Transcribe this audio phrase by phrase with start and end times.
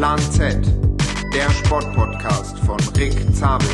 [0.00, 0.56] Plan Z,
[1.34, 3.68] der Sportpodcast von Rick Zabel.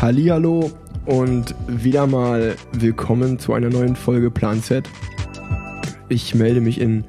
[0.00, 0.70] Hallihallo
[1.06, 4.88] und wieder mal willkommen zu einer neuen Folge Plan Z.
[6.08, 7.02] Ich melde mich in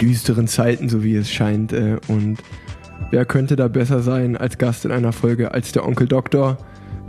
[0.00, 2.38] düsteren Zeiten, so wie es scheint, äh, und
[3.12, 6.58] wer könnte da besser sein als Gast in einer Folge als der Onkel Doktor?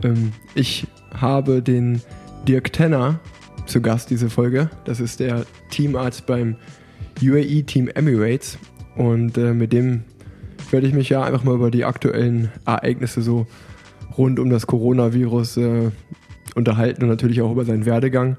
[0.03, 0.85] Ähm, ich
[1.15, 2.03] habe den
[2.47, 3.19] Dirk Tenner
[3.65, 4.69] zu Gast diese Folge.
[4.85, 6.57] Das ist der Teamarzt beim
[7.21, 8.57] UAE Team Emirates
[8.95, 10.03] und äh, mit dem
[10.71, 13.47] werde ich mich ja einfach mal über die aktuellen Ereignisse so
[14.17, 15.91] rund um das Coronavirus äh,
[16.55, 18.37] unterhalten und natürlich auch über seinen Werdegang.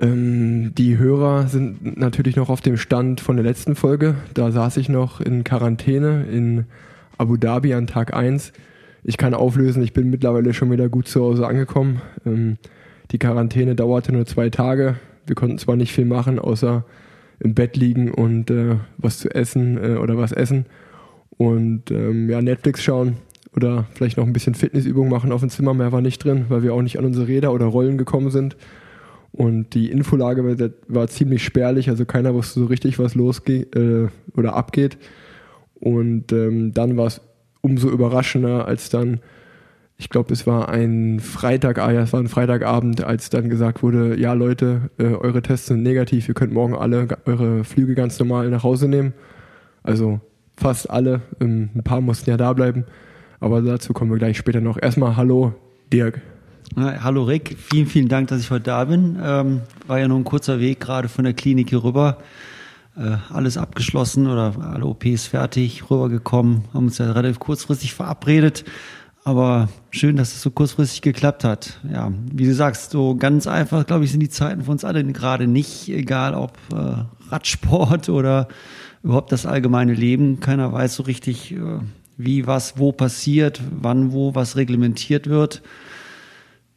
[0.00, 4.16] Ähm, die Hörer sind natürlich noch auf dem Stand von der letzten Folge.
[4.34, 6.64] Da saß ich noch in Quarantäne in
[7.16, 8.52] Abu Dhabi an Tag 1.
[9.04, 12.00] Ich kann auflösen, ich bin mittlerweile schon wieder gut zu Hause angekommen.
[12.26, 12.58] Ähm,
[13.10, 14.96] die Quarantäne dauerte nur zwei Tage.
[15.26, 16.84] Wir konnten zwar nicht viel machen, außer
[17.40, 20.66] im Bett liegen und äh, was zu essen äh, oder was essen
[21.36, 23.16] und ähm, ja, Netflix schauen
[23.56, 25.74] oder vielleicht noch ein bisschen Fitnessübungen machen auf dem Zimmer.
[25.74, 28.56] Mehr war nicht drin, weil wir auch nicht an unsere Räder oder Rollen gekommen sind.
[29.32, 34.08] Und die Infolage war, war ziemlich spärlich, also keiner wusste so richtig, was losgeht äh,
[34.36, 34.96] oder abgeht.
[35.74, 37.20] Und ähm, dann war es
[37.60, 39.20] umso überraschender, als dann
[39.96, 43.82] ich glaube, es war ein Freitag, ah ja, es war ein Freitagabend, als dann gesagt
[43.82, 48.18] wurde, ja Leute, äh, eure Tests sind negativ, ihr könnt morgen alle eure Flüge ganz
[48.18, 49.12] normal nach Hause nehmen.
[49.82, 50.20] Also
[50.56, 52.84] fast alle, ähm, ein paar mussten ja da bleiben,
[53.38, 54.80] aber dazu kommen wir gleich später noch.
[54.80, 55.54] Erstmal hallo,
[55.92, 56.20] Dirk.
[56.76, 59.16] Hallo Rick, vielen, vielen Dank, dass ich heute da bin.
[59.22, 62.18] Ähm, war ja nur ein kurzer Weg gerade von der Klinik hier rüber.
[62.96, 68.64] Äh, alles abgeschlossen oder alle OPs fertig, rübergekommen, haben uns ja relativ kurzfristig verabredet
[69.24, 71.80] aber schön, dass es so kurzfristig geklappt hat.
[71.90, 75.02] Ja, wie du sagst, so ganz einfach, glaube ich, sind die Zeiten für uns alle
[75.02, 78.48] gerade nicht, egal ob äh, Radsport oder
[79.02, 80.40] überhaupt das allgemeine Leben.
[80.40, 81.78] Keiner weiß so richtig, äh,
[82.18, 85.62] wie was wo passiert, wann wo was reglementiert wird.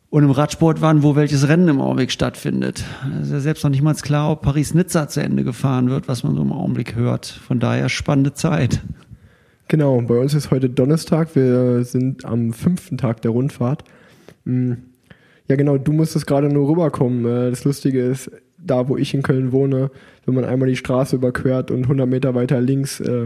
[0.10, 2.86] Und im Radsport wann wo welches Rennen im Augenblick stattfindet.
[3.22, 6.24] Es ist ja selbst noch nicht mal klar, ob Paris-Nizza zu Ende gefahren wird, was
[6.24, 7.26] man so im Augenblick hört.
[7.26, 8.82] Von daher spannende Zeit.
[9.70, 11.36] Genau, bei uns ist heute Donnerstag.
[11.36, 13.84] Wir sind am fünften Tag der Rundfahrt.
[14.46, 14.78] Hm.
[15.50, 17.26] Ja, genau, du musstest gerade nur rüberkommen.
[17.26, 19.92] Äh, das Lustige ist, da wo ich in Köln wohne,
[20.26, 23.26] wenn man einmal die Straße überquert und 100 Meter weiter links, äh,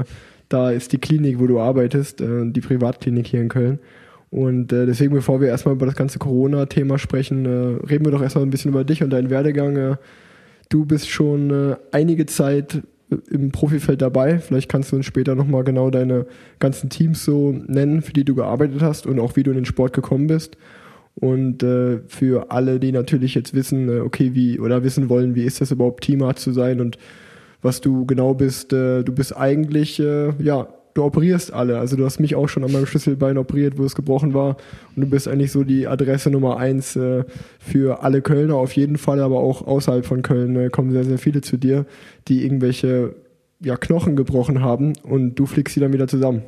[0.49, 3.79] da ist die Klinik, wo du arbeitest, äh, die Privatklinik hier in Köln.
[4.31, 8.49] Und deswegen, bevor wir erstmal über das ganze Corona-Thema sprechen, reden wir doch erstmal ein
[8.49, 9.97] bisschen über dich und deinen Werdegang.
[10.69, 12.81] Du bist schon einige Zeit
[13.29, 14.39] im Profifeld dabei.
[14.39, 16.25] Vielleicht kannst du uns später nochmal genau deine
[16.59, 19.65] ganzen Teams so nennen, für die du gearbeitet hast und auch wie du in den
[19.65, 20.57] Sport gekommen bist.
[21.15, 25.43] Und äh, für alle, die natürlich jetzt wissen, äh, okay, wie oder wissen wollen, wie
[25.43, 26.97] ist das überhaupt Teamarzt zu sein und
[27.61, 31.79] was du genau bist, äh, du bist eigentlich äh, ja du operierst alle.
[31.79, 34.57] Also du hast mich auch schon an meinem Schlüsselbein operiert, wo es gebrochen war.
[34.95, 37.23] Und du bist eigentlich so die Adresse Nummer eins äh,
[37.59, 41.17] für alle Kölner auf jeden Fall, aber auch außerhalb von Köln äh, kommen sehr, sehr
[41.17, 41.85] viele zu dir,
[42.27, 43.15] die irgendwelche
[43.59, 46.41] ja, Knochen gebrochen haben und du fliegst sie dann wieder zusammen.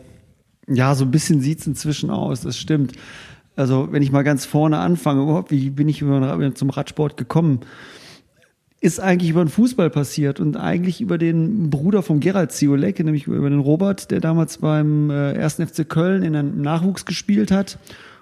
[0.67, 2.93] Ja, so ein bisschen sieht es inzwischen aus, das stimmt.
[3.55, 7.59] Also wenn ich mal ganz vorne anfange, wie bin ich zum Radsport gekommen?
[8.83, 13.27] Ist eigentlich über den Fußball passiert und eigentlich über den Bruder von Gerald Ziolek, nämlich
[13.27, 15.53] über den Robert, der damals beim äh, 1.
[15.53, 17.79] FC Köln in einem Nachwuchs gespielt hat.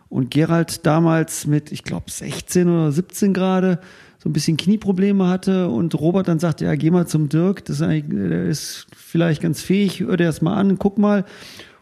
[0.07, 3.79] Und Gerald damals mit, ich glaube, 16 oder 17 gerade
[4.19, 7.81] so ein bisschen Knieprobleme hatte und Robert dann sagte, ja, geh mal zum Dirk, das
[7.81, 11.25] ist, der ist vielleicht ganz fähig, hör dir das mal an, guck mal.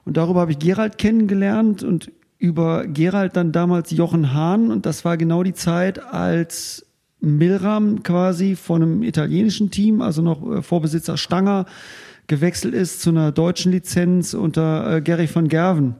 [0.05, 5.03] Und darüber habe ich Gerald kennengelernt und über Gerald dann damals Jochen Hahn und das
[5.03, 6.85] war genau die Zeit, als
[7.21, 11.65] Milram quasi von einem italienischen Team, also noch äh, Vorbesitzer Stanger,
[12.27, 15.95] gewechselt ist zu einer deutschen Lizenz unter äh, Gary von Gerven.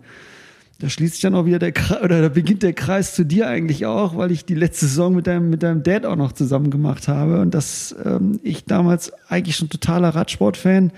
[0.80, 3.48] Da schließt sich dann auch wieder der Kreis, oder da beginnt der Kreis zu dir
[3.50, 6.72] eigentlich auch, weil ich die letzte Saison mit deinem, mit deinem Dad auch noch zusammen
[6.72, 10.94] gemacht habe und dass ähm, ich damals eigentlich schon totaler Radsportfan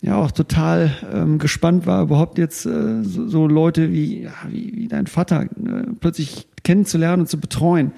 [0.00, 4.72] ja auch total ähm, gespannt war, überhaupt jetzt äh, so, so Leute wie, ja, wie,
[4.74, 5.46] wie dein Vater äh,
[6.00, 7.92] plötzlich kennenzulernen und zu betreuen.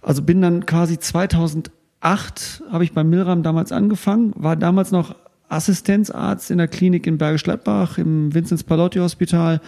[0.00, 5.14] Also bin dann quasi 2008 habe ich bei Milram damals angefangen, war damals noch
[5.48, 9.60] Assistenzarzt in der Klinik in Bergisch Gladbach im Vinzenz Palotti Hospital.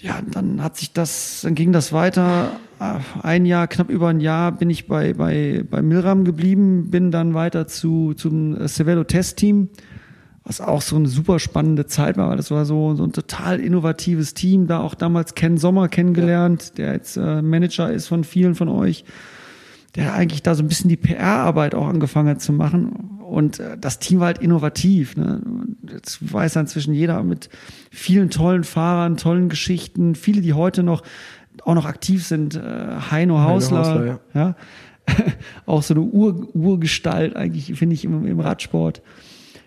[0.00, 2.52] Ja, dann hat sich das, dann ging das weiter.
[3.22, 7.34] Ein Jahr, knapp über ein Jahr bin ich bei, bei, bei Milram geblieben, bin dann
[7.34, 9.68] weiter zu, zum Cervelo Test Team,
[10.44, 13.60] was auch so eine super spannende Zeit war, weil das war so, so ein total
[13.60, 18.54] innovatives Team, da auch damals Ken Sommer kennengelernt, der jetzt äh, Manager ist von vielen
[18.54, 19.04] von euch,
[19.94, 23.20] der eigentlich da so ein bisschen die PR-Arbeit auch angefangen hat zu machen.
[23.22, 25.16] und äh, das Team war halt innovativ.
[25.16, 25.40] Ne?
[25.88, 27.48] Jetzt weiß inzwischen jeder mit
[27.90, 31.02] vielen tollen Fahrern, tollen Geschichten, viele, die heute noch
[31.64, 32.56] auch noch aktiv sind.
[32.56, 32.60] Äh,
[33.10, 34.18] Heino Hausler, Hausler, ja.
[34.34, 34.56] ja.
[35.66, 39.02] auch so eine Ur Urgestalt eigentlich, finde ich, im, im Radsport.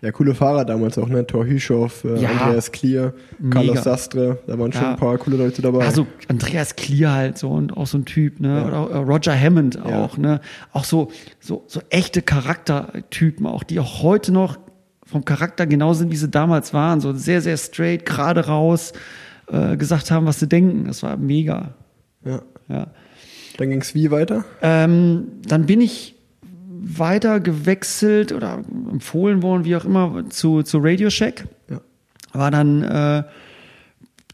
[0.06, 1.26] Ja, coole Fahrer damals auch, ne?
[1.26, 2.30] Thor Hüschow, äh, Ja.
[2.30, 3.14] Andreas Klier.
[3.50, 4.92] Carlos Sastre, da waren schon Ja.
[4.92, 5.84] ein paar coole Leute dabei.
[5.84, 8.56] Also Andreas Klier halt so und auch so ein Typ, ne?
[8.72, 8.84] Ja.
[8.84, 10.42] Oder äh, Roger Hammond auch, ne?
[10.74, 11.10] Auch so,
[11.40, 14.58] so, so echte Charaktertypen auch, die auch heute noch
[15.06, 17.02] vom Charakter genau sind, wie sie damals waren.
[17.02, 18.94] So sehr, sehr straight, gerade raus,
[19.52, 20.86] äh, gesagt haben, was sie denken.
[20.86, 21.74] Das war mega.
[22.24, 22.42] ja.
[22.68, 22.88] Ja.
[23.58, 24.44] Dann ging's wie weiter?
[24.62, 26.15] Ähm, dann bin ich
[26.86, 28.62] weiter gewechselt oder
[28.92, 31.48] empfohlen worden, wie auch immer, zu, zu Radio Shack.
[31.70, 31.82] Ja.
[32.34, 33.24] War dann äh,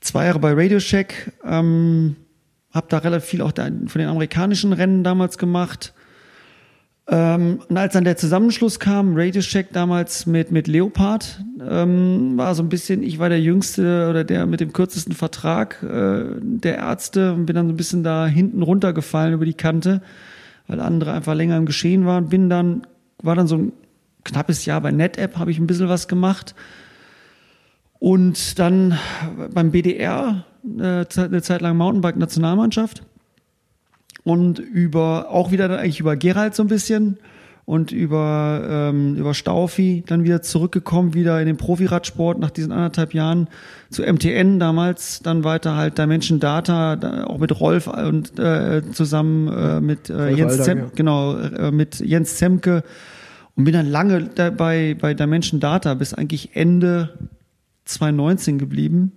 [0.01, 2.17] zwei Jahre bei Radio Shack, ähm,
[2.73, 5.93] habe da relativ viel auch von den amerikanischen Rennen damals gemacht.
[7.07, 12.53] Ähm, und als dann der Zusammenschluss kam, Radio Shack damals mit, mit Leopard, ähm, war
[12.53, 16.77] so ein bisschen, ich war der Jüngste oder der mit dem kürzesten Vertrag äh, der
[16.77, 20.01] Ärzte und bin dann so ein bisschen da hinten runtergefallen über die Kante,
[20.67, 22.29] weil andere einfach länger im Geschehen waren.
[22.29, 22.83] Bin dann,
[23.21, 23.73] war dann so ein
[24.23, 26.55] knappes Jahr bei NetApp, habe ich ein bisschen was gemacht.
[27.99, 28.97] Und dann
[29.53, 33.03] beim BDR, äh, eine Zeit lang Mountainbike-Nationalmannschaft.
[34.23, 37.17] Und über, auch wieder eigentlich über Gerald so ein bisschen
[37.65, 43.13] und über, ähm, über Staufi dann wieder zurückgekommen, wieder in den Profiradsport nach diesen anderthalb
[43.13, 43.47] Jahren
[43.89, 49.47] zu MTN damals, dann weiter halt Dimension Data, da, auch mit Rolf und äh, zusammen
[49.47, 50.85] äh, mit äh, Rolf Jens Aldag, Zem, ja.
[50.95, 52.83] genau, äh, mit Jens Zemke
[53.55, 57.17] und bin dann lange da bei, bei Dimension Data bis eigentlich Ende
[57.85, 59.11] 2019 geblieben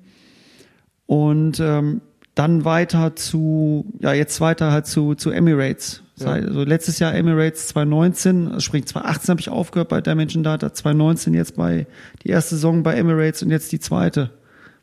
[1.06, 2.00] und ähm,
[2.34, 6.02] dann weiter zu, ja jetzt weiter halt zu, zu Emirates.
[6.16, 6.28] Ja.
[6.28, 11.34] Also letztes Jahr Emirates 2019, also sprich 2018 habe ich aufgehört bei Dimension Data, 2019
[11.34, 11.86] jetzt bei
[12.22, 14.30] die erste Saison bei Emirates und jetzt die zweite,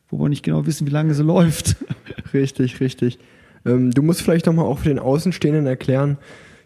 [0.08, 1.76] wo wir nicht genau wissen, wie lange sie läuft.
[2.34, 3.18] Richtig, richtig.
[3.66, 6.16] Ähm, du musst vielleicht nochmal auch für den Außenstehenden erklären,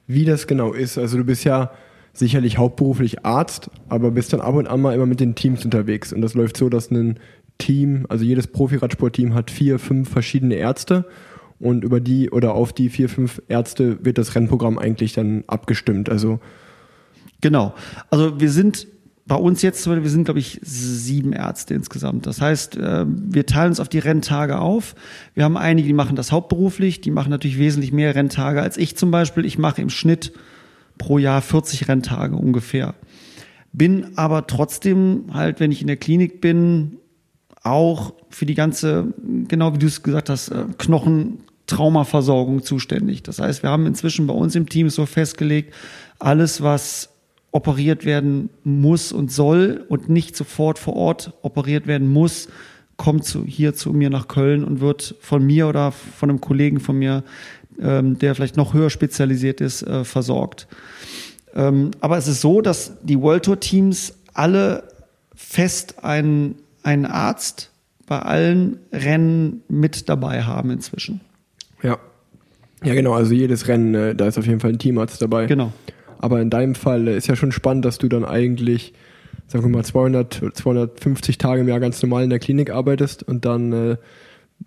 [0.07, 0.97] wie das genau ist.
[0.97, 1.73] Also du bist ja
[2.13, 6.13] sicherlich hauptberuflich Arzt, aber bist dann ab und an mal immer mit den Teams unterwegs.
[6.13, 7.19] Und das läuft so, dass ein
[7.59, 11.07] Team, also jedes Profiradsportteam hat vier, fünf verschiedene Ärzte
[11.59, 16.09] und über die oder auf die vier, fünf Ärzte wird das Rennprogramm eigentlich dann abgestimmt.
[16.09, 16.41] Also
[17.41, 17.75] Genau.
[18.11, 18.87] Also wir sind
[19.27, 22.27] bei uns jetzt, wir sind, glaube ich, sieben Ärzte insgesamt.
[22.27, 24.95] Das heißt, äh, wir teilen uns auf die Renntage auf.
[25.35, 28.97] Wir haben einige, die machen das hauptberuflich, die machen natürlich wesentlich mehr Renntage als ich
[28.97, 29.45] zum Beispiel.
[29.45, 30.33] Ich mache im Schnitt
[30.97, 32.95] pro Jahr 40 Renntage ungefähr.
[33.73, 36.99] Bin aber trotzdem halt, wenn ich in der Klinik bin,
[37.67, 39.13] auch für die ganze,
[39.49, 43.23] genau wie du es gesagt hast, äh, Knochentraumaversorgung zuständig.
[43.23, 45.75] Das heißt, wir haben inzwischen bei uns im Team so festgelegt,
[46.19, 47.11] alles, was
[47.53, 52.49] operiert werden muss und soll und nicht sofort vor Ort operiert werden muss,
[52.97, 56.81] kommt zu, hier zu mir nach Köln und wird von mir oder von einem Kollegen
[56.81, 57.25] von mir,
[57.81, 60.67] ähm, der vielleicht noch höher spezialisiert ist, äh, versorgt.
[61.55, 64.85] Ähm, aber es ist so, dass die World Tour Teams alle
[65.35, 67.71] fest einen, einen Arzt
[68.07, 71.21] bei allen Rennen mit dabei haben inzwischen.
[71.83, 71.99] ja.
[72.85, 75.47] Ja, genau, also jedes Rennen, äh, da ist auf jeden Fall ein Teamarzt dabei.
[75.47, 75.73] Genau.
[76.19, 78.93] Aber in deinem Fall äh, ist ja schon spannend, dass du dann eigentlich,
[79.49, 83.47] sagen wir mal, 200, 250 Tage im Jahr ganz normal in der Klinik arbeitest und
[83.47, 83.97] dann äh,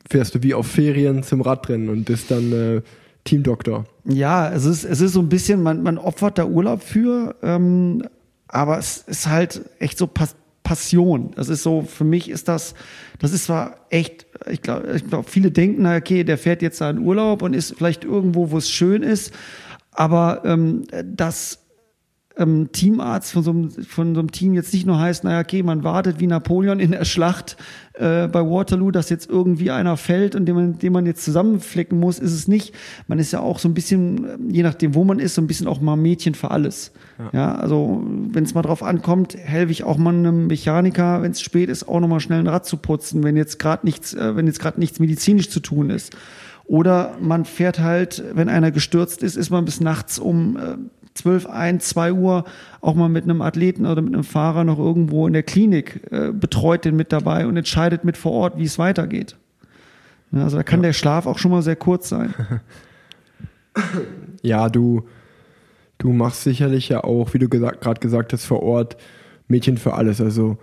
[0.09, 2.81] fährst du wie auf Ferien zum Radrennen und bist dann äh,
[3.25, 3.85] Teamdoktor.
[4.05, 8.03] Ja, es ist, es ist so ein bisschen, man, man opfert da Urlaub für, ähm,
[8.47, 10.35] aber es ist halt echt so Pas
[10.69, 11.31] Passion.
[11.35, 12.75] Das ist so, für mich ist das,
[13.17, 16.79] das ist zwar echt, ich glaube, ich glaub, viele denken, na okay, der fährt jetzt
[16.79, 19.33] da in Urlaub und ist vielleicht irgendwo, wo es schön ist,
[19.93, 21.58] aber ähm, das
[22.39, 25.61] ähm, Teamarzt von so, einem, von so einem Team jetzt nicht nur heißt, naja, okay,
[25.61, 27.57] man wartet wie Napoleon in der Schlacht
[27.93, 31.99] äh, bei Waterloo, dass jetzt irgendwie einer fällt und den man, den man jetzt zusammenflecken
[31.99, 32.73] muss, ist es nicht.
[33.07, 35.47] Man ist ja auch so ein bisschen, ähm, je nachdem, wo man ist, so ein
[35.47, 36.91] bisschen auch mal Mädchen für alles.
[37.33, 41.41] Ja, also wenn es mal drauf ankommt, helfe ich auch mal einem Mechaniker, wenn es
[41.41, 44.47] spät ist, auch nochmal schnell ein Rad zu putzen, wenn jetzt gerade nichts, äh, wenn
[44.47, 46.15] jetzt gerade nichts medizinisch zu tun ist.
[46.69, 50.77] Oder man fährt halt, wenn einer gestürzt ist, ist man bis nachts um äh,
[51.19, 52.45] 12, 1, 2 Uhr
[52.81, 56.31] auch mal mit einem Athleten oder mit einem Fahrer noch irgendwo in der Klinik, äh,
[56.31, 59.37] betreut den mit dabei und entscheidet mit vor Ort, wie es weitergeht.
[60.31, 62.33] Ja, also da kann der Schlaf auch schon mal sehr kurz sein.
[64.41, 65.03] Ja, du,
[65.97, 68.97] du machst sicherlich ja auch, wie du gerade gesagt hast, vor Ort
[69.47, 70.21] Mädchen für alles.
[70.21, 70.57] Also,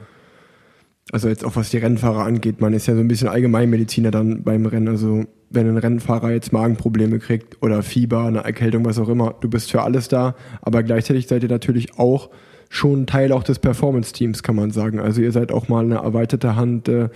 [1.13, 4.43] also jetzt auch was die Rennfahrer angeht, man ist ja so ein bisschen Allgemeinmediziner dann
[4.43, 4.89] beim Rennen.
[4.89, 9.49] Also wenn ein Rennfahrer jetzt Magenprobleme kriegt oder Fieber, eine Erkältung, was auch immer, du
[9.49, 12.31] bist für alles da, aber gleichzeitig seid ihr natürlich auch
[12.69, 14.99] schon Teil auch des Performance-Teams, kann man sagen.
[14.99, 17.09] Also ihr seid auch mal eine erweiterte Hand, äh,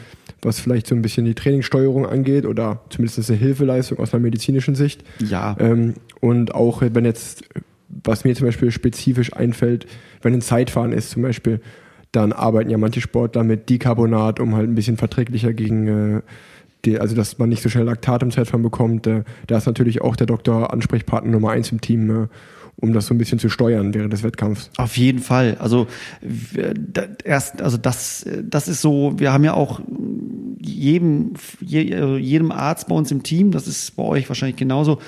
[0.42, 4.74] was vielleicht so ein bisschen die Trainingssteuerung angeht oder zumindest eine Hilfeleistung aus einer medizinischen
[4.74, 5.02] Sicht.
[5.18, 5.56] Ja.
[5.58, 7.44] Ähm, und auch wenn jetzt,
[7.88, 9.86] was mir zum Beispiel spezifisch einfällt,
[10.22, 11.60] wenn ein Zeitfahren ist zum Beispiel,
[12.12, 16.20] dann arbeiten ja manche Sportler mit Dicarbonat, um halt ein bisschen verträglicher gegen äh,
[16.84, 19.06] die, also dass man nicht so schnell Laktat im Zeitfahren bekommt.
[19.06, 22.28] Äh, da ist natürlich auch der Doktor Ansprechpartner Nummer eins im Team, äh,
[22.76, 24.70] um das so ein bisschen zu steuern während des Wettkampfs.
[24.78, 25.56] Auf jeden Fall.
[25.60, 25.86] Also
[27.24, 29.14] erst, also das, das ist so.
[29.18, 29.80] Wir haben ja auch
[30.58, 34.98] jedem, je, äh, jedem Arzt bei uns im Team, das ist bei euch wahrscheinlich genauso,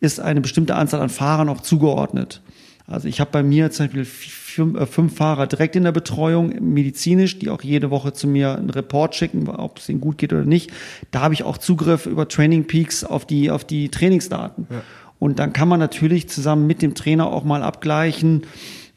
[0.00, 2.42] ist eine bestimmte Anzahl an Fahrern auch zugeordnet.
[2.90, 6.52] Also ich habe bei mir zum Beispiel fünf, äh, fünf Fahrer direkt in der Betreuung,
[6.60, 10.32] medizinisch, die auch jede Woche zu mir einen Report schicken, ob es ihnen gut geht
[10.32, 10.72] oder nicht.
[11.12, 14.66] Da habe ich auch Zugriff über Training Peaks auf die, auf die Trainingsdaten.
[15.20, 18.42] Und dann kann man natürlich zusammen mit dem Trainer auch mal abgleichen,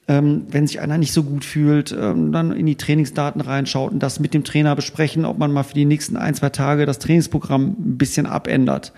[0.08, 4.02] ähm, wenn sich einer nicht so gut fühlt, ähm, dann in die Trainingsdaten reinschaut und
[4.02, 7.00] das mit dem Trainer besprechen, ob man mal für die nächsten ein, zwei Tage das
[7.00, 8.92] Trainingsprogramm ein bisschen abändert.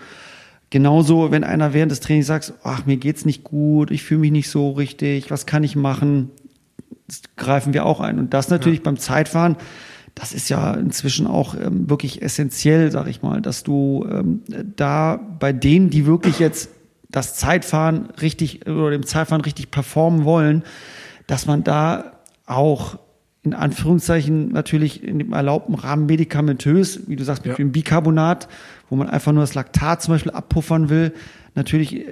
[0.75, 4.31] Genauso, wenn einer während des Trainings sagt, ach, mir geht's nicht gut, ich fühle mich
[4.33, 6.31] nicht so richtig, was kann ich machen?
[7.07, 8.19] Das greifen wir auch ein.
[8.19, 9.55] Und das natürlich beim Zeitfahren,
[10.15, 14.41] das ist ja inzwischen auch ähm, wirklich essentiell, sag ich mal, dass du ähm,
[14.75, 16.71] da bei denen, die wirklich jetzt
[17.09, 20.63] das Zeitfahren richtig oder dem Zeitfahren richtig performen wollen,
[21.25, 22.99] dass man da auch
[23.45, 27.57] in Anführungszeichen natürlich in dem erlaubten Rahmen medikamentös, wie du sagst, mit Ja.
[27.57, 28.47] dem Bicarbonat,
[28.89, 31.13] wo man einfach nur das Laktat zum Beispiel abpuffern will,
[31.53, 32.03] natürlich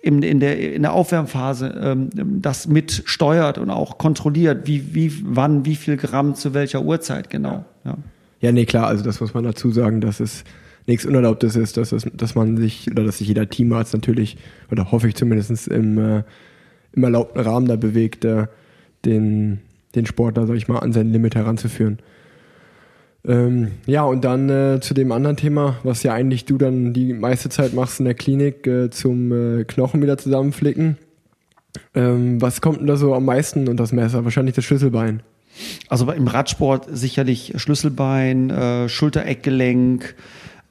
[0.00, 5.12] in, in, der, in der Aufwärmphase ähm, das mit steuert und auch kontrolliert, wie, wie,
[5.24, 7.64] wann, wie viel Gramm zu welcher Uhrzeit genau.
[7.84, 7.96] Ja.
[8.40, 10.44] Ja, nee, klar, also das muss man dazu sagen, dass es
[10.86, 14.36] nichts Unerlaubtes ist, dass, es, dass man sich, oder dass sich jeder Teamarzt natürlich,
[14.70, 16.22] oder hoffe ich zumindest im, äh,
[16.92, 18.46] im erlaubten Rahmen da bewegt, äh,
[19.06, 19.60] den,
[19.94, 21.98] den Sportler, sag ich mal, an sein Limit heranzuführen.
[23.26, 27.14] Ähm, ja, und dann äh, zu dem anderen Thema, was ja eigentlich du dann die
[27.14, 30.98] meiste Zeit machst in der Klinik, äh, zum äh, Knochen wieder zusammenflicken.
[31.94, 34.24] Ähm, was kommt denn da so am meisten unter das Messer?
[34.24, 35.22] Wahrscheinlich das Schlüsselbein.
[35.88, 40.14] Also im Radsport sicherlich Schlüsselbein, äh, Schulter-Eckgelenk,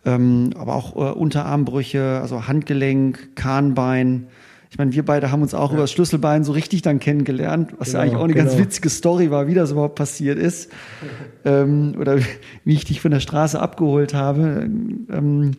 [0.06, 4.28] ähm, aber auch äh, Unterarmbrüche, also Handgelenk, Kahnbein.
[4.74, 7.92] Ich meine, wir beide haben uns auch über das Schlüsselbein so richtig dann kennengelernt, was
[7.92, 8.64] ja Genau, eigentlich auch eine ganz genau.
[8.64, 10.72] witzige Story war, wie das überhaupt passiert ist.
[11.46, 12.18] ähm, oder
[12.66, 14.68] wie ich dich von der Straße abgeholt habe.
[15.12, 15.52] Ähm,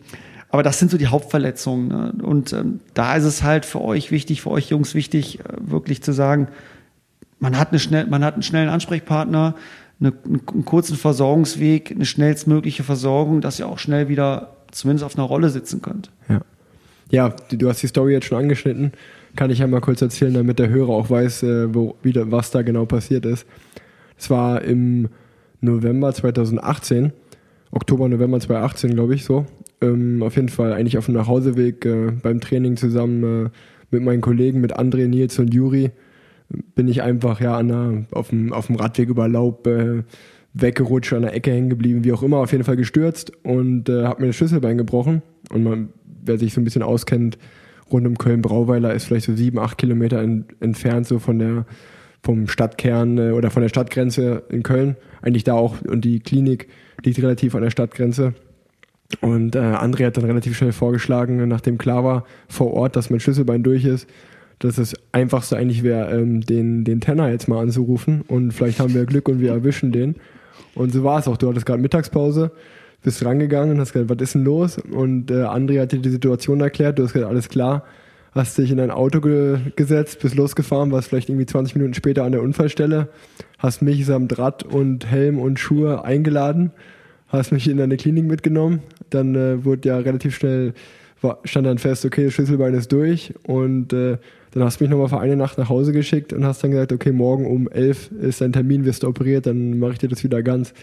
[0.49, 1.87] aber das sind so die Hauptverletzungen.
[1.87, 2.13] Ne?
[2.23, 6.03] Und ähm, da ist es halt für euch wichtig, für euch Jungs wichtig, äh, wirklich
[6.03, 6.49] zu sagen,
[7.39, 9.55] man hat, eine schnell, man hat einen schnellen Ansprechpartner,
[10.01, 15.25] eine, einen kurzen Versorgungsweg, eine schnellstmögliche Versorgung, dass ihr auch schnell wieder zumindest auf einer
[15.25, 16.11] Rolle sitzen könnt.
[16.27, 16.41] Ja.
[17.15, 18.91] Ja, du, hast die Story jetzt schon angeschnitten.
[19.37, 22.51] Kann ich ja mal kurz erzählen, damit der Hörer auch weiß, äh, wo, wie, was
[22.51, 23.47] da genau passiert ist.
[24.17, 25.07] Es war im
[25.61, 27.13] November 2018,
[27.71, 29.45] Oktober, November 2018, glaube ich, so.
[29.79, 33.49] Ähm, auf jeden Fall eigentlich auf dem Nachhauseweg äh, beim Training zusammen äh,
[33.91, 35.91] mit meinen Kollegen, mit André, Nils und Juri,
[36.75, 40.03] bin ich einfach ja an der, auf, dem, auf dem Radweg über Laub äh,
[40.53, 44.03] weggerutscht, an der Ecke hängen geblieben, wie auch immer, auf jeden Fall gestürzt und äh,
[44.03, 45.21] habe mir das Schlüsselbein gebrochen.
[45.49, 45.89] Und man,
[46.25, 47.37] wer sich so ein bisschen auskennt,
[47.91, 51.65] rund um Köln-Brauweiler ist vielleicht so sieben, acht Kilometer en, entfernt so von der
[52.23, 54.95] vom Stadtkern äh, oder von der Stadtgrenze in Köln.
[55.21, 56.67] Eigentlich da auch und die Klinik
[57.03, 58.33] liegt relativ an der Stadtgrenze.
[59.21, 63.19] Und äh, André hat dann relativ schnell vorgeschlagen, nachdem klar war vor Ort, dass mein
[63.19, 64.09] Schlüsselbein durch ist,
[64.59, 68.95] dass das Einfachste eigentlich wäre, ähm, den, den Tenner jetzt mal anzurufen und vielleicht haben
[68.95, 70.15] wir Glück und wir erwischen den.
[70.73, 71.37] Und so war es auch.
[71.37, 72.51] Du hattest gerade Mittagspause,
[73.05, 74.77] bist rangegangen und hast gesagt, was ist denn los?
[74.77, 77.85] Und äh, André hat dir die Situation erklärt, du hast gesagt, alles klar,
[78.31, 82.23] hast dich in dein Auto ge gesetzt, bist losgefahren, warst vielleicht irgendwie 20 Minuten später
[82.23, 83.07] an der Unfallstelle,
[83.59, 86.71] hast mich samt Rad und Helm und Schuhe eingeladen,
[87.27, 88.81] hast mich in deine Klinik mitgenommen,
[89.11, 90.73] dann äh, wurde ja relativ schnell,
[91.21, 94.17] war, stand dann fest, okay, Schlüsselbein ist durch und äh,
[94.51, 96.91] dann hast du mich nochmal für eine Nacht nach Hause geschickt und hast dann gesagt,
[96.91, 100.23] okay, morgen um 11 ist dein Termin, wirst du operiert, dann mache ich dir das
[100.23, 100.73] wieder ganz.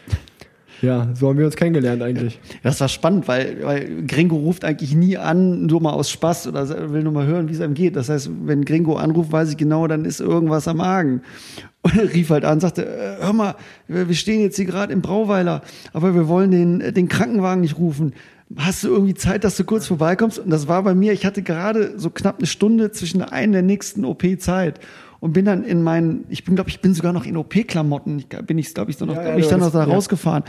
[0.82, 2.40] Ja, so haben wir uns kennengelernt eigentlich.
[2.64, 6.92] Das war spannend, weil, weil Gringo ruft eigentlich nie an, nur mal aus Spaß oder
[6.92, 7.94] will nur mal hören, wie es einem geht.
[7.94, 11.22] Das heißt, wenn Gringo anruft, weiß ich genau, dann ist irgendwas am Magen.
[11.82, 13.54] Und er rief halt an, sagte, äh, hör mal,
[13.86, 15.62] wir stehen jetzt hier gerade im Brauweiler,
[15.92, 18.12] aber wir wollen den, den Krankenwagen nicht rufen.
[18.56, 20.40] Hast du irgendwie Zeit, dass du kurz vorbeikommst?
[20.40, 23.52] Und das war bei mir, ich hatte gerade so knapp eine Stunde zwischen der einen
[23.52, 24.80] der nächsten OP Zeit
[25.22, 28.58] und bin dann in meinen, ich bin, glaube ich, bin sogar noch in OP-Klamotten, bin
[28.58, 30.42] ich, glaube ich, so noch, Ja, ja, ich dann noch da rausgefahren.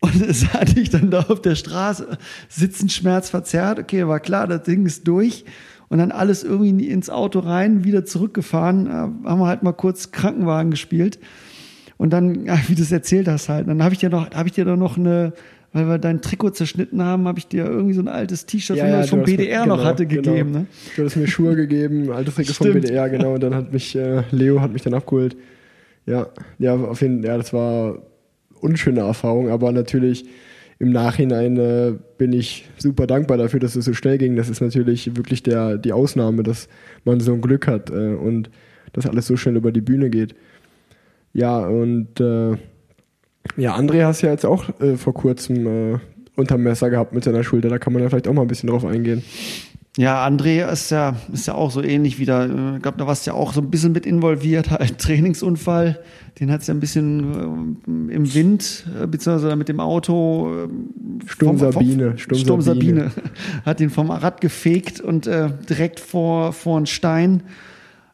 [0.00, 4.64] Und es hatte ich dann da auf der Straße, sitzen schmerzverzerrt, okay, war klar, das
[4.64, 5.44] Ding ist durch.
[5.90, 10.10] und dann alles irgendwie ins Auto rein, wieder zurückgefahren, äh, haben wir halt mal kurz
[10.10, 11.20] Krankenwagen gespielt.
[11.96, 14.54] Und dann, wie du es erzählt hast halt, dann habe ich dir noch, habe ich
[14.54, 15.34] dir doch noch eine,
[15.72, 18.86] weil wir dein Trikot zerschnitten haben, habe ich dir irgendwie so ein altes T-Shirt, Ja,
[18.88, 20.22] ja, vom hast mir- BDR genau, noch hatte, genau.
[20.32, 20.50] gegeben.
[20.52, 20.66] Ne?
[20.96, 22.72] Du hast mir Schuhe gegeben, altes Trikot vom.
[22.72, 23.34] BDR, genau.
[23.34, 25.36] Und dann hat mich, äh, Leo hat mich dann abgeholt.
[26.06, 26.26] Ja,
[26.58, 27.98] ja, auf jeden Fall, ja, das war
[28.60, 30.24] unschöne Erfahrung, aber natürlich
[30.78, 34.34] im Nachhinein äh, bin ich super dankbar dafür, dass es so schnell ging.
[34.36, 36.68] Das ist natürlich wirklich der, die Ausnahme, dass
[37.04, 38.50] man so ein Glück hat äh, und
[38.94, 40.34] dass alles so schnell über die Bühne geht.
[41.32, 42.56] Ja, und äh,
[43.56, 45.98] ja, André hast ja jetzt auch äh, vor kurzem äh,
[46.36, 47.68] unterm Messer gehabt mit seiner Schulter.
[47.68, 49.22] Da kann man ja vielleicht auch mal ein bisschen drauf eingehen.
[49.96, 52.44] Ja, André ist ja, ist ja auch so ähnlich wieder.
[52.44, 55.98] äh, Ich glaube, da warst du ja auch so ein bisschen mit involviert, halt Trainingsunfall.
[56.38, 57.74] Den hat es ja ein bisschen
[58.08, 60.66] äh, im Wind, äh, beziehungsweise mit dem Auto.
[60.66, 63.10] äh, Sturm vom- Sabine, Sturm Sturm Sabine.
[63.10, 63.30] Sabine.
[63.66, 67.42] Hat ihn vom Rad gefegt und äh, direkt vor, vor einen Stein.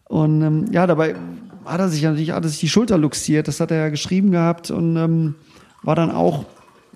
[0.08, 1.14] Und ähm, ja, dabei
[1.66, 3.48] hat er sich natürlich hat er sich die Schulter luxiert.
[3.48, 5.34] Das hat er ja geschrieben gehabt und ähm,
[5.82, 6.44] war dann auch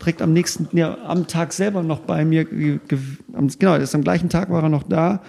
[0.00, 2.44] direkt am nächsten, ja, am Tag selber noch bei mir.
[2.44, 5.20] Genau, ist am gleichen Tag war er noch da.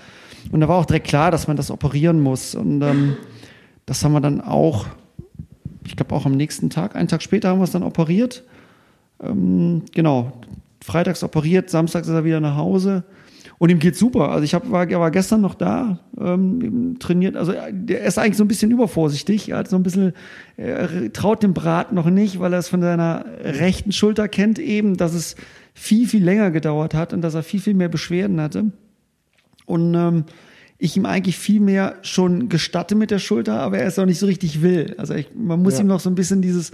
[0.51, 2.55] Und da war auch direkt klar, dass man das operieren muss.
[2.55, 3.17] Und ähm,
[3.85, 4.85] das haben wir dann auch,
[5.85, 8.43] ich glaube auch am nächsten Tag, einen Tag später haben wir es dann operiert.
[9.21, 10.31] Ähm, genau,
[10.83, 13.03] freitags operiert, samstags ist er wieder nach Hause.
[13.61, 14.31] Und ihm geht's super.
[14.31, 17.35] Also ich hab, war, er war gestern noch da, ähm, trainiert.
[17.35, 19.49] Also er er ist eigentlich so ein bisschen übervorsichtig.
[19.49, 20.13] Er hat so ein bisschen,
[20.57, 24.97] er traut dem Brat noch nicht, weil er es von seiner rechten Schulter kennt eben,
[24.97, 25.35] dass es
[25.75, 28.71] viel, viel länger gedauert hat und dass er viel, viel mehr Beschwerden hatte.
[29.67, 30.23] Und ähm,
[30.79, 34.17] ich ihm eigentlich viel mehr schon gestatte mit der Schulter, aber er es auch nicht
[34.17, 34.95] so richtig will.
[34.97, 35.81] Also ich, man muss Ja.
[35.81, 36.71] ihm noch so ein bisschen dieses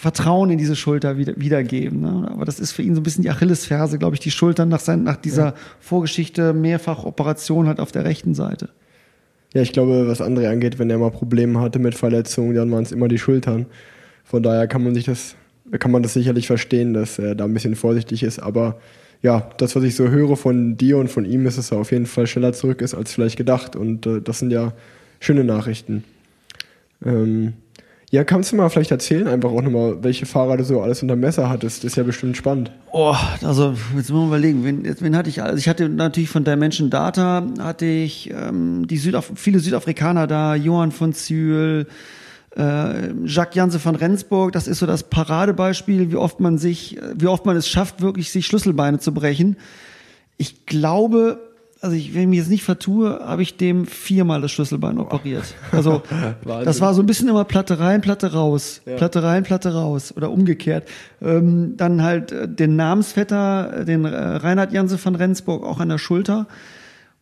[0.00, 2.02] Vertrauen in diese Schulter wieder, wiedergeben.
[2.02, 2.28] Ne?
[2.30, 4.78] Aber das ist für ihn so ein bisschen die Achillesferse, glaube ich, die Schultern nach,
[4.78, 8.68] sein, nach dieser Vorgeschichte mehrfach Operation halt auf der rechten Seite.
[9.54, 12.84] Ja, ich glaube, was André angeht, wenn er mal Probleme hatte mit Verletzungen, dann waren
[12.84, 13.66] es immer die Schultern.
[14.22, 15.34] Von daher kann man sich das,
[15.80, 18.38] kann man das sicherlich verstehen, dass er da ein bisschen vorsichtig ist.
[18.38, 18.78] Aber
[19.20, 21.90] ja, das, was ich so höre von dir und von ihm, ist, dass er auf
[21.90, 23.74] jeden Fall schneller zurück ist als vielleicht gedacht.
[23.74, 24.74] Und äh, das sind ja
[25.18, 26.04] schöne Nachrichten.
[27.04, 27.54] Ähm,
[28.10, 31.14] ja, kannst du mal vielleicht erzählen, einfach auch nochmal, welche Fahrer du so alles unter
[31.14, 31.84] Messer hattest?
[31.84, 32.70] Das ist ja bestimmt spannend.
[32.90, 35.42] Oh, also jetzt müssen wir überlegen, wen, jetzt, wen hatte ich?
[35.42, 40.54] Also ich hatte natürlich von Dimension Data hatte ich ähm, die Südaf viele Südafrikaner da,
[40.54, 41.86] Johann von Zühl,
[42.56, 44.52] äh, Jacques Janse von Rendsburg.
[44.52, 48.00] Das ist so das Paradebeispiel, wie oft man sich, äh, wie oft man es schafft,
[48.00, 49.58] wirklich sich Schlüsselbeine zu brechen.
[50.38, 51.47] Ich glaube,
[51.80, 55.54] also ich, wenn ich mich jetzt nicht vertue, habe ich dem viermal das Schlüsselbein operiert.
[55.70, 56.02] Also
[56.44, 60.30] das war so ein bisschen immer Platte rein, Platte raus, Platte rein, Platte raus oder
[60.30, 60.88] umgekehrt.
[61.22, 65.88] Ähm, dann halt äh, den Namensvetter, äh, den äh, Reinhard Janse von Rendsburg auch an
[65.88, 66.46] der Schulter.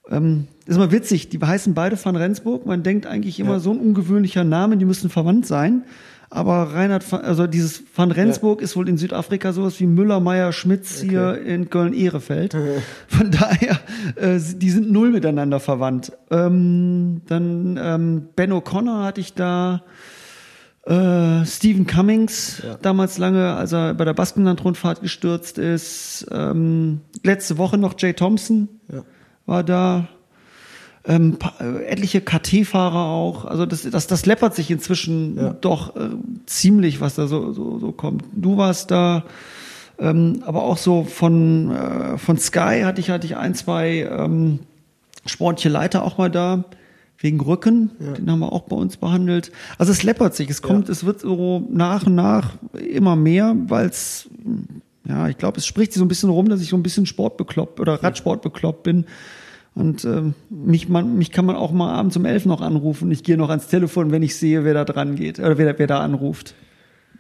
[0.09, 2.65] Ähm, ist immer witzig, die heißen beide von Rendsburg.
[2.65, 5.85] Man denkt eigentlich immer so ein ungewöhnlicher Name, die müssen verwandt sein.
[6.29, 10.53] Aber Reinhard, van, also dieses Van Rendsburg ist wohl in Südafrika sowas wie Müller, Meyer,
[10.53, 12.57] Schmitz hier in Köln-Ehrefeld.
[13.07, 13.79] Von daher,
[14.17, 16.13] äh, die sind null miteinander verwandt.
[16.31, 19.83] Ähm, dann ähm, Ben O'Connor hatte ich da.
[20.85, 26.27] Äh, Stephen Cummings, damals lange, als er bei der Baskenland-Rundfahrt gestürzt ist.
[26.31, 29.03] Ähm, letzte Woche noch Jay Thompson Ja.
[29.47, 30.07] war da.
[31.09, 33.45] Ähm, äh, etliche KT-Fahrer auch.
[33.45, 35.53] Also das, das, das läppert sich inzwischen Ja.
[35.61, 36.09] doch äh,
[36.47, 38.25] ziemlich, was da so, so, so kommt.
[38.35, 39.25] Du warst da,
[39.99, 44.59] ähm, aber auch so von, äh, von Sky hatte ich, hatte ich ein, zwei ähm,
[45.27, 46.65] sportliche Leiter auch mal da.
[47.19, 49.51] Wegen Rücken, den haben wir auch bei uns behandelt.
[49.79, 53.87] Also es läppert sich, es kommt, es wird so nach und nach immer mehr, weil
[53.87, 54.29] es,
[55.09, 57.07] ja, ich glaube, es spricht sich so ein bisschen rum, dass ich so ein bisschen
[57.07, 59.07] sportbekloppt oder Radsport bekloppt bin.
[59.77, 63.11] Und ähm, mich, man, mich kann man auch mal abends um elf noch anrufen.
[63.11, 65.87] Ich gehe noch ans Telefon, wenn ich sehe, wer da dran geht oder wer, wer
[65.87, 66.55] da anruft.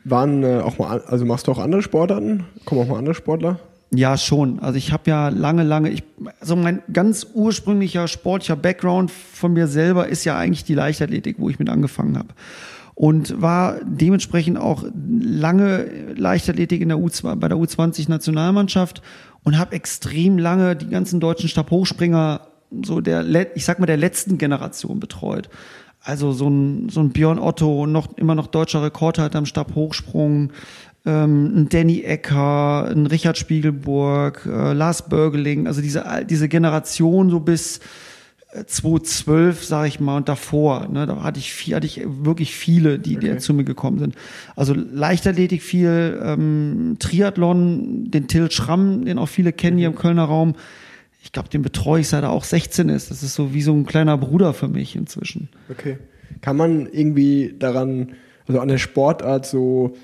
[0.04, 2.44] Waren äh, auch mal, also machst du auch andere Sportarten?
[2.64, 3.60] Kommen auch mal andere Sportler?
[3.94, 4.58] Ja, schon.
[4.60, 6.02] Also ich habe ja lange, lange, ich,
[6.40, 11.50] also mein ganz ursprünglicher sportlicher Background von mir selber ist ja eigentlich die Leichtathletik, wo
[11.50, 12.28] ich mit angefangen habe.
[12.94, 19.02] Und war dementsprechend auch lange Leichtathletik in der U2, bei der U20-Nationalmannschaft
[19.46, 22.40] und habe extrem lange die ganzen deutschen Stabhochspringer
[22.82, 25.48] so der, ich sag mal, der letzten Generation betreut.
[26.00, 30.50] Also so ein, so ein Björn Otto, noch, immer noch deutscher Rekordhalter am Stabhochsprung,
[31.04, 37.38] ähm, ein Danny Ecker, ein Richard Spiegelburg, äh, Lars Börgeling, also diese, diese Generation so
[37.38, 37.78] bis
[38.64, 42.98] 2012, sage ich mal, und davor, ne, da hatte ich, viel, hatte ich wirklich viele,
[42.98, 44.14] die, die zu mir gekommen sind.
[44.54, 50.24] Also Leichtathletik viel, ähm, Triathlon, den Till Schramm, den auch viele kennen hier im Kölner
[50.24, 50.54] Raum.
[51.22, 53.10] ich glaube, den betreue ich seit er auch 16 ist.
[53.10, 55.48] Das ist so wie so ein kleiner Bruder für mich inzwischen.
[55.70, 55.98] Okay.
[56.40, 58.12] Kann man irgendwie daran,
[58.46, 59.96] also an der Sportart so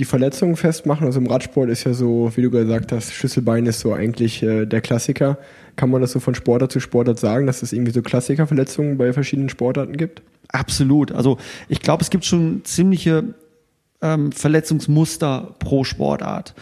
[0.00, 1.06] die Verletzungen festmachen?
[1.06, 4.64] Also im Radsport ist ja so, wie du gesagt hast, Schlüsselbein ist so eigentlich äh,
[4.64, 5.36] der Klassiker.
[5.76, 9.12] Kann man das so von Sportart zu Sportart sagen, dass es irgendwie so Klassikerverletzungen bei
[9.12, 10.22] verschiedenen Sportarten gibt?
[10.48, 11.12] Absolut.
[11.12, 11.36] Also
[11.68, 13.34] ich glaube, es gibt schon ziemliche
[14.00, 16.54] ähm, Verletzungsmuster pro Sportart.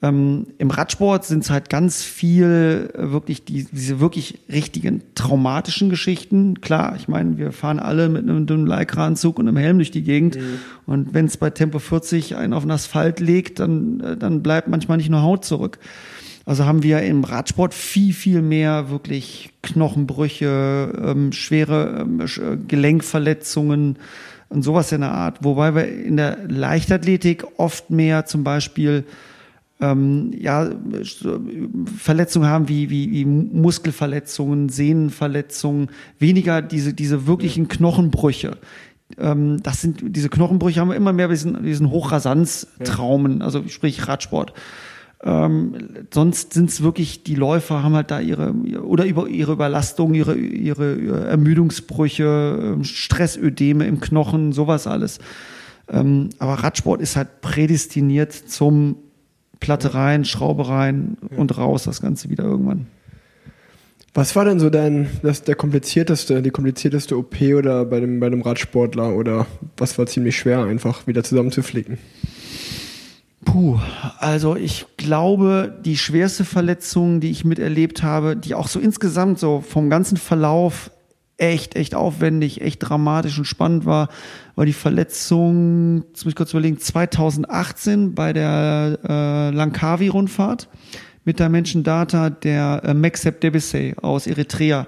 [0.00, 5.90] Ähm, Im Radsport sind es halt ganz viel äh, wirklich die, diese wirklich richtigen traumatischen
[5.90, 6.60] Geschichten.
[6.60, 10.04] Klar, ich meine, wir fahren alle mit einem dünnen Leikranzug und einem Helm durch die
[10.04, 10.36] Gegend.
[10.36, 10.60] Mhm.
[10.86, 14.68] Und wenn es bei Tempo 40 einen auf den Asphalt legt, dann, äh, dann bleibt
[14.68, 15.80] manchmal nicht nur Haut zurück.
[16.44, 23.98] Also haben wir im Radsport viel, viel mehr wirklich Knochenbrüche, ähm, schwere ähm, äh, Gelenkverletzungen
[24.48, 25.38] und sowas in der Art.
[25.42, 29.04] Wobei wir in der Leichtathletik oft mehr zum Beispiel
[29.80, 30.70] ähm, ja,
[31.96, 38.56] Verletzungen haben wie, wie, wie Muskelverletzungen, Sehnenverletzungen, weniger diese, diese wirklichen Knochenbrüche.
[39.16, 44.52] Ähm, das sind, diese Knochenbrüche haben wir immer mehr diesen, diesen Hochrasanztraumen, also sprich Radsport.
[45.22, 50.14] Ähm, sonst sind es wirklich, die Läufer haben halt da ihre, oder über ihre Überlastung,
[50.14, 55.18] ihre, ihre Ermüdungsbrüche, ähm, Stressödeme im Knochen, sowas alles.
[55.88, 58.96] Ähm, aber Radsport ist halt prädestiniert zum
[59.60, 62.86] Platte rein, Schraube rein und raus, das Ganze wieder irgendwann.
[64.14, 68.26] Was war denn so dein, das, der komplizierteste, die komplizierteste OP oder bei dem, bei
[68.26, 71.98] einem Radsportler oder was war ziemlich schwer einfach wieder zusammenzuflicken?
[73.44, 73.78] Puh,
[74.18, 79.60] also ich glaube, die schwerste Verletzung, die ich miterlebt habe, die auch so insgesamt so
[79.60, 80.90] vom ganzen Verlauf
[81.38, 84.08] echt, echt aufwendig, echt dramatisch und spannend war,
[84.56, 90.68] war die Verletzung, jetzt muss ich kurz überlegen, 2018 bei der äh, Langkawi-Rundfahrt
[91.24, 94.86] mit der Menschendata der äh, Mexep Debesay aus Eritrea.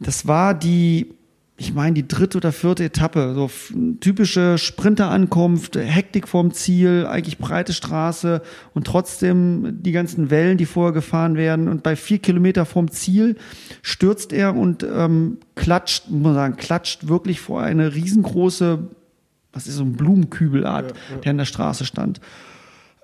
[0.00, 1.14] Das war die
[1.60, 3.50] ich meine, die dritte oder vierte Etappe, so
[4.00, 8.40] typische Sprinterankunft, Hektik vorm Ziel, eigentlich breite Straße
[8.72, 11.68] und trotzdem die ganzen Wellen, die vorher gefahren werden.
[11.68, 13.36] Und bei vier Kilometer vorm Ziel
[13.82, 18.78] stürzt er und ähm, klatscht, muss man sagen, klatscht wirklich vor eine riesengroße,
[19.52, 21.20] was ist so ein Blumenkübelart, ja, ja.
[21.20, 22.22] der an der Straße stand.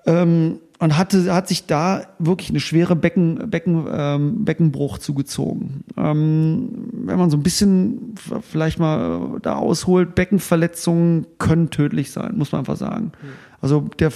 [0.07, 5.83] Ähm, und hatte, hat sich da wirklich eine schwere Becken, Becken, ähm, Beckenbruch zugezogen.
[5.97, 12.51] Ähm, wenn man so ein bisschen vielleicht mal da ausholt, Beckenverletzungen können tödlich sein, muss
[12.51, 13.11] man einfach sagen.
[13.59, 14.11] Also der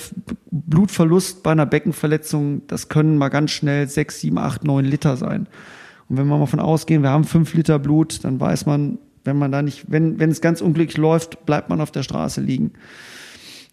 [0.52, 5.48] Blutverlust bei einer Beckenverletzung, das können mal ganz schnell sechs, sieben, acht, neun Liter sein.
[6.10, 9.38] Und wenn wir mal von ausgehen, wir haben fünf Liter Blut, dann weiß man, wenn
[9.38, 12.74] man da nicht, wenn, wenn es ganz unglücklich läuft, bleibt man auf der Straße liegen.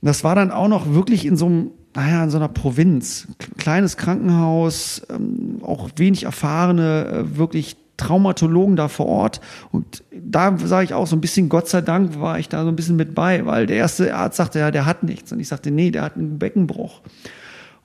[0.00, 3.26] Das war dann auch noch wirklich in so einem naja, in so einer Provinz,
[3.58, 9.40] kleines Krankenhaus, ähm, auch wenig erfahrene, äh, wirklich Traumatologen da vor Ort.
[9.72, 12.68] Und da sage ich auch so ein bisschen, Gott sei Dank war ich da so
[12.68, 15.32] ein bisschen mit bei, weil der erste Arzt sagte, ja, der hat nichts.
[15.32, 17.00] Und ich sagte, nee, der hat einen Beckenbruch.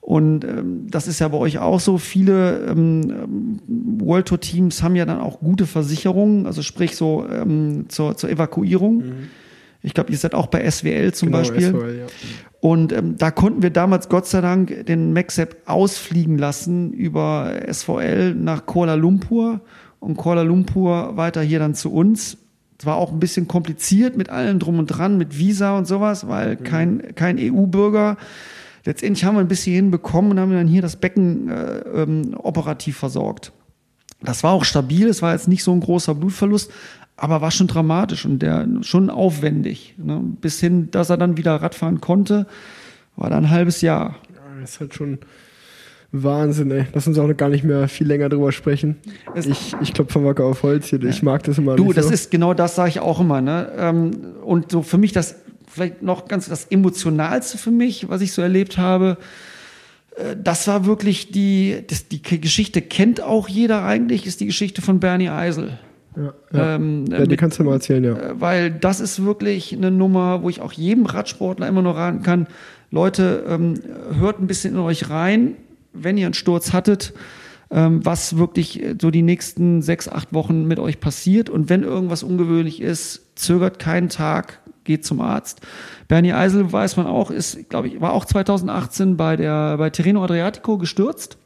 [0.00, 1.98] Und ähm, das ist ja bei euch auch so.
[1.98, 3.58] Viele ähm,
[3.98, 8.30] World Tour Teams haben ja dann auch gute Versicherungen, also sprich so ähm, zur, zur
[8.30, 8.98] Evakuierung.
[8.98, 9.28] Mhm.
[9.82, 11.70] Ich glaube, ihr seid auch bei SWL zum genau, Beispiel.
[11.70, 12.06] SWL, ja.
[12.64, 18.34] Und ähm, da konnten wir damals Gott sei Dank den MacSap ausfliegen lassen über SVL
[18.34, 19.60] nach Kuala Lumpur
[20.00, 22.38] und Kuala Lumpur weiter hier dann zu uns.
[22.80, 26.26] Es war auch ein bisschen kompliziert mit allem drum und dran, mit Visa und sowas,
[26.26, 26.62] weil mhm.
[26.64, 28.16] kein, kein EU-Bürger.
[28.86, 32.96] Letztendlich haben wir ein bisschen hinbekommen und haben dann hier das Becken äh, ähm, operativ
[32.96, 33.52] versorgt.
[34.22, 36.72] Das war auch stabil, es war jetzt nicht so ein großer Blutverlust,
[37.16, 39.94] aber war schon dramatisch und der schon aufwendig.
[39.98, 40.20] Ne?
[40.40, 42.46] Bis hin, dass er dann wieder Radfahren konnte,
[43.16, 44.16] war dann ein halbes Jahr.
[44.34, 45.18] Ja, das ist halt schon
[46.10, 46.86] Wahnsinn, ey.
[46.92, 48.96] Lass uns auch noch gar nicht mehr viel länger drüber sprechen.
[49.34, 51.02] Es ich ich klopfe Wacker auf Holz hier.
[51.02, 51.74] Ich mag das immer.
[51.74, 52.12] Du, das so.
[52.12, 53.40] ist genau das, sage ich auch immer.
[53.40, 53.70] Ne?
[53.76, 54.10] Ähm,
[54.44, 58.42] und so für mich das vielleicht noch ganz das emotionalste für mich, was ich so
[58.42, 59.18] erlebt habe.
[60.16, 64.82] Äh, das war wirklich die, das, die Geschichte kennt auch jeder eigentlich, ist die Geschichte
[64.82, 65.78] von Bernie Eisel.
[66.16, 66.74] Ja, ja.
[66.76, 68.12] Ähm, ja, die mit, kannst du mal erzählen, ja.
[68.12, 72.22] Äh, weil das ist wirklich eine Nummer, wo ich auch jedem Radsportler immer nur raten
[72.22, 72.46] kann,
[72.90, 73.74] Leute, ähm,
[74.18, 75.56] hört ein bisschen in euch rein,
[75.92, 77.12] wenn ihr einen Sturz hattet,
[77.70, 81.50] ähm, was wirklich so die nächsten sechs, acht Wochen mit euch passiert.
[81.50, 85.60] Und wenn irgendwas ungewöhnlich ist, zögert keinen Tag, geht zum Arzt.
[86.06, 90.22] Bernie Eisel, weiß man auch, ist, glaube ich, war auch 2018 bei der bei Terreno
[90.22, 91.36] Adriatico gestürzt,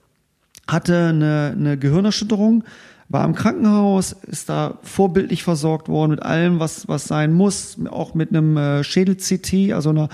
[0.67, 2.65] hatte eine, eine Gehirnerschütterung,
[3.09, 8.15] war im Krankenhaus, ist da vorbildlich versorgt worden mit allem, was, was sein muss, auch
[8.15, 10.09] mit einem äh, Schädel-CT, also einer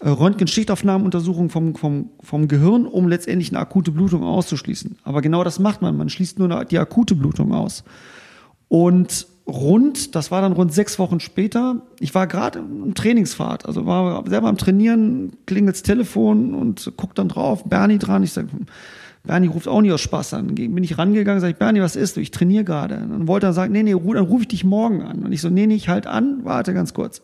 [0.00, 4.98] äh, Röntgen-Schichtaufnahmenuntersuchung vom, vom, vom Gehirn, um letztendlich eine akute Blutung auszuschließen.
[5.04, 5.96] Aber genau das macht man.
[5.96, 7.84] Man schließt nur die akute Blutung aus.
[8.66, 13.86] Und rund, das war dann rund sechs Wochen später, ich war gerade im Trainingsfahrt, also
[13.86, 18.46] war selber am Trainieren, klingelt's Telefon und guck dann drauf, Bernie dran, ich sag,
[19.24, 20.54] Bernie ruft auch nicht aus Spaß an.
[20.54, 22.20] Bin ich rangegangen, sag ich, Bernie, was ist du?
[22.20, 22.96] Ich trainiere gerade.
[22.96, 25.22] Dann wollte er sagen, nee, nee, dann rufe ich dich morgen an.
[25.24, 27.22] Und ich so, nee, nee, ich halt an, warte ganz kurz.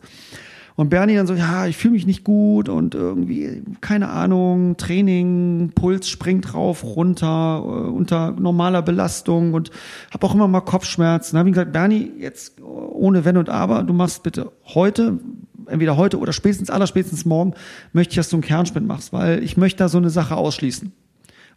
[0.79, 5.73] Und Bernie dann so, ja, ich fühle mich nicht gut und irgendwie, keine Ahnung, Training,
[5.75, 9.71] Puls springt rauf, runter, äh, unter normaler Belastung und
[10.13, 11.33] habe auch immer mal Kopfschmerzen.
[11.33, 15.19] Dann habe ich gesagt, Bernie, jetzt ohne Wenn und Aber, du machst bitte heute,
[15.65, 17.55] entweder heute oder spätestens, allerspätestens morgen,
[17.91, 20.93] möchte ich, dass du einen Kernspin machst, weil ich möchte da so eine Sache ausschließen.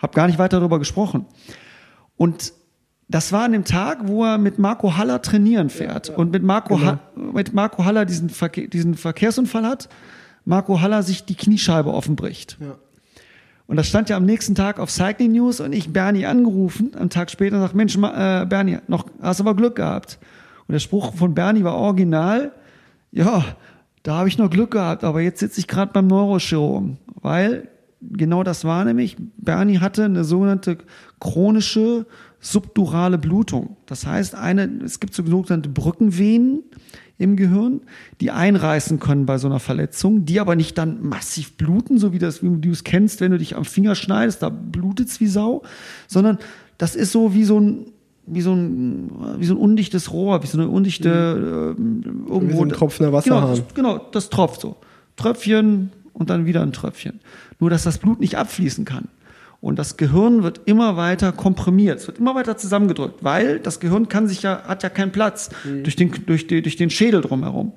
[0.02, 1.24] Hab gar nicht weiter darüber gesprochen.
[2.16, 2.52] Und
[3.08, 6.18] das war an dem Tag, wo er mit Marco Haller trainieren fährt ja, ja.
[6.18, 6.98] und mit Marco, genau.
[7.14, 9.88] mit Marco Haller diesen, Verke diesen Verkehrsunfall hat.
[10.44, 12.58] Marco Haller sich die Kniescheibe offenbricht.
[12.60, 12.76] Ja.
[13.66, 17.10] Und das stand ja am nächsten Tag auf Cycling News und ich Bernie angerufen, am
[17.10, 20.18] Tag später und sagt, Mensch, äh, Bernie, noch, hast aber Glück gehabt.
[20.66, 22.52] Und der Spruch von Bernie war original,
[23.12, 23.44] ja,
[24.02, 27.68] da habe ich noch Glück gehabt, aber jetzt sitze ich gerade beim Neurochirurgen, weil
[28.10, 30.78] genau das war nämlich, Bernie hatte eine sogenannte
[31.20, 32.06] chronische
[32.40, 33.76] subdurale Blutung.
[33.86, 36.64] Das heißt, eine, es gibt so sogenannte Brückenvenen
[37.18, 37.82] im Gehirn,
[38.20, 42.18] die einreißen können bei so einer Verletzung, die aber nicht dann massiv bluten, so wie
[42.18, 45.62] das, wie du es kennst, wenn du dich am Finger schneidest, da blutet's wie Sau,
[46.08, 46.38] sondern
[46.78, 47.86] das ist so wie so ein
[48.26, 52.02] wie so ein wie so ein undichtes Rohr, wie so eine undichte mhm.
[52.02, 53.42] äh, irgendwo wie so ein tropfender Wasserhahn.
[53.42, 54.76] Genau das, genau, das tropft so.
[55.16, 57.20] Tröpfchen und dann wieder ein Tröpfchen.
[57.58, 59.08] Nur dass das Blut nicht abfließen kann.
[59.62, 64.08] Und das Gehirn wird immer weiter komprimiert, es wird immer weiter zusammengedrückt, weil das Gehirn
[64.08, 65.84] kann sich ja, hat ja keinen Platz mhm.
[65.84, 67.72] durch, den, durch, die, durch den Schädel drumherum.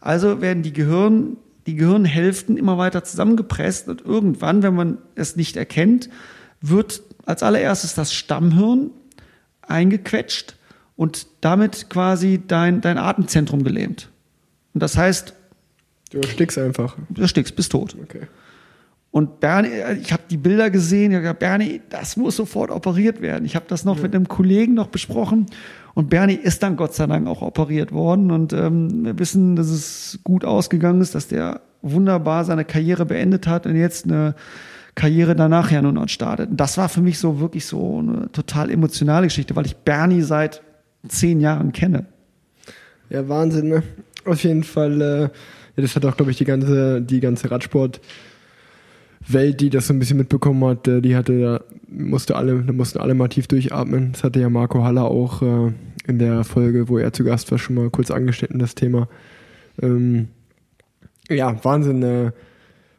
[0.00, 5.58] Also werden die Gehirn, die Gehirnhälften immer weiter zusammengepresst und irgendwann, wenn man es nicht
[5.58, 6.08] erkennt,
[6.62, 8.90] wird als allererstes das Stammhirn
[9.60, 10.56] eingequetscht
[10.96, 14.08] und damit quasi dein, dein Atemzentrum gelähmt.
[14.72, 15.34] Und das heißt.
[16.10, 16.96] Du erstickst einfach.
[17.10, 17.96] Du erstickst, bist tot.
[18.00, 18.26] Okay.
[19.10, 23.22] Und Bernie, ich habe die Bilder gesehen, ich habe gesagt, Bernie, das muss sofort operiert
[23.22, 23.46] werden.
[23.46, 24.02] Ich habe das noch ja.
[24.02, 25.46] mit einem Kollegen noch besprochen
[25.94, 29.68] und Bernie ist dann Gott sei Dank auch operiert worden und ähm, wir wissen, dass
[29.68, 34.34] es gut ausgegangen ist, dass der wunderbar seine Karriere beendet hat und jetzt eine
[34.94, 36.50] Karriere danach ja nur noch startet.
[36.50, 40.22] Und das war für mich so wirklich so eine total emotionale Geschichte, weil ich Bernie
[40.22, 40.62] seit
[41.08, 42.06] zehn Jahren kenne.
[43.08, 43.82] Ja, Wahnsinn, ne?
[44.24, 45.28] Auf jeden Fall, äh,
[45.76, 48.00] das hat auch, glaube ich, die ganze, die ganze Radsport-
[49.28, 53.14] Welt, die das so ein bisschen mitbekommen hat, äh, die hatte, musste alle, mussten alle
[53.14, 54.12] mal tief durchatmen.
[54.12, 55.72] Das hatte ja Marco Haller auch äh,
[56.06, 59.08] in der Folge, wo er zu Gast war, schon mal kurz angeschnitten, das Thema.
[59.82, 60.28] Ähm,
[61.28, 62.02] ja, Wahnsinn.
[62.02, 62.32] Äh,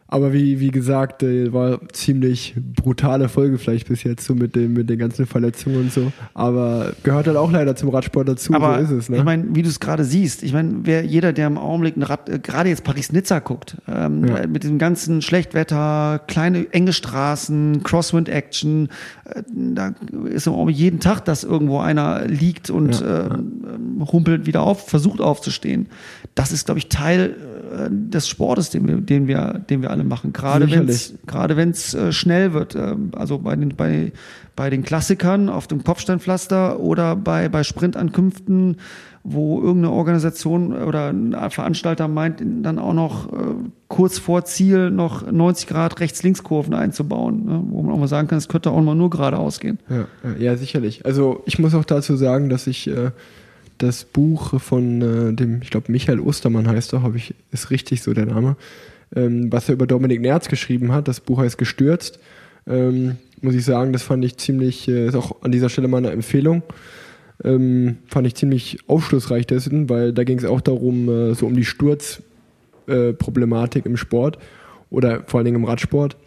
[0.09, 4.73] aber wie, wie gesagt, äh, war ziemlich brutale Folge vielleicht bis jetzt, so mit, dem,
[4.73, 6.13] mit den ganzen Verletzungen und so.
[6.33, 9.09] Aber gehört halt auch leider zum Radsport dazu, Aber so ist es.
[9.09, 9.17] Ne?
[9.17, 12.03] Ich meine, wie du es gerade siehst, ich meine, wer jeder, der im Augenblick ein
[12.03, 14.47] Rad, äh, gerade jetzt Paris-Nizza guckt, ähm, ja.
[14.47, 18.87] mit diesem ganzen Schlechtwetter, kleine, enge Straßen, Crosswind-Action,
[19.25, 19.93] äh, da
[20.29, 23.29] ist im Augenblick jeden Tag, dass irgendwo einer liegt und ja, äh,
[24.11, 25.87] humpelt wieder auf, versucht aufzustehen.
[26.33, 27.35] Das ist, glaube ich, Teil
[27.71, 30.33] äh, des Sportes, den wir, den wir, den wir alle machen.
[30.33, 32.75] Gerade wenn es äh, schnell wird.
[32.75, 34.11] Äh, also bei den bei
[34.55, 38.77] bei den Klassikern auf dem Kopfsteinpflaster oder bei bei Sprintankünften,
[39.23, 43.37] wo irgendeine Organisation oder ein Veranstalter meint, dann auch noch äh,
[43.87, 47.63] kurz vor Ziel noch 90 Grad Rechts-Links-Kurven einzubauen, ne?
[47.69, 49.79] wo man auch mal sagen kann, es könnte auch mal nur geradeaus gehen.
[49.89, 50.07] Ja,
[50.39, 51.05] ja, sicherlich.
[51.05, 53.11] Also ich muss auch dazu sagen, dass ich äh,
[53.77, 58.13] das Buch von äh, dem, ich glaube, Michael Ostermann heißt er, ich, ist richtig so
[58.13, 58.55] der Name,
[59.15, 61.07] ähm, was er über Dominik Nerz geschrieben hat.
[61.07, 62.19] Das Buch heißt Gestürzt.
[62.67, 65.97] Ähm, muss ich sagen, das fand ich ziemlich, äh, ist auch an dieser Stelle mal
[65.97, 66.61] eine Empfehlung.
[67.43, 71.55] Ähm, fand ich ziemlich aufschlussreich dessen, weil da ging es auch darum, äh, so um
[71.55, 74.39] die Sturzproblematik äh, im Sport
[74.89, 76.17] oder vor allen Dingen im Radsport.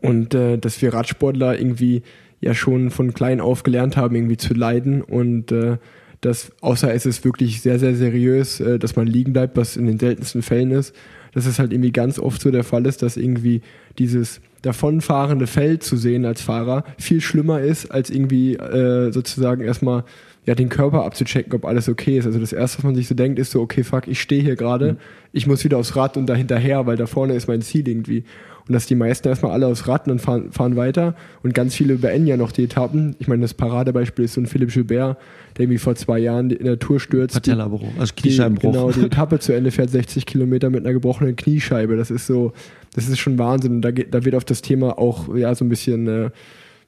[0.00, 2.02] Und äh, dass wir Radsportler irgendwie
[2.40, 5.76] ja schon von klein auf gelernt haben, irgendwie zu leiden und äh,
[6.22, 9.86] dass, außer es ist wirklich sehr, sehr seriös, äh, dass man liegen bleibt, was in
[9.86, 10.94] den seltensten Fällen ist,
[11.32, 13.62] dass es halt irgendwie ganz oft so der Fall ist, dass irgendwie
[13.98, 20.04] dieses davonfahrende Feld zu sehen als Fahrer viel schlimmer ist, als irgendwie äh, sozusagen erstmal
[20.44, 22.26] ja, den Körper abzuchecken, ob alles okay ist.
[22.26, 24.56] Also das erste, was man sich so denkt, ist so, okay, fuck, ich stehe hier
[24.56, 24.96] gerade, mhm.
[25.32, 28.24] ich muss wieder aufs Rad und da hinterher, weil da vorne ist mein Ziel irgendwie.
[28.66, 31.96] Und dass die meisten erstmal alle aufs Rad und fahren, fahren weiter und ganz viele
[31.96, 33.16] beenden ja noch die Etappen.
[33.18, 35.18] Ich meine, das Paradebeispiel ist so ein Philipp Gilbert,
[35.56, 37.34] der irgendwie vor zwei Jahren in der Tour stürzt.
[37.34, 38.72] Patellabruch, also Kniescheibenbruch.
[38.72, 41.96] Die, genau, die Etappe zu Ende fährt 60 Kilometer mit einer gebrochenen Kniescheibe.
[41.96, 42.52] Das ist so,
[42.94, 43.76] das ist schon Wahnsinn.
[43.76, 46.30] Und da, geht, da wird auf das Thema auch ja so ein bisschen äh,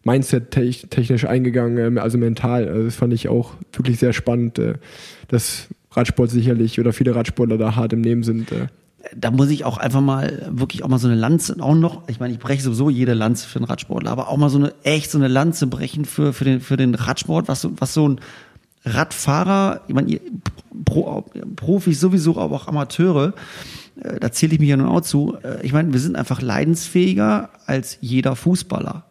[0.05, 2.69] Mindset-technisch eingegangen, äh, also mental.
[2.69, 4.75] Also das fand ich auch wirklich sehr spannend, äh,
[5.29, 8.53] dass Radsport sicherlich oder viele Radsportler da hart im Nehmen sind.
[8.53, 8.67] Äh.
[9.17, 12.21] da muss ich auch einfach mal wirklich auch mal so eine Lanze auch noch, ich
[12.21, 15.11] meine, ich breche sowieso jede Lanze für den Radsportler, aber auch mal so eine echt
[15.11, 18.21] so eine Lanze brechen für für den für den Radsport, was so was so ein
[18.87, 20.21] Radfahrer, ich meine,
[20.85, 21.25] Pro,
[21.57, 23.33] Profis sowieso, aber auch Amateure,
[24.03, 25.38] äh, da zähle ich mich ja nun auch zu.
[25.62, 29.05] Ich meine, wir sind einfach leidensfähiger als jeder Fußballer.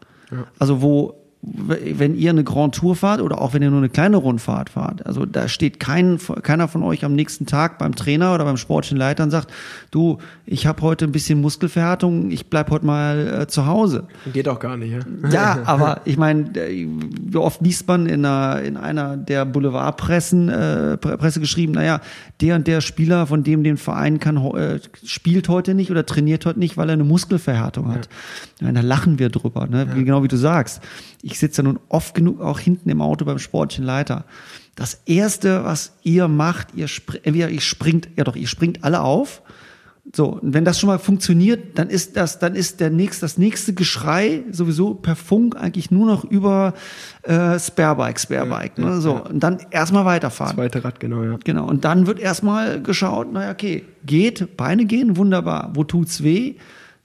[0.60, 4.16] Also wo wenn ihr eine Grand Tour fahrt oder auch wenn ihr nur eine kleine
[4.16, 8.46] Rundfahrt fahrt, also da steht kein, keiner von euch am nächsten Tag beim Trainer oder
[8.46, 9.52] beim sportlichen Leiter und sagt,
[9.92, 14.08] du, ich habe heute ein bisschen Muskelverhärtung, ich bleib heute mal äh, zu Hause.
[14.32, 15.30] Geht auch gar nicht, ja.
[15.30, 20.98] Ja, aber ich meine, wie oft liest man in einer, in einer der Boulevardpressen, äh,
[20.98, 22.00] Presse geschrieben, naja,
[22.40, 26.46] der und der Spieler von dem den Verein kann, äh, spielt heute nicht oder trainiert
[26.46, 28.08] heute nicht, weil er eine Muskelverhärtung hat.
[28.62, 28.68] Ja.
[28.68, 29.86] Ja, da lachen wir drüber, ne?
[29.90, 29.94] Ja.
[29.94, 30.82] genau wie du sagst
[31.24, 34.26] ich sitze ja nun oft genug auch hinten im Auto beim sportlichen Leiter.
[34.76, 39.02] Das erste, was ihr macht, ihr springt, entweder ihr springt, ja doch, ihr springt alle
[39.02, 39.42] auf.
[40.12, 43.38] So, und wenn das schon mal funktioniert, dann ist das, dann ist der nächste, das
[43.38, 46.74] nächste Geschrei sowieso per Funk eigentlich nur noch über
[47.22, 48.82] äh, Sparebike, Sparebike.
[48.82, 49.02] Ja, ne?
[49.02, 49.20] So, ja.
[49.20, 50.56] und dann erstmal weiterfahren.
[50.56, 51.38] Zweite Rad, genau, ja.
[51.46, 51.66] Genau.
[51.66, 55.72] Und dann wird erstmal geschaut, naja, okay, geht, Beine gehen, wunderbar.
[55.74, 56.56] Wo tut's weh?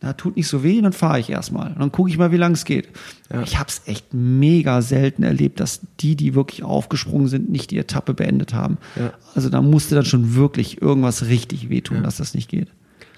[0.01, 1.75] Na, tut nicht so weh, dann fahre ich erstmal.
[1.77, 2.89] Dann gucke ich mal, wie lang es geht.
[3.33, 3.43] Ja.
[3.43, 7.79] Ich habe es echt mega selten erlebt, dass die, die wirklich aufgesprungen sind, nicht die
[7.79, 8.79] Etappe beendet haben.
[8.95, 9.13] Ja.
[9.35, 12.03] Also da musste dann schon wirklich irgendwas richtig wehtun, ja.
[12.05, 12.69] dass das nicht geht.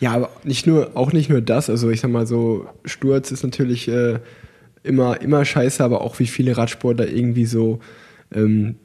[0.01, 1.69] Ja, aber nicht nur, auch nicht nur das.
[1.69, 4.19] Also ich sag mal so, Sturz ist natürlich äh,
[4.83, 7.81] immer, immer scheiße, aber auch wie viele Radsportler irgendwie so
[8.33, 8.77] ähm,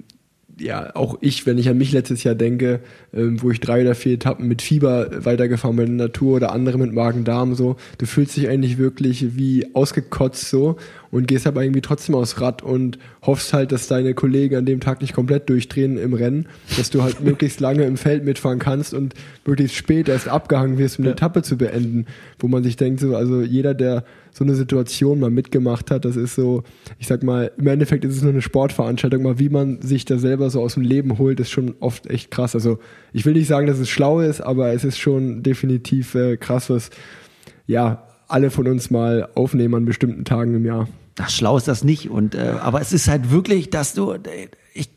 [0.60, 2.80] ja, auch ich, wenn ich an mich letztes Jahr denke,
[3.14, 6.52] ähm, wo ich drei oder vier Etappen mit Fieber weitergefahren bin in der Natur oder
[6.52, 10.78] andere mit Magen-Darm so, du fühlst dich eigentlich wirklich wie ausgekotzt so
[11.16, 14.82] und gehst aber irgendwie trotzdem aufs Rad und hoffst halt, dass deine Kollegen an dem
[14.82, 18.94] Tag nicht komplett durchdrehen im Rennen, dass du halt möglichst lange im Feld mitfahren kannst
[18.94, 19.14] und
[19.46, 22.06] möglichst spät erst abgehangen wirst, um eine Etappe zu beenden,
[22.38, 26.04] wo man sich denkt so, also jeder, der so eine Situation mal mitgemacht hat.
[26.04, 26.64] Das ist so,
[27.00, 30.18] ich sag mal, im Endeffekt ist es nur eine Sportveranstaltung, mal wie man sich da
[30.18, 32.56] selber so aus dem Leben holt, ist schon oft echt krass.
[32.56, 32.80] Also
[33.14, 36.70] ich will nicht sagen, dass es schlau ist, aber es ist schon definitiv äh, krass,
[36.70, 36.90] was
[37.68, 40.90] ja alle von uns mal aufnehmen an bestimmten Tagen im Jahr.
[41.18, 42.10] Ach, schlau ist das nicht.
[42.10, 44.16] Und äh, aber es ist halt wirklich, dass du,
[44.74, 44.90] ich,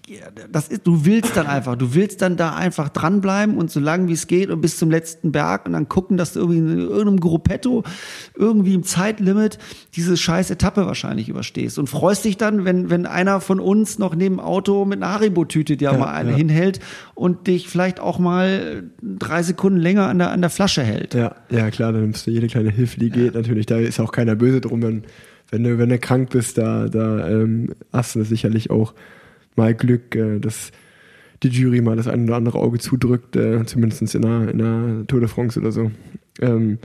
[0.51, 4.09] das ist, du willst dann einfach, du willst dann da einfach dranbleiben und so lange
[4.09, 6.79] wie es geht und bis zum letzten Berg und dann gucken, dass du irgendwie in
[6.81, 7.85] irgendeinem Gruppetto
[8.35, 9.59] irgendwie im Zeitlimit
[9.95, 14.17] diese scheiß Etappe wahrscheinlich überstehst und freust dich dann, wenn, wenn einer von uns noch
[14.17, 16.37] neben dem Auto mit einer Haribo-Tüte dir ja, mal eine ja.
[16.37, 16.81] hinhält
[17.15, 21.15] und dich vielleicht auch mal drei Sekunden länger an der, an der Flasche hält.
[21.15, 23.35] Ja, ja klar, dann nimmst du jede kleine Hilfe, die geht.
[23.35, 25.05] Natürlich, da ist auch keiner böse drum, wenn,
[25.51, 28.95] wenn du, wenn du krank bist, da, da ähm, hast du sicherlich auch
[29.57, 30.73] mal Glück, äh, dass
[31.43, 35.07] die Jury mal das ein oder andere Auge zudrückt, äh, zumindest in einer, in einer
[35.07, 35.91] Tour de France oder so.
[36.41, 36.79] Ähm,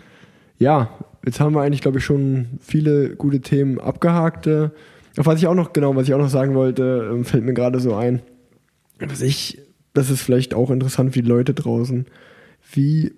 [0.59, 0.89] ja,
[1.25, 4.47] jetzt haben wir eigentlich, glaube ich, schon viele gute Themen abgehakt.
[4.47, 4.69] Äh,
[5.17, 7.53] auf was ich auch noch, genau, was ich auch noch sagen wollte, äh, fällt mir
[7.53, 8.21] gerade so ein.
[8.99, 9.59] Was ich,
[9.93, 12.05] das ist vielleicht auch interessant für die Leute draußen.
[12.71, 13.13] Wie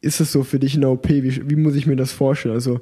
[0.00, 1.08] ist es so für dich in der OP?
[1.08, 2.54] Wie, wie muss ich mir das vorstellen?
[2.54, 2.80] Also,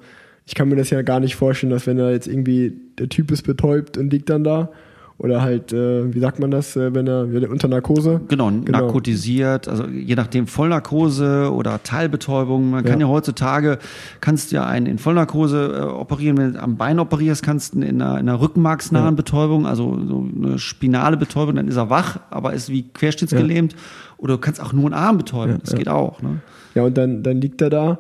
[0.48, 3.30] ich kann mir das ja gar nicht vorstellen, dass wenn da jetzt irgendwie der Typ
[3.30, 4.70] ist betäubt und liegt dann da
[5.18, 8.22] oder halt, äh, wie sagt man das, äh, wenn er, er unter Narkose?
[8.28, 12.70] Genau, genau, narkotisiert, also je nachdem Vollnarkose oder Teilbetäubung.
[12.70, 12.90] Man ja.
[12.90, 13.78] kann ja heutzutage,
[14.22, 18.00] kannst ja einen in Vollnarkose äh, operieren, wenn du am Bein operierst, kannst du in
[18.00, 19.11] einer, in einer rückenmarksnahen ja.
[19.16, 23.74] Betäubung, also so eine spinale Betäubung, dann ist er wach, aber ist wie querschnittsgelähmt.
[23.74, 23.78] Ja.
[24.16, 26.22] Oder du kannst auch nur einen Arm betäuben, das geht auch.
[26.22, 26.40] Ne?
[26.74, 27.98] Ja, und dann, dann liegt er da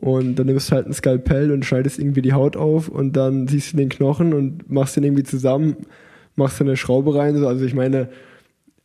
[0.00, 3.48] und dann nimmst du halt ein Skalpell und schneidest irgendwie die Haut auf und dann
[3.48, 5.76] siehst du den Knochen und machst den irgendwie zusammen
[6.40, 7.36] machst du eine Schraube rein.
[7.36, 7.46] So.
[7.46, 8.08] Also ich meine,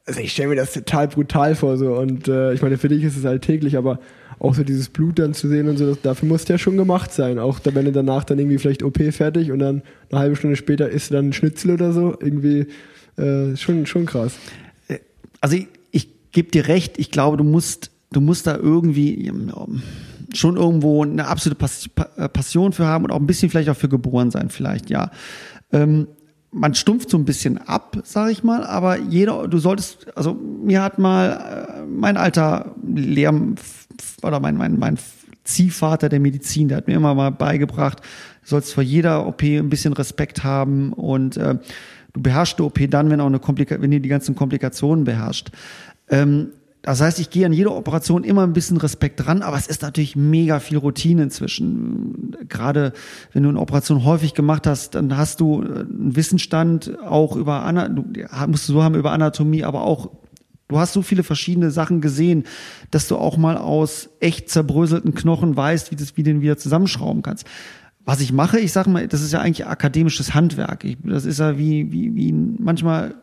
[0.06, 1.78] also ich stelle mir das total brutal vor.
[1.78, 1.96] So.
[1.96, 4.00] Und äh, ich meine, für dich ist es alltäglich, aber
[4.38, 7.12] auch so dieses Blut dann zu sehen und so, das, dafür muss ja schon gemacht
[7.12, 7.40] sein.
[7.40, 10.56] Auch da, wenn du danach dann irgendwie vielleicht OP fertig und dann eine halbe Stunde
[10.56, 12.68] später isst du dann ein Schnitzel oder so, irgendwie
[13.18, 14.38] äh, schon, schon krass.
[15.42, 19.32] Also ich, ich gebe dir recht, ich glaube, du musst, du musst da irgendwie
[20.36, 21.66] schon irgendwo eine absolute
[22.30, 25.12] Passion für haben und auch ein bisschen vielleicht auch für geboren sein, vielleicht, ja.
[25.72, 26.08] Ähm,
[26.52, 30.82] man stumpft so ein bisschen ab, sage ich mal, aber jeder, du solltest, also mir
[30.82, 33.34] hat mal äh, mein alter Lehr
[34.24, 34.98] oder mein, mein, mein
[35.44, 39.70] Ziehvater der Medizin, der hat mir immer mal beigebracht, du sollst vor jeder OP ein
[39.70, 41.58] bisschen Respekt haben und äh,
[42.14, 45.52] du beherrschst die OP dann, wenn auch eine Komplika wenn du die ganzen Komplikationen beherrscht.
[46.10, 46.52] Ähm,
[46.86, 49.82] das heißt, ich gehe an jede Operation immer ein bisschen Respekt dran, aber es ist
[49.82, 52.36] natürlich mega viel Routine inzwischen.
[52.48, 52.94] Gerade
[53.34, 57.90] wenn du eine Operation häufig gemacht hast, dann hast du einen Wissensstand auch über Ana
[57.90, 58.06] du
[58.48, 60.12] musst du so haben über Anatomie, aber auch
[60.68, 62.44] du hast so viele verschiedene Sachen gesehen,
[62.92, 67.24] dass du auch mal aus echt zerbröselten Knochen weißt, wie das wie den wieder zusammenschrauben
[67.24, 67.48] kannst.
[68.06, 70.84] Was ich mache, ich sage mal, das ist ja eigentlich akademisches Handwerk.
[70.84, 73.16] Ich, das ist ja wie wie wie manchmal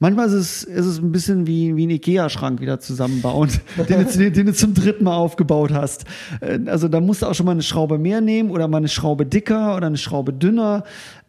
[0.00, 3.50] Manchmal ist es, ist es ein bisschen wie, wie ein Ikea-Schrank wieder zusammenbauen,
[3.88, 6.04] den, du, den, du zum dritten Mal aufgebaut hast.
[6.40, 8.88] Äh, also da musst du auch schon mal eine Schraube mehr nehmen oder mal eine
[8.88, 10.84] Schraube dicker oder eine Schraube dünner.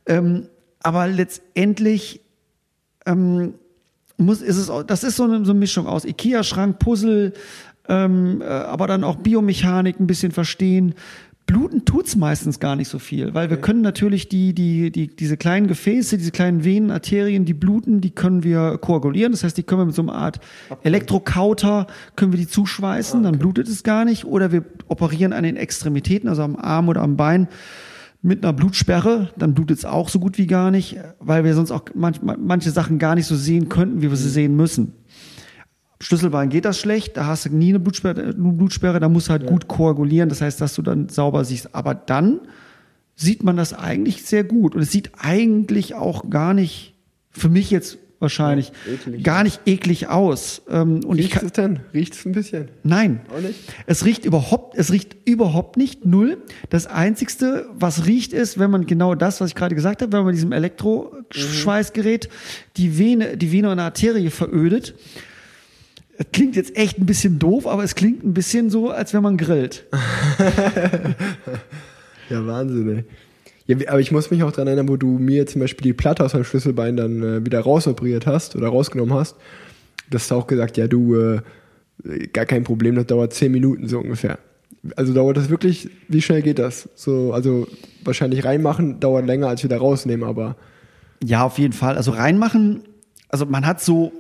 [0.06, 0.48] Ähm,
[0.82, 2.22] aber letztendlich
[3.06, 3.56] ähm,
[4.18, 7.34] muss, ist es, das ist so eine, so eine Mischung aus Ikea-Schrank, Puzzle,
[7.88, 10.94] ähm, äh, aber dann auch Biomechanik ein bisschen verstehen.
[11.50, 15.36] Bluten tut's meistens gar nicht so viel, weil wir können natürlich die, die, die, diese
[15.36, 19.32] kleinen Gefäße, diese kleinen Venen, Arterien, die bluten, die können wir koagulieren.
[19.32, 20.40] Das heißt, die können wir mit so einer Art
[20.84, 24.26] Elektrokauter, können wir die zuschweißen, dann blutet es gar nicht.
[24.26, 27.48] Oder wir operieren an den Extremitäten, also am Arm oder am Bein
[28.22, 31.72] mit einer Blutsperre, dann blutet es auch so gut wie gar nicht, weil wir sonst
[31.72, 34.94] auch manch, manche Sachen gar nicht so sehen könnten, wie wir sie sehen müssen.
[36.02, 39.44] Schlüsselbein geht das schlecht, da hast du nie eine Blutsperre, Blutsperre da musst du halt
[39.44, 39.50] ja.
[39.50, 41.76] gut koagulieren, das heißt, dass du dann sauber siehst.
[41.76, 42.40] Aber dann
[43.16, 46.96] sieht man das eigentlich sehr gut und es sieht eigentlich auch gar nicht,
[47.32, 48.72] für mich jetzt wahrscheinlich,
[49.06, 50.62] ja, gar nicht eklig aus.
[50.70, 51.80] Ähm, und Riecht es denn?
[51.94, 52.70] Riecht es ein bisschen?
[52.84, 53.22] Nein.
[53.34, 53.56] Auch nicht?
[53.86, 56.38] Es riecht überhaupt, es riecht überhaupt nicht, null.
[56.70, 60.20] Das Einzigste, was riecht, ist, wenn man genau das, was ich gerade gesagt habe, wenn
[60.20, 62.34] man mit diesem Elektroschweißgerät mhm.
[62.78, 64.96] die Vene, die Vene und Arterie verödet,
[66.20, 69.24] das klingt jetzt echt ein bisschen doof, aber es klingt ein bisschen so, als wenn
[69.24, 69.86] man grillt.
[72.30, 73.06] ja, Wahnsinn, ey.
[73.68, 76.26] Ja, aber ich muss mich auch daran erinnern, wo du mir zum Beispiel die Platte
[76.26, 79.38] aus meinem Schlüsselbein dann äh, wieder rausoperiert hast oder rausgenommen hast.
[80.10, 81.40] Das hast du auch gesagt, ja, du, äh,
[82.34, 84.40] gar kein Problem, das dauert zehn Minuten so ungefähr.
[84.98, 86.90] Also dauert das wirklich, wie schnell geht das?
[86.96, 87.66] So, also
[88.04, 90.58] wahrscheinlich reinmachen dauert länger als wieder rausnehmen, aber.
[91.24, 91.96] Ja, auf jeden Fall.
[91.96, 92.82] Also reinmachen,
[93.30, 94.12] also man hat so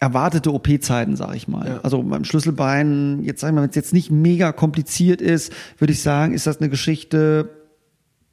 [0.00, 1.66] erwartete OP-Zeiten, sag ich mal.
[1.66, 1.80] Ja.
[1.82, 6.02] Also beim Schlüsselbein, jetzt sagen wir, wenn es jetzt nicht mega kompliziert ist, würde ich
[6.02, 7.50] sagen, ist das eine Geschichte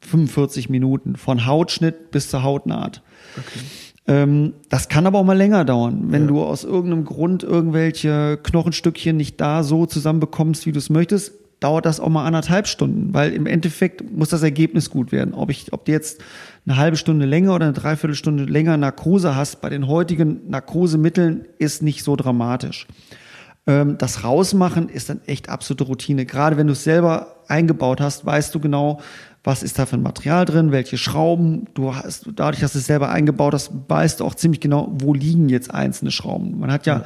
[0.00, 3.02] 45 Minuten von Hautschnitt bis zur Hautnaht.
[3.36, 3.58] Okay.
[4.06, 6.28] Ähm, das kann aber auch mal länger dauern, wenn ja.
[6.28, 11.86] du aus irgendeinem Grund irgendwelche Knochenstückchen nicht da so zusammenbekommst, wie du es möchtest dauert
[11.86, 15.34] das auch mal anderthalb Stunden, weil im Endeffekt muss das Ergebnis gut werden.
[15.34, 16.22] Ob ich, ob du jetzt
[16.66, 21.82] eine halbe Stunde länger oder eine Dreiviertelstunde länger Narkose hast, bei den heutigen Narkosemitteln ist
[21.82, 22.86] nicht so dramatisch.
[23.66, 26.26] Ähm, das Rausmachen ist dann echt absolute Routine.
[26.26, 29.00] Gerade wenn du es selber eingebaut hast, weißt du genau,
[29.46, 31.66] was ist da für ein Material drin, welche Schrauben.
[31.74, 35.14] Du hast, dadurch, dass du es selber eingebaut hast, weißt du auch ziemlich genau, wo
[35.14, 36.58] liegen jetzt einzelne Schrauben.
[36.58, 37.04] Man hat ja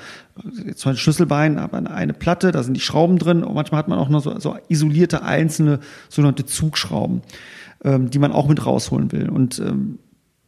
[0.65, 3.99] jetzt ein Schlüsselbein, aber eine Platte, da sind die Schrauben drin und manchmal hat man
[3.99, 7.21] auch noch so, so isolierte einzelne sogenannte Zugschrauben,
[7.85, 9.29] ähm, die man auch mit rausholen will.
[9.29, 9.99] Und ähm,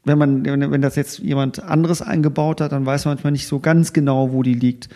[0.04, 3.60] wenn man, wenn das jetzt jemand anderes eingebaut hat, dann weiß man manchmal nicht so
[3.60, 4.88] ganz genau, wo die liegt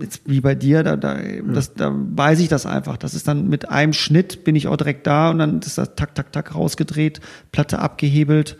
[0.00, 1.18] jetzt wie bei dir, da, da,
[1.52, 2.96] das, da weiß ich das einfach.
[2.96, 5.94] Das ist dann mit einem Schnitt bin ich auch direkt da und dann ist das
[5.94, 7.20] tak, tak, tak rausgedreht,
[7.52, 8.56] Platte abgehebelt,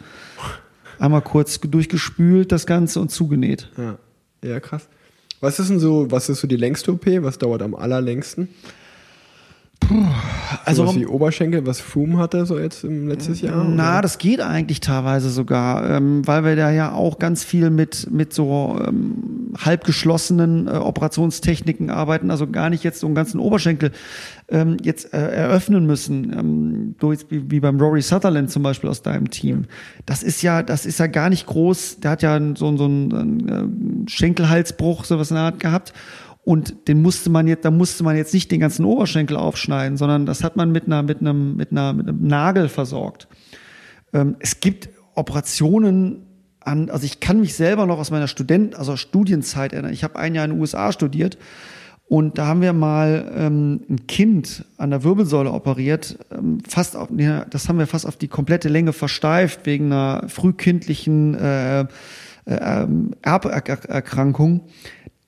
[0.99, 3.69] einmal kurz durchgespült das Ganze und zugenäht.
[3.77, 3.99] Ja,
[4.43, 4.89] ja krass.
[5.41, 7.07] Was ist denn so, was ist so die längste OP?
[7.07, 8.49] Was dauert am allerlängsten?
[9.81, 10.05] Puh,
[10.65, 13.65] also was die Oberschenkel, was Fum hatte so jetzt im letztes Jahr?
[13.65, 14.03] Na, oder?
[14.03, 18.33] das geht eigentlich teilweise sogar, ähm, weil wir da ja auch ganz viel mit mit
[18.33, 23.91] so ähm, halb geschlossenen äh, Operationstechniken arbeiten, also gar nicht jetzt so einen ganzen Oberschenkel
[24.51, 29.03] ähm, jetzt äh, eröffnen müssen, ähm, durch, wie, wie beim Rory Sutherland zum Beispiel aus
[29.03, 29.65] deinem Team.
[30.07, 32.01] Das ist ja, das ist ja gar nicht groß.
[32.01, 35.93] Der hat ja so, so einen, einen äh, Schenkelhalsbruch, sowas in der Art gehabt.
[36.43, 40.27] Und den musste man jetzt, da musste man jetzt nicht den ganzen Oberschenkel aufschneiden, sondern
[40.27, 43.29] das hat man mit einer, mit einem, mit einer, mit einem Nagel versorgt.
[44.13, 46.27] Ähm, es gibt Operationen
[46.61, 49.93] an, also ich kann mich selber noch aus meiner Student, also Studienzeit erinnern.
[49.93, 51.39] Ich habe ein Jahr in den USA studiert
[52.11, 57.09] und da haben wir mal ähm, ein Kind an der Wirbelsäule operiert, ähm, fast auf,
[57.17, 61.87] ja, das haben wir fast auf die komplette Länge versteift wegen einer frühkindlichen äh, äh,
[62.47, 64.63] ähm, Erberkrankung.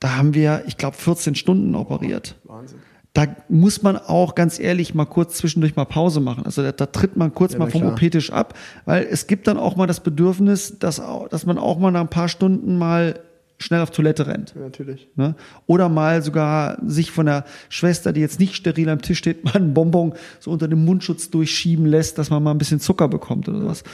[0.03, 2.35] Da haben wir, ich glaube, 14 Stunden operiert.
[2.43, 2.81] Wahnsinn.
[3.13, 6.45] Da muss man auch ganz ehrlich mal kurz zwischendurch mal Pause machen.
[6.45, 9.59] Also da, da tritt man kurz ja, mal vom OP-Tisch ab, weil es gibt dann
[9.59, 11.01] auch mal das Bedürfnis, dass,
[11.31, 13.21] dass man auch mal nach ein paar Stunden mal
[13.59, 14.55] schnell auf Toilette rennt.
[14.57, 15.07] Ja, natürlich.
[15.15, 15.37] Ne?
[15.67, 19.55] Oder mal sogar sich von der Schwester, die jetzt nicht steril am Tisch steht, mal
[19.55, 23.49] einen Bonbon so unter dem Mundschutz durchschieben lässt, dass man mal ein bisschen Zucker bekommt
[23.49, 23.85] oder sowas.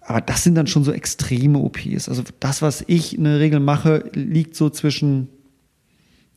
[0.00, 2.08] Aber das sind dann schon so extreme OPs.
[2.08, 5.28] Also das, was ich in der Regel mache, liegt so zwischen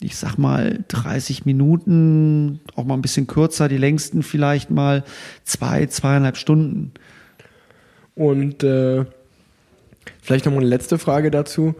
[0.01, 5.03] ich sag mal, 30 Minuten, auch mal ein bisschen kürzer, die längsten vielleicht mal
[5.43, 6.91] zwei, zweieinhalb Stunden.
[8.13, 9.05] Und äh,
[10.21, 11.75] vielleicht nochmal eine letzte Frage dazu.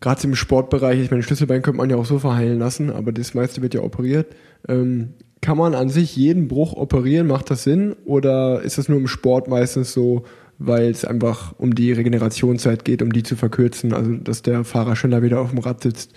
[0.00, 3.34] Gerade im Sportbereich, ich meine, Schlüsselbein könnte man ja auch so verheilen lassen, aber das
[3.34, 4.34] meiste wird ja operiert.
[4.68, 7.26] Ähm, kann man an sich jeden Bruch operieren?
[7.26, 7.96] Macht das Sinn?
[8.04, 10.24] Oder ist das nur im Sport meistens so,
[10.58, 14.96] weil es einfach um die Regenerationszeit geht, um die zu verkürzen, also dass der Fahrer
[14.96, 16.12] schneller wieder auf dem Rad sitzt?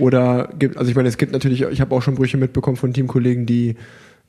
[0.00, 2.92] Oder gibt, also ich meine, es gibt natürlich, ich habe auch schon Brüche mitbekommen von
[2.92, 3.76] Teamkollegen, die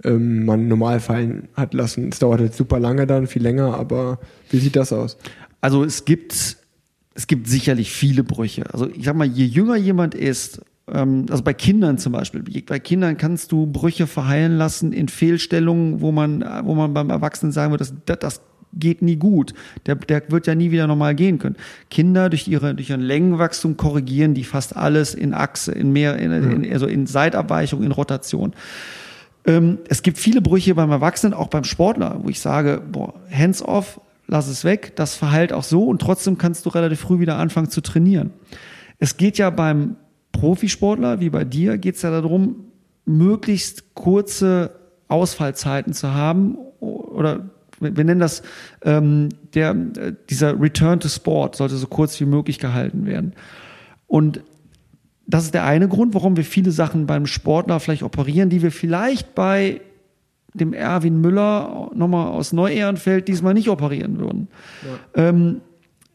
[0.03, 2.09] ähm, man normal fallen hat lassen.
[2.09, 5.17] Es dauert jetzt super lange dann, viel länger, aber wie sieht das aus?
[5.61, 6.57] Also es gibt,
[7.15, 8.71] es gibt sicherlich viele Brüche.
[8.73, 10.61] Also ich sag mal, je jünger jemand ist,
[10.91, 16.01] ähm, also bei Kindern zum Beispiel, bei Kindern kannst du Brüche verheilen lassen in Fehlstellungen,
[16.01, 18.41] wo man, wo man beim Erwachsenen sagen würde, das, das
[18.79, 19.53] geht nie gut.
[19.85, 21.55] Der, der wird ja nie wieder normal gehen können.
[21.89, 26.31] Kinder durch ihre durch ihren Längenwachstum korrigieren die fast alles in Achse, in mehr, in,
[26.31, 28.53] in, also in Seitabweichung, in Rotation.
[29.45, 33.61] Ähm, es gibt viele Brüche beim Erwachsenen, auch beim Sportler, wo ich sage, boah, hands
[33.61, 37.37] off, lass es weg, das verheilt auch so und trotzdem kannst du relativ früh wieder
[37.37, 38.31] anfangen zu trainieren.
[38.99, 39.95] Es geht ja beim
[40.33, 42.65] Profisportler, wie bei dir, geht es ja darum,
[43.05, 44.71] möglichst kurze
[45.07, 47.49] Ausfallzeiten zu haben oder
[47.79, 48.41] wir nennen das
[48.83, 49.73] ähm, der
[50.29, 53.33] dieser Return to Sport sollte so kurz wie möglich gehalten werden.
[54.07, 54.41] Und
[55.27, 58.71] das ist der eine Grund, warum wir viele Sachen beim Sportler vielleicht operieren, die wir
[58.71, 59.81] vielleicht bei
[60.53, 64.47] dem Erwin Müller nochmal aus Neu-Ehrenfeld diesmal nicht operieren würden.
[65.15, 65.29] Ja.
[65.29, 65.61] Ähm,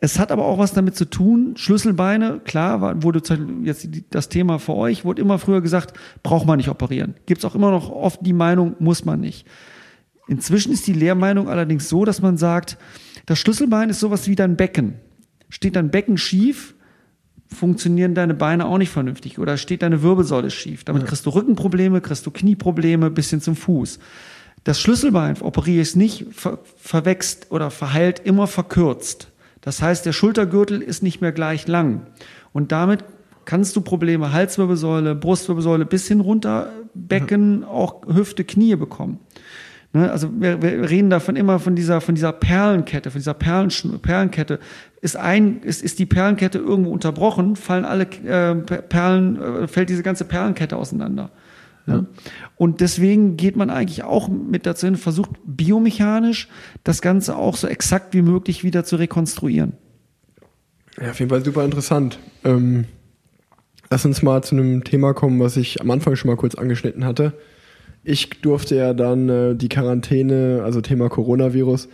[0.00, 3.22] es hat aber auch was damit zu tun, Schlüsselbeine, klar, wurde
[3.62, 7.14] jetzt das Thema für euch, wurde immer früher gesagt, braucht man nicht operieren.
[7.26, 9.46] Gibt es auch immer noch oft die Meinung, muss man nicht.
[10.32, 12.78] Inzwischen ist die Lehrmeinung allerdings so, dass man sagt,
[13.26, 14.94] das Schlüsselbein ist sowas wie dein Becken.
[15.50, 16.74] Steht dein Becken schief,
[17.48, 20.84] funktionieren deine Beine auch nicht vernünftig oder steht deine Wirbelsäule schief.
[20.84, 23.98] Damit kriegst du Rückenprobleme, kriegst du Knieprobleme bis hin zum Fuß.
[24.64, 29.28] Das Schlüsselbein operiere ich nicht ver verwächst oder verheilt immer verkürzt.
[29.60, 32.06] Das heißt, der Schultergürtel ist nicht mehr gleich lang.
[32.54, 33.04] Und damit
[33.44, 39.18] kannst du Probleme Halswirbelsäule, Brustwirbelsäule bis hin runter, Becken, auch Hüfte, Knie bekommen.
[39.92, 40.10] Ne?
[40.10, 43.70] Also wir, wir reden davon immer von dieser, von dieser Perlenkette, von dieser Perlen,
[44.00, 44.58] Perlenkette.
[45.00, 50.02] Ist, ein, ist, ist die Perlenkette irgendwo unterbrochen, fallen alle äh, Perlen, äh, fällt diese
[50.02, 51.30] ganze Perlenkette auseinander.
[51.86, 52.06] Ja.
[52.56, 56.48] Und deswegen geht man eigentlich auch mit dazu hin, versucht biomechanisch
[56.84, 59.72] das Ganze auch so exakt wie möglich wieder zu rekonstruieren.
[61.00, 62.20] Ja, auf jeden Fall super interessant.
[62.44, 62.84] Ähm,
[63.90, 67.04] lass uns mal zu einem Thema kommen, was ich am Anfang schon mal kurz angeschnitten
[67.04, 67.32] hatte
[68.04, 71.88] ich durfte ja dann äh, die Quarantäne, also Thema Coronavirus,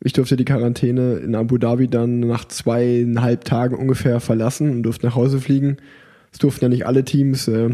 [0.00, 5.06] ich durfte die Quarantäne in Abu Dhabi dann nach zweieinhalb Tagen ungefähr verlassen und durfte
[5.06, 5.78] nach Hause fliegen.
[6.30, 7.70] Es durften ja nicht alle Teams, äh,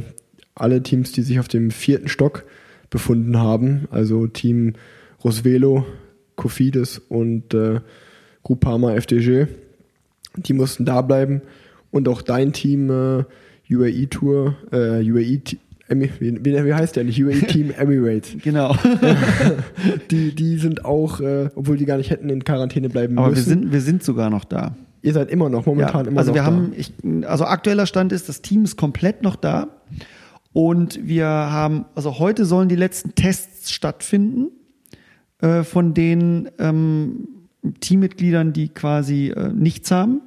[0.55, 2.45] alle Teams, die sich auf dem vierten Stock
[2.91, 4.75] befunden haben, also Team
[5.25, 5.85] Rosvelo,
[6.37, 7.81] Kofidis und äh,
[8.43, 9.47] Groupama FDG,
[10.37, 11.43] die mussten da bleiben
[11.91, 13.25] und auch dein Team äh,
[13.71, 15.41] UAE Tour, äh, UAE
[15.91, 17.23] wie, wie, heißt der nicht?
[17.23, 18.37] UAE Team Emirates.
[18.43, 18.77] genau.
[20.11, 23.47] die, die sind auch, äh, obwohl die gar nicht hätten in Quarantäne bleiben Aber müssen.
[23.47, 24.77] wir sind, wir sind sogar noch da.
[25.03, 26.47] Ihr seid immer noch, momentan ja, immer also noch wir da.
[26.47, 26.93] Haben, ich,
[27.27, 29.69] also aktueller Stand ist, das Team ist komplett noch da.
[30.53, 34.51] Und wir haben, also heute sollen die letzten Tests stattfinden
[35.41, 37.29] äh, von den ähm,
[37.81, 40.23] Teammitgliedern, die quasi äh, nichts haben.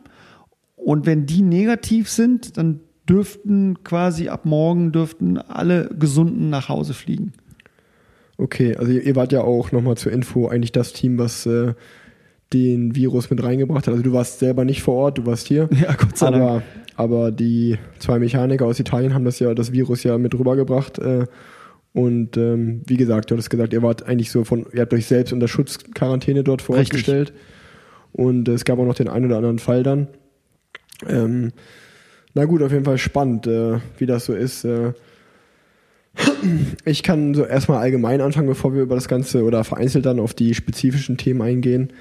[0.76, 6.94] Und wenn die negativ sind, dann dürften quasi ab morgen dürften alle Gesunden nach Hause
[6.94, 7.34] fliegen.
[8.38, 11.74] Okay, also ihr, wart ja auch nochmal zur Info eigentlich das Team, was äh,
[12.52, 13.94] den Virus mit reingebracht hat.
[13.94, 15.70] Also du warst selber nicht vor Ort, du warst hier.
[15.82, 16.64] Ja, Gott sei aber, Dank.
[16.96, 21.00] Aber die zwei Mechaniker aus Italien haben das ja, das Virus ja mit rübergebracht.
[21.00, 21.26] Äh,
[21.94, 25.06] und ähm, wie gesagt, du hattest gesagt, ihr wart eigentlich so von, ihr habt euch
[25.06, 27.34] selbst unter Schutzquarantäne dort vor Ort gestellt.
[28.12, 30.08] Und äh, es gab auch noch den einen oder anderen Fall dann.
[31.08, 31.52] Ähm,
[32.34, 34.66] na gut, auf jeden Fall spannend, äh, wie das so ist.
[34.66, 34.94] Äh.
[36.86, 40.34] Ich kann so erstmal allgemein anfangen, bevor wir über das Ganze oder vereinzelt dann auf
[40.34, 41.94] die spezifischen Themen eingehen.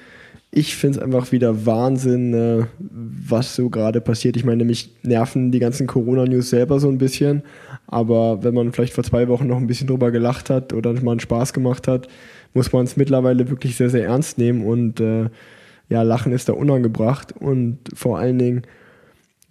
[0.51, 4.37] Ich finde es einfach wieder Wahnsinn, äh, was so gerade passiert.
[4.37, 7.41] Ich meine, mich nerven die ganzen Corona-News selber so ein bisschen.
[7.87, 11.11] Aber wenn man vielleicht vor zwei Wochen noch ein bisschen drüber gelacht hat oder mal
[11.11, 12.07] einen Spaß gemacht hat,
[12.53, 14.63] muss man es mittlerweile wirklich sehr, sehr ernst nehmen.
[14.63, 15.29] Und äh,
[15.89, 17.31] ja, Lachen ist da unangebracht.
[17.31, 18.61] Und vor allen Dingen,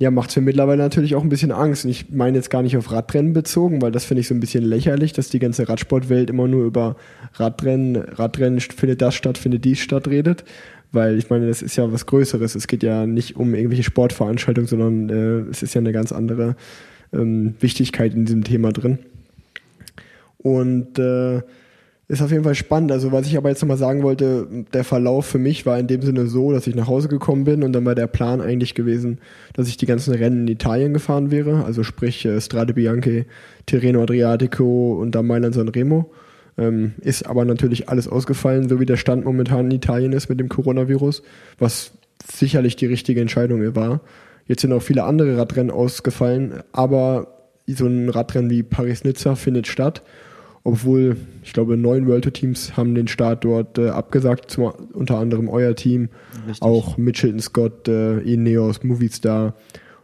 [0.03, 1.85] ja, macht es mir mittlerweile natürlich auch ein bisschen Angst.
[1.85, 4.41] Und ich meine jetzt gar nicht auf Radrennen bezogen, weil das finde ich so ein
[4.41, 6.97] bisschen lächerlich, dass die ganze Radsportwelt immer nur über
[7.35, 10.43] Radrennen, Radrennen findet das statt, findet dies statt redet.
[10.91, 12.57] Weil ich meine, das ist ja was Größeres.
[12.57, 16.57] Es geht ja nicht um irgendwelche Sportveranstaltungen, sondern äh, es ist ja eine ganz andere
[17.13, 18.99] ähm, Wichtigkeit in diesem Thema drin.
[20.39, 21.43] Und äh,
[22.13, 22.93] ist auf jeden Fall spannend.
[22.93, 26.03] Also was ich aber jetzt nochmal sagen wollte, der Verlauf für mich war in dem
[26.03, 29.19] Sinne so, dass ich nach Hause gekommen bin und dann war der Plan eigentlich gewesen,
[29.55, 33.25] dass ich die ganzen Rennen in Italien gefahren wäre, also sprich äh, Strade Bianche,
[33.65, 36.13] Tirreno Adriatico und dann Mailand San Remo.
[36.59, 40.39] Ähm, ist aber natürlich alles ausgefallen, so wie der Stand momentan in Italien ist mit
[40.39, 41.23] dem Coronavirus,
[41.59, 41.93] was
[42.31, 44.03] sicherlich die richtige Entscheidung war.
[44.47, 50.03] Jetzt sind auch viele andere Radrennen ausgefallen, aber so ein Radrennen wie Paris-Nizza findet statt
[50.65, 55.19] obwohl ich glaube, neun World Tour Teams haben den Start dort äh, abgesagt, zum, unter
[55.19, 56.09] anderem euer Team,
[56.47, 56.63] Richtig.
[56.63, 59.55] auch Mitchelton Scott, äh, Ineos, Movistar,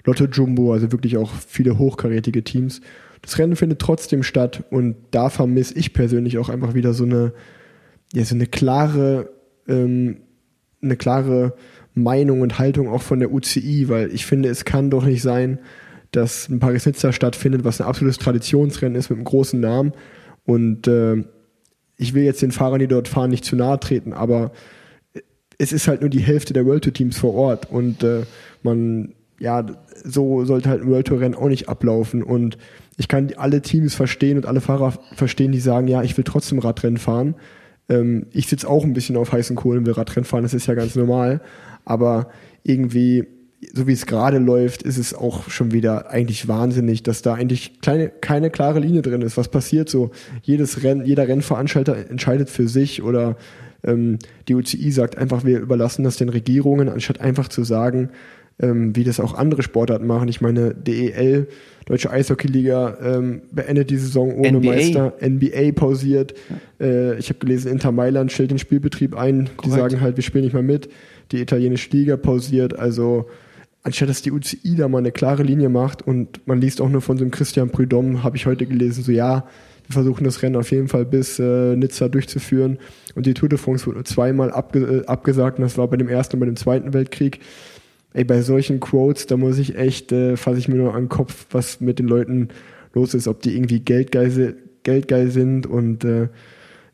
[0.04, 2.80] Lotto Jumbo, also wirklich auch viele hochkarätige Teams.
[3.22, 7.32] Das Rennen findet trotzdem statt und da vermisse ich persönlich auch einfach wieder so eine,
[8.12, 9.30] ja, so eine klare,
[9.68, 10.18] ähm,
[10.82, 11.54] eine klare
[11.94, 15.58] Meinung und Haltung auch von der UCI, weil ich finde, es kann doch nicht sein,
[16.10, 19.92] dass ein Paris-Nizza stattfindet, was ein absolutes Traditionsrennen ist mit einem großen Namen
[20.48, 21.24] und äh,
[21.98, 24.52] ich will jetzt den Fahrern, die dort fahren, nicht zu nahe treten, aber
[25.58, 27.70] es ist halt nur die Hälfte der World Tour Teams vor Ort.
[27.70, 28.22] Und äh,
[28.62, 29.66] man, ja,
[30.04, 32.22] so sollte halt ein World Tour Rennen auch nicht ablaufen.
[32.22, 32.56] Und
[32.96, 36.60] ich kann alle Teams verstehen und alle Fahrer verstehen, die sagen, ja, ich will trotzdem
[36.60, 37.34] Radrennen fahren.
[37.90, 40.74] Ähm, ich sitze auch ein bisschen auf heißen Kohlen will Radrennen fahren, das ist ja
[40.74, 41.42] ganz normal,
[41.84, 42.30] aber
[42.62, 43.26] irgendwie
[43.72, 47.80] so wie es gerade läuft, ist es auch schon wieder eigentlich wahnsinnig, dass da eigentlich
[47.80, 49.36] kleine, keine klare Linie drin ist.
[49.36, 50.10] Was passiert so?
[50.42, 53.36] Jedes Rennen, jeder Rennveranstalter entscheidet für sich oder
[53.84, 58.10] ähm, die UCI sagt einfach, wir überlassen das den Regierungen, anstatt einfach zu sagen,
[58.60, 60.28] ähm, wie das auch andere Sportarten machen.
[60.28, 61.48] Ich meine, DEL,
[61.86, 64.70] Deutsche Eishockeyliga, ähm, beendet die Saison ohne NBA.
[64.70, 66.34] Meister, NBA pausiert.
[66.80, 69.50] Äh, ich habe gelesen, Inter Mailand stellt den Spielbetrieb ein.
[69.56, 69.64] Korrekt.
[69.64, 70.88] Die sagen halt, wir spielen nicht mehr mit.
[71.32, 72.78] Die italienische Liga pausiert.
[72.78, 73.26] Also
[73.82, 77.00] anstatt dass die UCI da mal eine klare Linie macht und man liest auch nur
[77.00, 79.46] von so einem Christian Prudhomme, habe ich heute gelesen, so ja,
[79.86, 82.78] wir versuchen das Rennen auf jeden Fall bis äh, Nizza durchzuführen
[83.14, 86.08] und die Tour de France wurde zweimal abge äh, abgesagt und das war bei dem
[86.08, 87.40] ersten und bei dem zweiten Weltkrieg.
[88.14, 91.08] Ey, bei solchen Quotes, da muss ich echt, äh, fasse ich mir nur an den
[91.08, 92.48] Kopf, was mit den Leuten
[92.94, 96.28] los ist, ob die irgendwie geldgeil, geldgeil sind und äh,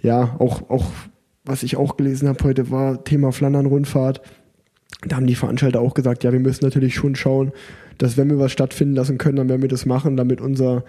[0.00, 0.86] ja, auch, auch,
[1.44, 4.20] was ich auch gelesen habe heute war Thema Flandern-Rundfahrt
[5.06, 7.52] da haben die Veranstalter auch gesagt, ja, wir müssen natürlich schon schauen,
[7.98, 10.84] dass wenn wir was stattfinden lassen können, dann werden wir das machen, damit unser,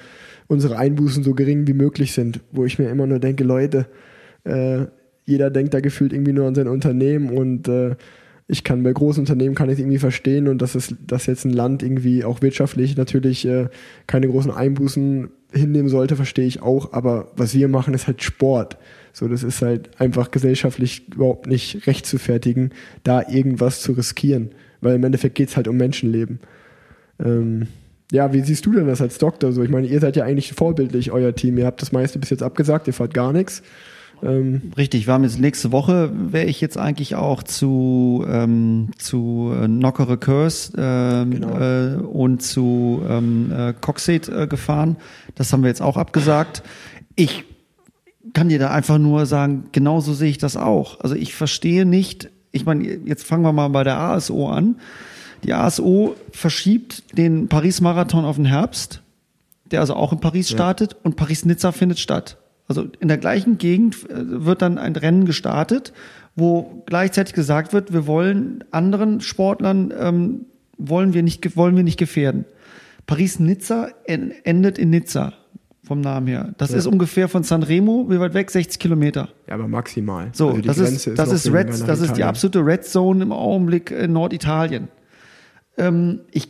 [0.48, 2.42] unsere Einbußen so gering wie möglich sind.
[2.52, 3.88] Wo ich mir immer nur denke, Leute,
[4.44, 4.86] äh,
[5.26, 7.96] jeder denkt da gefühlt irgendwie nur an sein Unternehmen und äh,
[8.48, 11.54] ich kann bei großen Unternehmen kann ich irgendwie verstehen und dass es, dass jetzt ein
[11.54, 13.70] Land irgendwie auch wirtschaftlich natürlich äh,
[14.06, 16.94] keine großen Einbußen hinnehmen sollte, verstehe ich auch.
[16.94, 18.78] Aber was wir machen, ist halt Sport.
[19.16, 22.72] So, das ist halt einfach gesellschaftlich überhaupt nicht recht zu fertigen,
[23.04, 24.50] da irgendwas zu riskieren.
[24.82, 26.40] Weil im Endeffekt geht es halt um Menschenleben.
[27.24, 27.68] Ähm,
[28.12, 29.54] ja, wie siehst du denn das als Doktor?
[29.54, 31.58] So, ich meine, ihr seid ja eigentlich vorbildlich, euer Team.
[31.58, 33.64] Ihr habt das meiste bis jetzt abgesagt, ihr fahrt gar nichts.
[34.22, 39.54] Ähm Richtig, wir haben jetzt nächste Woche, wäre ich jetzt eigentlich auch zu, ähm, zu
[39.58, 41.58] äh, Knockere Curse ähm, genau.
[41.58, 44.98] äh, und zu ähm, äh, Coxate äh, gefahren.
[45.36, 46.64] Das haben wir jetzt auch abgesagt.
[47.16, 47.46] Ich
[48.34, 51.00] kann dir da einfach nur sagen, genauso sehe ich das auch.
[51.02, 54.78] Also ich verstehe nicht, ich meine, jetzt fangen wir mal bei der ASO an.
[55.44, 59.02] Die ASO verschiebt den Paris-Marathon auf den Herbst,
[59.72, 60.58] der also auch in Paris ja.
[60.58, 62.38] startet, und Paris-Nizza findet statt.
[62.68, 65.94] Also in der gleichen Gegend äh, wird dann ein Rennen gestartet,
[66.36, 70.46] wo gleichzeitig gesagt wird, wir wollen anderen Sportlern ähm,
[70.78, 72.46] wollen wir nicht wollen wir nicht gefährden.
[73.06, 75.34] Paris-Nizza endet in Nizza
[75.86, 76.54] vom Namen her.
[76.58, 76.78] Das ja.
[76.78, 78.52] ist ungefähr von Sanremo, wie weit weg?
[78.52, 79.30] 60 Kilometer.
[79.48, 80.30] Ja, aber maximal.
[80.34, 83.32] So, also das, ist, ist, das, ist, Red, das ist die absolute Red Zone im
[83.32, 84.88] Augenblick in Norditalien.
[85.78, 86.50] Ähm, ich,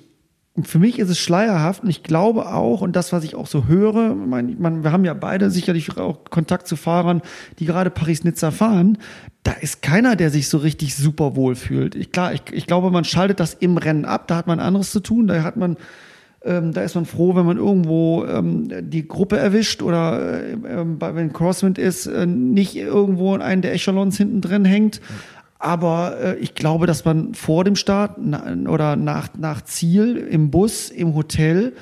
[0.64, 3.68] für mich ist es schleierhaft und ich glaube auch, und das, was ich auch so
[3.68, 7.22] höre, mein, man, wir haben ja beide sicherlich auch Kontakt zu Fahrern,
[7.60, 8.98] die gerade Paris-Nizza fahren,
[9.44, 11.96] da ist keiner, der sich so richtig super wohl fühlt.
[11.96, 14.92] Ich, klar, ich, ich glaube, man schaltet das im Rennen ab, da hat man anderes
[14.92, 15.76] zu tun, da hat man
[16.46, 20.86] ähm, da ist man froh, wenn man irgendwo ähm, die Gruppe erwischt oder äh, äh,
[21.00, 25.02] wenn Crosswind ist, äh, nicht irgendwo in einen der Echelons hinten drin hängt.
[25.58, 30.52] Aber äh, ich glaube, dass man vor dem Start na, oder nach, nach Ziel im
[30.52, 31.74] Bus, im Hotel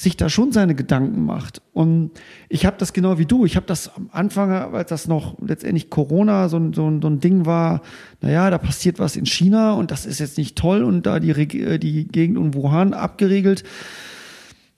[0.00, 1.60] sich da schon seine Gedanken macht.
[1.72, 2.12] Und
[2.48, 3.44] ich habe das genau wie du.
[3.44, 7.20] Ich habe das am Anfang, als das noch letztendlich Corona so, ein so, so ein
[7.20, 7.82] Ding war,
[8.22, 11.30] naja, da passiert was in China und das ist jetzt nicht toll und da die,
[11.30, 13.64] äh, die Gegend um Wuhan abgeregelt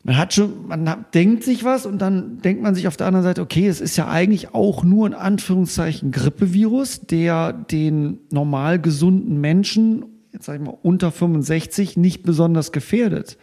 [0.05, 3.23] man hat schon, man denkt sich was und dann denkt man sich auf der anderen
[3.23, 9.41] Seite, okay, es ist ja eigentlich auch nur in Anführungszeichen Grippevirus, der den normal gesunden
[9.41, 13.39] Menschen, jetzt sag ich mal unter 65, nicht besonders gefährdet.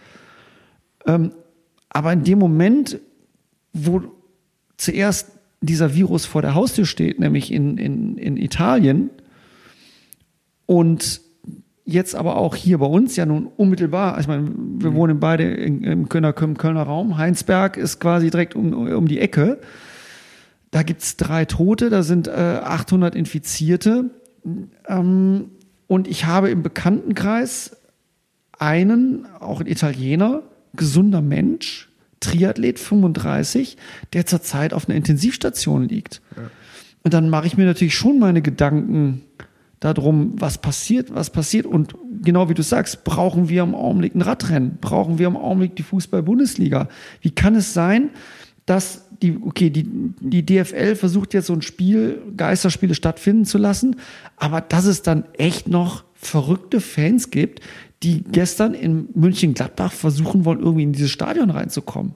[1.05, 1.31] Ähm,
[1.89, 2.99] Aber in dem Moment,
[3.73, 4.03] wo
[4.77, 5.31] zuerst
[5.61, 9.09] dieser Virus vor der Haustür steht, nämlich in, in, in Italien,
[10.65, 11.21] und
[11.83, 15.83] jetzt aber auch hier bei uns ja nun unmittelbar, ich meine, wir wohnen beide in,
[15.83, 19.59] im Kölner, im Kölner Raum, Heinsberg ist quasi direkt um, um die Ecke.
[20.71, 24.11] Da gibt's drei Tote, da sind äh, 800 Infizierte.
[24.87, 25.49] Ähm,
[25.87, 27.75] und ich habe im Bekanntenkreis
[28.59, 30.43] einen, auch ein Italiener,
[30.75, 31.89] gesunder Mensch,
[32.19, 33.77] Triathlet 35,
[34.13, 36.21] der zurzeit auf einer Intensivstation liegt.
[36.35, 36.43] Ja.
[37.03, 39.21] Und dann mache ich mir natürlich schon meine Gedanken
[39.79, 41.65] darum, was passiert, was passiert.
[41.65, 44.77] Und genau wie du sagst, brauchen wir im Augenblick ein Radrennen?
[44.81, 46.89] Brauchen wir im Augenblick die Fußball-Bundesliga?
[47.21, 48.09] Wie kann es sein,
[48.65, 49.85] dass die, okay, die,
[50.19, 53.95] die DFL versucht jetzt so ein Spiel, Geisterspiele stattfinden zu lassen,
[54.37, 57.61] aber dass es dann echt noch verrückte Fans gibt,
[58.03, 62.13] die gestern in München-Gladbach versuchen wollen, irgendwie in dieses Stadion reinzukommen.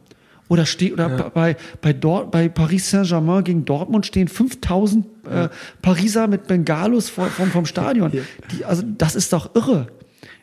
[0.49, 1.29] Oder steht oder ja.
[1.29, 5.49] bei bei Dort, bei Paris Saint-Germain gegen Dortmund stehen 5000 äh,
[5.81, 8.11] Pariser mit Bengalos vor, vom, vom Stadion.
[8.11, 9.87] Die, also das ist doch irre.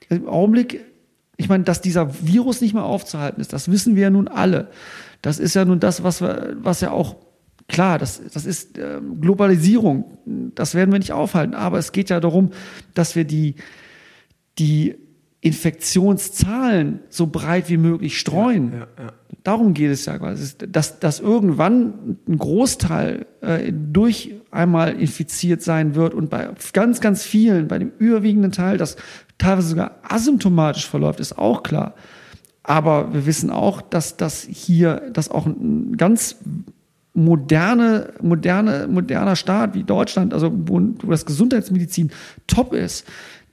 [0.09, 0.85] Im Augenblick,
[1.37, 4.69] ich meine, dass dieser Virus nicht mehr aufzuhalten ist, das wissen wir ja nun alle.
[5.23, 7.17] Das ist ja nun das, was wir, was ja auch
[7.69, 10.19] klar, das, das ist äh, Globalisierung.
[10.55, 11.55] Das werden wir nicht aufhalten.
[11.55, 12.51] Aber es geht ja darum,
[12.95, 13.55] dass wir die
[14.59, 14.97] die
[15.43, 18.73] Infektionszahlen so breit wie möglich streuen.
[18.73, 19.13] Ja, ja, ja.
[19.43, 25.95] Darum geht es ja quasi, dass, dass irgendwann ein Großteil äh, durch einmal infiziert sein
[25.95, 28.97] wird und bei ganz, ganz vielen, bei dem überwiegenden Teil, das
[29.39, 31.95] teilweise sogar asymptomatisch verläuft, ist auch klar.
[32.63, 36.37] Aber wir wissen auch, dass das hier, dass auch ein ganz
[37.15, 42.11] moderne, moderne, moderner Staat wie Deutschland, also wo, wo das Gesundheitsmedizin
[42.47, 43.07] top ist,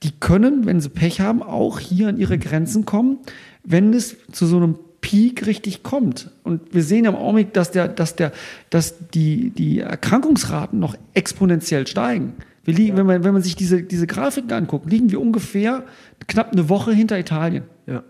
[0.04, 3.18] die können, wenn sie Pech haben, auch hier an ihre Grenzen kommen,
[3.64, 6.32] wenn es zu so einem Peak richtig kommt.
[6.44, 8.32] Und wir sehen ja im Augenblick, dass, der, dass, der,
[8.70, 12.34] dass die, die Erkrankungsraten noch exponentiell steigen.
[12.66, 12.98] Wir liegen, ja.
[12.98, 15.86] wenn, man, wenn man sich diese, diese Grafiken anguckt, liegen wir ungefähr
[16.28, 17.64] knapp eine Woche hinter Italien.
[17.86, 18.04] Ja.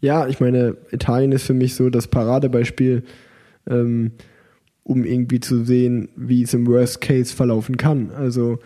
[0.00, 3.04] Ja, ich meine, Italien ist für mich so das Paradebeispiel,
[3.68, 4.12] ähm,
[4.82, 8.10] um irgendwie zu sehen, wie es im Worst Case verlaufen kann.
[8.10, 8.58] Also,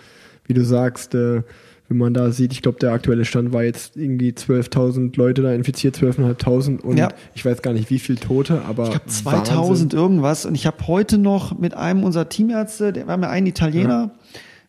[0.47, 1.43] wie du sagst, äh,
[1.89, 5.53] wenn man da sieht, ich glaube, der aktuelle Stand war jetzt irgendwie 12.000 Leute da
[5.53, 7.09] infiziert, 12.500 und ja.
[7.35, 8.85] ich weiß gar nicht, wie viele Tote, aber.
[8.85, 9.99] Ich glaube, 2000 Wahnsinn.
[9.99, 10.47] irgendwas.
[10.47, 14.11] Und ich habe heute noch mit einem unserer Teamärzte, der war mir ein Italiener,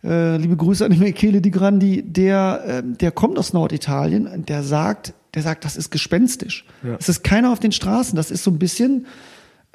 [0.04, 0.10] ja.
[0.10, 4.62] äh, liebe Grüße an Michele Di Grandi, der, äh, der kommt aus Norditalien und der
[4.62, 6.66] sagt, der sagt, das ist gespenstisch.
[6.84, 6.98] Ja.
[7.00, 9.08] Es ist keiner auf den Straßen, das ist so ein bisschen,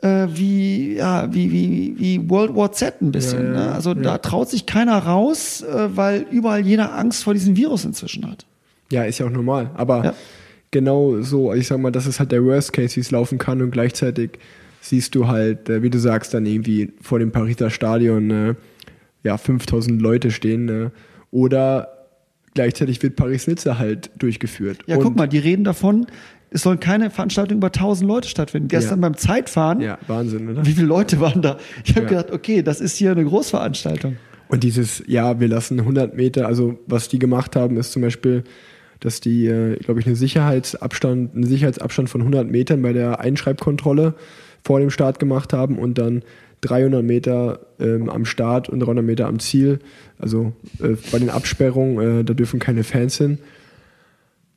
[0.02, 3.54] äh, wie, ja, wie, wie, wie World War Z ein bisschen.
[3.54, 3.72] Ja, ja, ne?
[3.72, 8.28] Also da traut sich keiner raus, äh, weil überall jeder Angst vor diesem Virus inzwischen
[8.30, 8.44] hat.
[8.90, 9.70] Ja, ist ja auch normal.
[9.74, 10.14] Aber
[10.70, 13.62] genau so, ich sag mal, das ist halt der Worst Case, wie es laufen kann
[13.62, 14.38] und gleichzeitig
[14.80, 18.54] siehst du halt, äh, wie du sagst, dann irgendwie vor dem Pariser Stadion äh,
[19.22, 20.90] ja 5000 Leute stehen äh,
[21.30, 22.08] oder
[22.54, 24.78] gleichzeitig wird Paris-Nizza halt durchgeführt.
[24.86, 26.06] Ja, und guck mal, die reden davon,
[26.52, 28.68] es sollen keine Veranstaltungen über 1000 Leute stattfinden.
[28.68, 29.08] Gestern ja.
[29.08, 30.66] beim Zeitfahren, ja, Wahnsinn, oder?
[30.66, 31.58] Wie viele Leute waren da?
[31.84, 32.08] Ich habe ja.
[32.08, 34.16] gedacht, okay, das ist hier eine Großveranstaltung.
[34.48, 38.44] Und dieses, ja, wir lassen 100 Meter, also was die gemacht haben, ist zum Beispiel,
[39.00, 44.14] dass die, äh, glaube ich, einen Sicherheitsabstand, einen Sicherheitsabstand von 100 Metern bei der Einschreibkontrolle
[44.62, 46.22] vor dem Start gemacht haben und dann
[46.60, 49.80] 300 Meter ähm, am Start und 300 Meter am Ziel.
[50.18, 53.38] Also äh, bei den Absperrungen, äh, da dürfen keine Fans hin.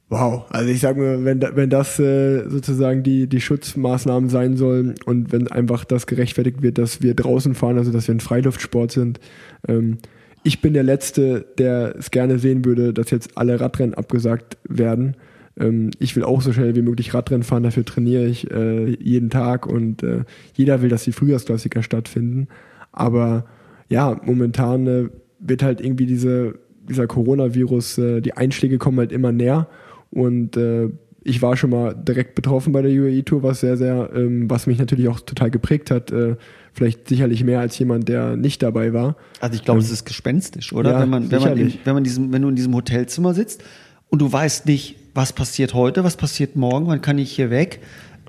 [0.09, 4.93] Wow, also ich sag mir, wenn, wenn das äh, sozusagen die, die Schutzmaßnahmen sein sollen
[5.05, 8.91] und wenn einfach das gerechtfertigt wird, dass wir draußen fahren, also dass wir ein Freiluftsport
[8.91, 9.19] sind,
[9.67, 9.97] ähm,
[10.43, 15.15] ich bin der Letzte, der es gerne sehen würde, dass jetzt alle Radrennen abgesagt werden.
[15.59, 19.31] Ähm, ich will auch so schnell wie möglich Radrennen fahren, dafür trainiere ich äh, jeden
[19.31, 22.47] Tag und äh, jeder will, dass die Frühjahrsklassiker stattfinden.
[22.91, 23.45] Aber
[23.89, 29.31] ja, momentan äh, wird halt irgendwie diese, dieser Coronavirus, äh, die Einschläge kommen halt immer
[29.31, 29.67] näher
[30.15, 30.89] und äh,
[31.23, 34.77] ich war schon mal direkt betroffen bei der UAE-Tour, was sehr, sehr, ähm, was mich
[34.77, 36.11] natürlich auch total geprägt hat.
[36.11, 36.35] Äh,
[36.71, 39.15] vielleicht sicherlich mehr als jemand, der nicht dabei war.
[39.39, 40.91] Also ich glaube, ähm, es ist gespenstisch, oder?
[40.91, 43.63] Ja, wenn man, wenn man, in, wenn man diesem, wenn du in diesem Hotelzimmer sitzt
[44.09, 47.79] und du weißt nicht, was passiert heute, was passiert morgen, wann kann ich hier weg?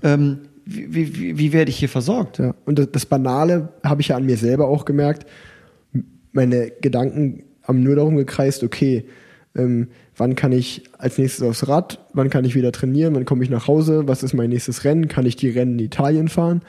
[0.03, 2.39] Ähm, wie, wie, wie werde ich hier versorgt?
[2.39, 2.55] Ja.
[2.65, 5.27] Und das, das Banale habe ich ja an mir selber auch gemerkt.
[6.33, 9.05] Meine Gedanken haben nur darum gekreist, okay,
[9.57, 13.43] ähm, wann kann ich als nächstes aufs Rad, wann kann ich wieder trainieren, wann komme
[13.43, 16.63] ich nach Hause, was ist mein nächstes Rennen, kann ich die Rennen in Italien fahren?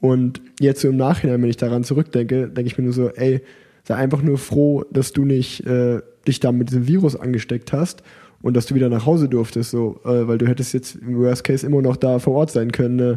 [0.00, 3.40] Und jetzt so im Nachhinein, wenn ich daran zurückdenke, denke ich mir nur so, ey,
[3.84, 8.02] sei einfach nur froh, dass du nicht äh, dich da mit diesem Virus angesteckt hast
[8.42, 11.44] und dass du wieder nach Hause durftest, so, äh, weil du hättest jetzt im Worst
[11.44, 13.16] Case immer noch da vor Ort sein können äh,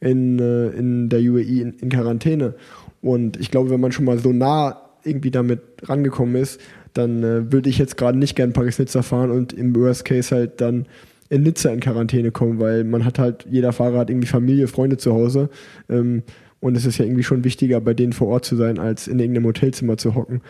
[0.00, 2.54] in, äh, in der UAE in, in Quarantäne.
[3.00, 6.60] Und ich glaube, wenn man schon mal so nah irgendwie damit rangekommen ist,
[6.98, 10.60] dann äh, würde ich jetzt gerade nicht gern Paris-Nizza fahren und im Worst Case halt
[10.60, 10.86] dann
[11.30, 14.96] in Nizza in Quarantäne kommen, weil man hat halt, jeder Fahrer hat irgendwie Familie, Freunde
[14.96, 15.50] zu Hause.
[15.88, 16.22] Ähm,
[16.60, 19.18] und es ist ja irgendwie schon wichtiger, bei denen vor Ort zu sein, als in
[19.18, 20.40] irgendeinem Hotelzimmer zu hocken.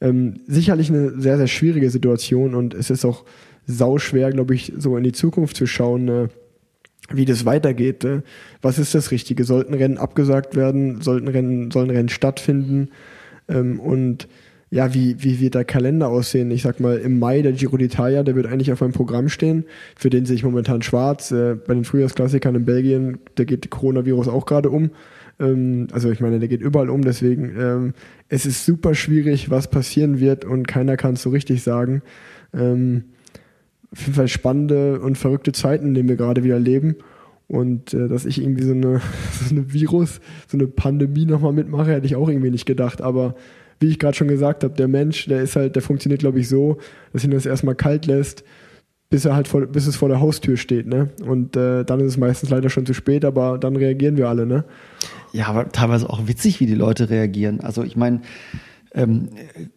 [0.00, 3.24] Ähm, sicherlich eine sehr, sehr schwierige Situation und es ist auch
[3.66, 6.28] sauschwer, glaube ich, so in die Zukunft zu schauen, äh,
[7.12, 8.04] wie das weitergeht.
[8.04, 8.22] Äh.
[8.62, 9.44] Was ist das Richtige?
[9.44, 11.00] Sollten Rennen abgesagt werden?
[11.00, 12.90] Sollten Rennen, sollen Rennen stattfinden?
[13.48, 14.28] Ähm, und
[14.70, 16.50] ja, wie, wie wird der Kalender aussehen?
[16.50, 19.64] Ich sag mal, im Mai der Giro d'Italia, der wird eigentlich auf meinem Programm stehen.
[19.96, 21.30] Für den sehe ich momentan schwarz.
[21.30, 24.90] Äh, bei den Frühjahrsklassikern in Belgien, da geht Coronavirus auch gerade um.
[25.40, 27.94] Ähm, also ich meine, der geht überall um, deswegen ähm,
[28.28, 32.02] es ist super schwierig, was passieren wird und keiner kann es so richtig sagen.
[32.52, 33.04] Ähm,
[33.90, 36.96] auf jeden Fall spannende und verrückte Zeiten, in denen wir gerade wieder leben.
[37.46, 39.00] Und äh, dass ich irgendwie so eine,
[39.32, 43.00] so eine Virus, so eine Pandemie nochmal mitmache, hätte ich auch irgendwie nicht gedacht.
[43.00, 43.34] Aber
[43.80, 46.48] wie ich gerade schon gesagt habe, der Mensch, der ist halt, der funktioniert, glaube ich,
[46.48, 46.78] so,
[47.12, 48.44] dass ihn das erstmal kalt lässt,
[49.10, 51.10] bis er halt vor, bis es vor der Haustür steht, ne?
[51.26, 54.46] Und äh, dann ist es meistens leider schon zu spät, aber dann reagieren wir alle,
[54.46, 54.64] ne?
[55.32, 57.60] Ja, aber teilweise auch witzig, wie die Leute reagieren.
[57.60, 58.20] Also ich meine,
[58.98, 59.28] ähm,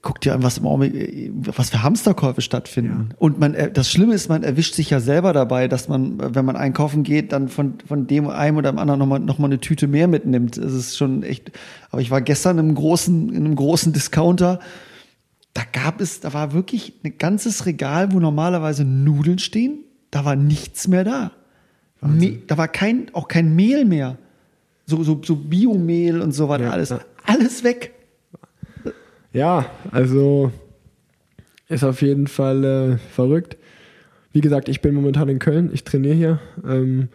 [0.01, 3.09] guck dir an, was im Augenblick, was für Hamsterkäufe stattfinden.
[3.11, 3.15] Ja.
[3.19, 6.43] Und man, äh, das Schlimme ist, man erwischt sich ja selber dabei, dass man, wenn
[6.43, 9.59] man einkaufen geht, dann von, von dem einem oder dem anderen nochmal noch mal eine
[9.59, 10.57] Tüte mehr mitnimmt.
[10.57, 11.51] Es ist schon echt,
[11.91, 14.59] aber ich war gestern in einem großen, in einem großen Discounter,
[15.53, 20.35] da gab es, da war wirklich ein ganzes Regal, wo normalerweise Nudeln stehen, da war
[20.35, 21.31] nichts mehr da.
[22.03, 24.17] Me, da war kein, auch kein Mehl mehr.
[24.87, 26.93] So, so, so Biomehl und so weiter, ja, alles,
[27.25, 27.93] alles weg.
[29.33, 30.51] Ja, also
[31.69, 33.57] ist auf jeden Fall äh, verrückt.
[34.33, 36.39] Wie gesagt, ich bin momentan in Köln, ich trainiere hier.
[36.67, 37.07] Ähm,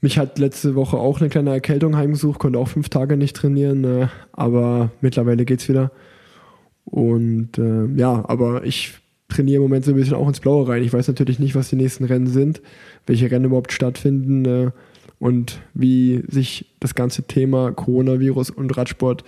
[0.00, 3.84] mich hat letzte Woche auch eine kleine Erkältung heimgesucht, konnte auch fünf Tage nicht trainieren,
[3.84, 5.90] äh, aber mittlerweile geht's wieder.
[6.84, 8.94] Und äh, ja, aber ich
[9.28, 10.82] trainiere im Moment so ein bisschen auch ins Blaue rein.
[10.82, 12.62] Ich weiß natürlich nicht, was die nächsten Rennen sind,
[13.06, 14.70] welche Rennen überhaupt stattfinden äh,
[15.18, 19.24] und wie sich das ganze Thema Coronavirus und Radsport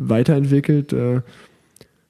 [0.00, 0.92] weiterentwickelt.
[0.92, 1.20] Äh,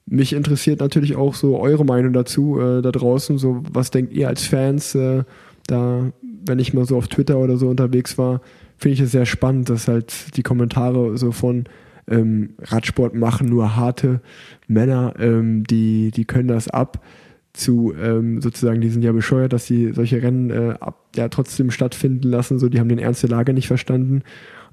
[0.07, 3.39] mich interessiert natürlich auch so eure Meinung dazu äh, da draußen.
[3.39, 4.95] So, was denkt ihr als Fans?
[4.95, 5.25] Äh,
[5.67, 6.13] da,
[6.45, 8.41] wenn ich mal so auf Twitter oder so unterwegs war,
[8.77, 11.65] finde ich es sehr spannend, dass halt die Kommentare so von
[12.09, 14.21] ähm, Radsport machen nur harte
[14.67, 17.05] Männer, ähm, die, die können das ab,
[17.53, 21.71] zu ähm, sozusagen, die sind ja bescheuert, dass sie solche Rennen äh, ab, ja trotzdem
[21.71, 24.23] stattfinden lassen, so die haben den Ernst der Lage nicht verstanden.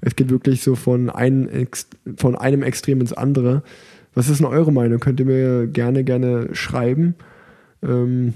[0.00, 1.68] Es geht wirklich so von, ein,
[2.16, 3.62] von einem Extrem ins andere.
[4.14, 5.00] Was ist denn eure Meinung?
[5.00, 7.14] Könnt ihr mir gerne, gerne schreiben.
[7.82, 8.34] Ähm,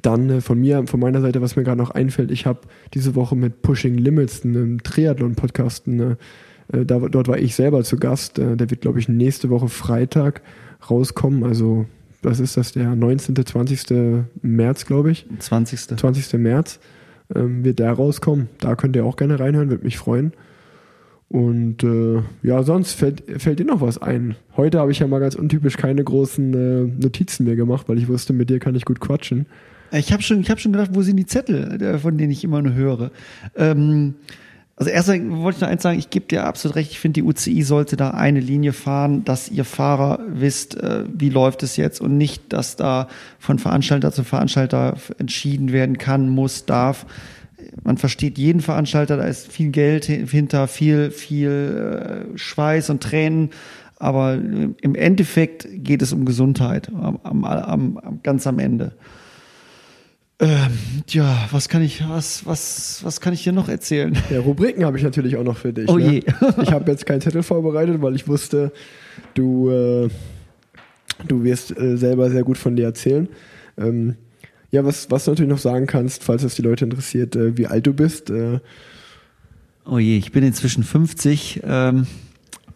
[0.00, 2.60] dann äh, von mir, von meiner Seite, was mir gerade noch einfällt, ich habe
[2.94, 6.16] diese Woche mit Pushing Limits, einem Triathlon-Podcast, eine
[6.72, 8.38] äh, da, dort war ich selber zu Gast.
[8.38, 10.42] Äh, der wird, glaube ich, nächste Woche Freitag
[10.90, 11.44] rauskommen.
[11.44, 11.86] Also,
[12.22, 12.72] was ist das?
[12.72, 13.86] Der 19., 20.
[14.42, 15.26] März, glaube ich.
[15.38, 15.98] 20.
[15.98, 16.32] 20.
[16.34, 16.80] März
[17.34, 18.48] ähm, wird der rauskommen.
[18.58, 20.32] Da könnt ihr auch gerne reinhören, würde mich freuen.
[21.32, 24.36] Und äh, ja, sonst fällt, fällt dir noch was ein.
[24.54, 28.06] Heute habe ich ja mal ganz untypisch keine großen äh, Notizen mehr gemacht, weil ich
[28.06, 29.46] wusste, mit dir kann ich gut quatschen.
[29.92, 32.60] Ich habe schon, hab schon gedacht, wo sind die Zettel, äh, von denen ich immer
[32.60, 33.10] nur höre.
[33.56, 34.16] Ähm,
[34.76, 37.26] also erst wollte ich noch eins sagen, ich gebe dir absolut recht, ich finde, die
[37.26, 42.02] UCI sollte da eine Linie fahren, dass ihr Fahrer wisst, äh, wie läuft es jetzt
[42.02, 43.08] und nicht, dass da
[43.38, 47.06] von Veranstalter zu Veranstalter entschieden werden kann, muss, darf.
[47.82, 53.50] Man versteht jeden Veranstalter, da ist viel Geld hinter, viel, viel äh, Schweiß und Tränen,
[53.98, 58.92] aber im Endeffekt geht es um Gesundheit, am, am, am, ganz am Ende.
[60.42, 60.72] Ähm,
[61.08, 64.18] ja, was kann ich, was, was, was kann ich dir noch erzählen?
[64.28, 65.88] Ja, Rubriken habe ich natürlich auch noch für dich.
[65.88, 66.14] Oh ne?
[66.14, 66.22] je.
[66.62, 68.72] ich habe jetzt keinen Zettel vorbereitet, weil ich wusste,
[69.34, 70.08] du, äh,
[71.28, 73.28] du wirst äh, selber sehr gut von dir erzählen.
[73.78, 74.16] Ähm,
[74.72, 77.66] ja, was, was du natürlich noch sagen kannst, falls es die Leute interessiert, äh, wie
[77.66, 78.30] alt du bist.
[78.30, 78.58] Äh.
[79.84, 82.06] oh je, ich bin inzwischen 50, ähm,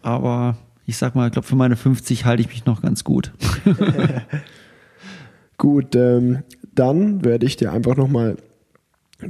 [0.03, 3.33] aber ich sag mal, ich glaube, für meine 50 halte ich mich noch ganz gut.
[5.57, 6.43] gut, ähm,
[6.75, 8.37] dann werde ich dir einfach nochmal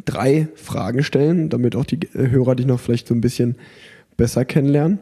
[0.03, 3.55] drei Fragen stellen, damit auch die Hörer dich noch vielleicht so ein bisschen
[4.18, 4.99] besser kennenlernen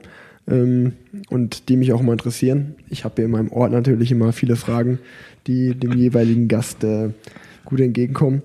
[0.48, 0.94] ähm,
[1.30, 2.76] und die mich auch mal interessieren.
[2.92, 5.00] Ich habe hier in meinem Ort natürlich immer viele Fragen,
[5.48, 7.10] die dem jeweiligen Gast äh,
[7.66, 8.44] gut entgegenkommen.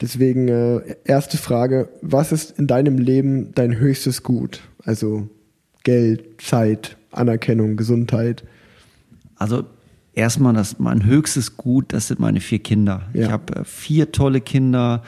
[0.00, 4.60] Deswegen äh, erste Frage, was ist in deinem Leben dein höchstes Gut?
[4.84, 5.28] Also
[5.82, 8.44] Geld, Zeit, Anerkennung, Gesundheit.
[9.36, 9.64] Also
[10.12, 13.08] erstmal das mein höchstes Gut, das sind meine vier Kinder.
[13.12, 13.26] Ja.
[13.26, 15.02] Ich habe äh, vier tolle Kinder,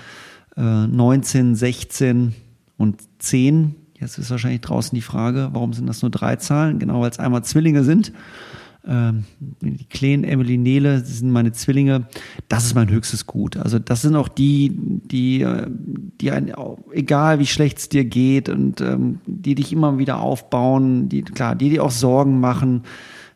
[0.56, 2.34] äh, 19, 16
[2.76, 3.76] und 10.
[4.00, 6.78] Jetzt ist wahrscheinlich draußen die Frage, warum sind das nur drei Zahlen?
[6.78, 8.12] Genau, weil es einmal Zwillinge sind.
[8.86, 9.24] Ähm,
[9.60, 12.06] die kleinen Emily Nele das sind meine Zwillinge.
[12.48, 13.56] Das ist mein höchstes Gut.
[13.56, 15.66] Also das sind auch die, die, äh,
[16.20, 16.52] die ein,
[16.92, 21.54] egal wie schlecht es dir geht und ähm, die dich immer wieder aufbauen, die klar,
[21.54, 22.84] die dir auch Sorgen machen.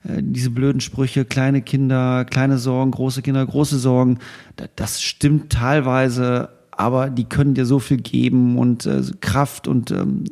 [0.02, 4.18] Äh, diese blöden Sprüche, kleine Kinder, kleine Sorgen, große Kinder, große Sorgen.
[4.56, 9.90] Da- Das stimmt teilweise, aber die können dir so viel geben und äh, Kraft und
[9.90, 10.24] ähm,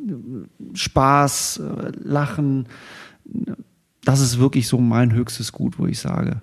[0.73, 1.61] Spaß,
[2.03, 2.65] Lachen
[4.05, 6.41] das ist wirklich so mein höchstes Gut, wo ich sage.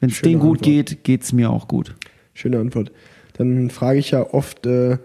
[0.00, 0.64] Wenn es denen gut Antwort.
[0.64, 1.94] geht, geht es mir auch gut.
[2.34, 2.92] Schöne Antwort.
[3.34, 4.98] Dann frage ich ja oft äh,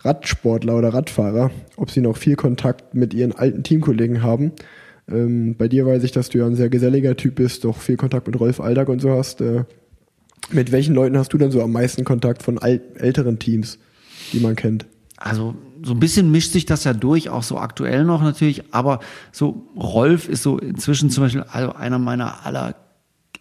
[0.00, 4.52] Radsportler oder Radfahrer, ob sie noch viel Kontakt mit ihren alten Teamkollegen haben.
[5.08, 7.96] Ähm, bei dir weiß ich, dass du ja ein sehr geselliger Typ bist, doch viel
[7.96, 9.40] Kontakt mit Rolf Aldag und so hast.
[9.40, 9.64] Äh,
[10.52, 13.78] mit welchen Leuten hast du denn so am meisten Kontakt von älteren Teams,
[14.32, 14.86] die man kennt?
[15.20, 19.00] Also so ein bisschen mischt sich das ja durch, auch so aktuell noch natürlich, aber
[19.32, 22.74] so Rolf ist so inzwischen zum Beispiel also einer meiner aller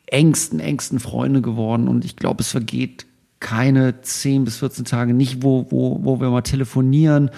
[0.08, 3.06] engsten, engsten Freunde geworden und ich glaube, es vergeht
[3.40, 7.32] keine 10 bis 14 Tage nicht, wo, wo, wo wir mal telefonieren,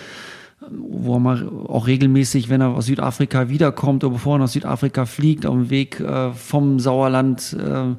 [0.69, 5.05] wo er mal auch regelmäßig, wenn er aus Südafrika wiederkommt oder bevor er nach Südafrika
[5.05, 7.95] fliegt, auf dem Weg äh, vom Sauerland äh,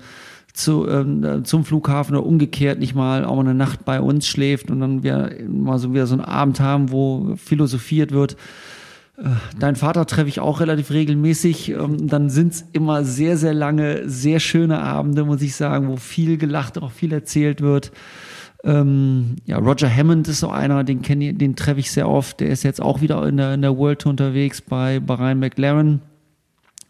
[0.53, 4.27] zu, ähm, äh, zum Flughafen oder umgekehrt nicht mal auch mal eine Nacht bei uns
[4.27, 8.37] schläft und dann wir mal so wieder so einen Abend haben, wo philosophiert wird.
[9.17, 11.71] Äh, Dein Vater treffe ich auch relativ regelmäßig.
[11.71, 15.97] Ähm, Dann sind es immer sehr, sehr lange, sehr schöne Abende, muss ich sagen, wo
[15.97, 17.93] viel gelacht, auch viel erzählt wird.
[18.65, 22.41] Ähm, ja, Roger Hammond ist so einer, den kenne den treffe ich sehr oft.
[22.41, 26.01] Der ist jetzt auch wieder in der, in der World Tour unterwegs bei, Ryan McLaren.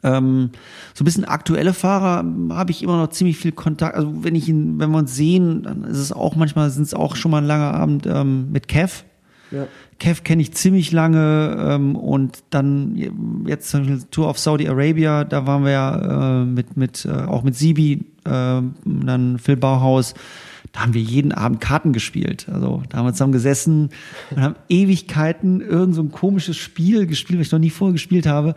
[0.03, 0.50] Ähm,
[0.94, 3.94] so ein bisschen aktuelle Fahrer habe ich immer noch ziemlich viel Kontakt.
[3.94, 6.94] Also wenn ich ihn, wenn wir uns sehen, dann ist es auch manchmal sind es
[6.94, 9.05] auch schon mal ein langer Abend ähm, mit Kev.
[9.53, 9.66] Ja.
[9.98, 15.24] Kev kenne ich ziemlich lange ähm, und dann jetzt zum Beispiel Tour of Saudi Arabia,
[15.24, 20.14] da waren wir ja äh, mit, mit äh, auch mit Sibi, äh, dann Phil Bauhaus,
[20.72, 22.48] da haben wir jeden Abend Karten gespielt.
[22.50, 23.90] Also da haben wir zusammen gesessen
[24.30, 28.26] und haben Ewigkeiten irgend so ein komisches Spiel gespielt, was ich noch nie vorher gespielt
[28.26, 28.55] habe.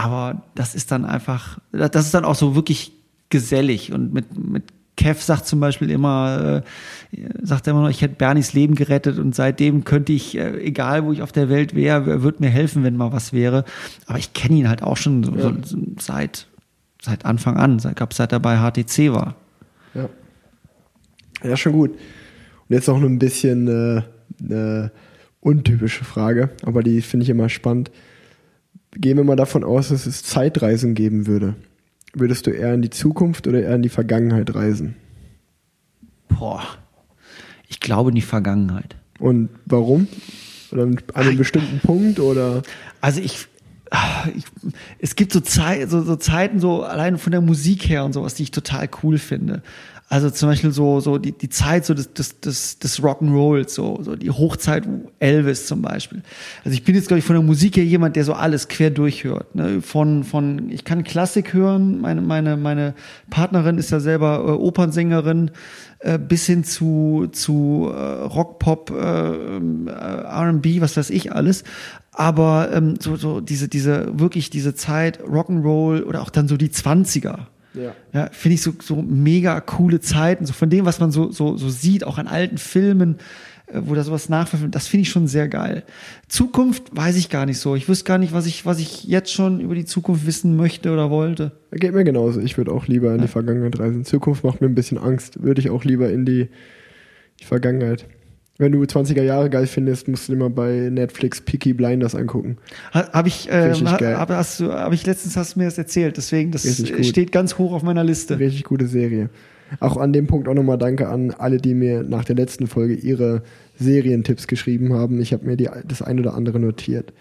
[0.00, 2.92] Aber das ist dann einfach, das ist dann auch so wirklich
[3.28, 4.64] gesellig und mit, mit
[4.96, 6.62] Kev sagt zum Beispiel immer,
[7.12, 10.58] äh, sagt er immer noch, ich hätte Bernies Leben gerettet und seitdem könnte ich, äh,
[10.62, 13.66] egal wo ich auf der Welt wäre, er würde mir helfen, wenn mal was wäre.
[14.06, 16.46] Aber ich kenne ihn halt auch schon so, so, so seit,
[17.02, 19.34] seit Anfang an, seit, glaub, seit er bei HTC war.
[19.92, 20.08] Ja.
[21.42, 21.90] Ja, schon gut.
[21.90, 24.02] Und jetzt noch ein bisschen äh,
[24.42, 24.92] eine
[25.40, 27.90] untypische Frage, aber die finde ich immer spannend.
[28.92, 31.54] Gehen wir mal davon aus, dass es Zeitreisen geben würde.
[32.12, 34.96] Würdest du eher in die Zukunft oder eher in die Vergangenheit reisen?
[36.28, 36.62] Boah,
[37.68, 38.96] ich glaube in die Vergangenheit.
[39.20, 40.08] Und warum?
[40.72, 42.62] Oder an einem bestimmten Punkt oder?
[43.00, 43.46] Also ich,
[43.90, 44.44] ah, ich
[44.98, 48.34] es gibt so, Zeit, so, so Zeiten, so allein von der Musik her und sowas,
[48.34, 49.62] die ich total cool finde.
[50.12, 54.00] Also zum Beispiel so, so die, die Zeit so des, des, des, des Rock'n'Rolls, so,
[54.02, 54.82] so die Hochzeit
[55.20, 56.22] Elvis zum Beispiel.
[56.64, 58.90] Also ich bin jetzt, glaube ich, von der Musik her jemand, der so alles quer
[58.90, 59.54] durchhört.
[59.54, 59.80] Ne?
[59.80, 62.94] Von, von, ich kann Klassik hören, meine, meine, meine
[63.30, 65.52] Partnerin ist ja selber äh, Opernsängerin,
[66.00, 71.62] äh, bis hin zu, zu äh, Rock, Pop, äh, äh, R&B, was weiß ich alles.
[72.10, 76.70] Aber ähm, so, so diese, diese, wirklich diese Zeit, Rock'n'Roll oder auch dann so die
[76.70, 77.46] 20er.
[77.74, 77.94] Ja.
[78.12, 81.56] Ja, finde ich so, so mega coole Zeiten, so von dem, was man so, so,
[81.56, 83.18] so sieht, auch an alten Filmen,
[83.66, 85.84] äh, wo da sowas nachverfilmt, das finde ich schon sehr geil.
[86.28, 87.76] Zukunft weiß ich gar nicht so.
[87.76, 90.92] Ich wüsste gar nicht, was ich, was ich jetzt schon über die Zukunft wissen möchte
[90.92, 91.52] oder wollte.
[91.72, 92.40] Geht mir genauso.
[92.40, 94.04] Ich würde auch lieber in die Vergangenheit reisen.
[94.04, 95.42] Zukunft macht mir ein bisschen Angst.
[95.42, 96.48] Würde ich auch lieber in die,
[97.40, 98.06] die Vergangenheit.
[98.60, 102.58] Wenn du 20er Jahre geil findest, musst du dir mal bei Netflix Peaky Blinders angucken.
[102.92, 103.72] Ha- Habe ich, äh,
[104.18, 106.64] hab, hast du, hab ich letztens hast du mir das erzählt, deswegen das
[107.08, 108.38] steht ganz hoch auf meiner Liste.
[108.38, 109.30] Richtig gute Serie.
[109.78, 112.92] Auch an dem Punkt auch nochmal Danke an alle, die mir nach der letzten Folge
[112.94, 113.42] ihre
[113.78, 115.20] Serientipps geschrieben haben.
[115.22, 117.12] Ich habe mir die, das ein oder andere notiert.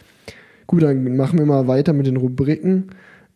[0.67, 2.87] Gut, dann machen wir mal weiter mit den Rubriken.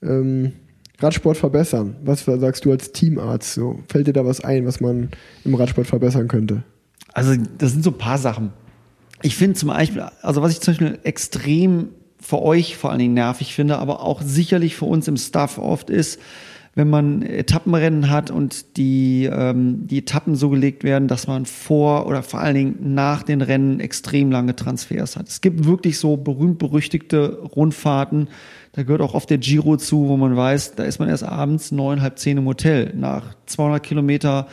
[0.01, 0.51] Ähm,
[0.99, 1.95] Radsport verbessern.
[2.03, 3.53] Was sagst du als Teamarzt?
[3.53, 5.09] So, fällt dir da was ein, was man
[5.45, 6.63] im Radsport verbessern könnte?
[7.13, 8.51] Also, das sind so ein paar Sachen.
[9.21, 11.89] Ich finde zum Beispiel, also was ich zum Beispiel extrem
[12.19, 15.89] für euch vor allen Dingen nervig finde, aber auch sicherlich für uns im Staff oft
[15.89, 16.19] ist,
[16.75, 22.07] wenn man Etappenrennen hat und die, ähm, die Etappen so gelegt werden, dass man vor
[22.07, 25.27] oder vor allen Dingen nach den Rennen extrem lange Transfers hat.
[25.27, 28.27] Es gibt wirklich so berühmt-berüchtigte Rundfahrten,
[28.71, 31.71] da gehört auch oft der Giro zu, wo man weiß, da ist man erst abends
[31.71, 32.91] neun, halb zehn im Hotel.
[32.95, 34.47] Nach 200 Kilometer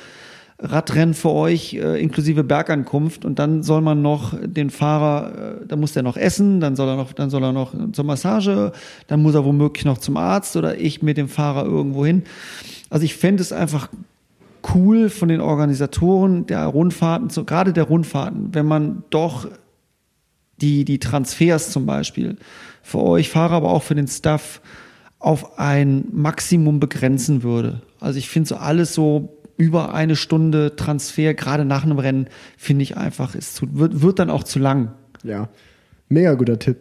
[0.63, 5.81] Radrennen für euch äh, inklusive Bergankunft und dann soll man noch den Fahrer, äh, dann
[5.81, 8.73] muss der noch essen, dann soll er noch, dann soll er noch zur Massage,
[9.07, 12.25] dann muss er womöglich noch zum Arzt oder ich mit dem Fahrer irgendwo hin.
[12.91, 13.89] Also ich fände es einfach
[14.75, 19.49] cool von den Organisatoren der Rundfahrten, so, gerade der Rundfahrten, wenn man doch
[20.61, 22.37] die, die Transfers zum Beispiel
[22.83, 24.61] für euch Fahrer, aber auch für den Staff
[25.19, 27.81] auf ein Maximum begrenzen würde.
[27.99, 32.83] Also ich finde so alles so über eine Stunde Transfer, gerade nach einem Rennen, finde
[32.83, 34.93] ich einfach, ist zu, wird, wird dann auch zu lang.
[35.23, 35.51] Ja,
[36.09, 36.79] mega guter Tipp.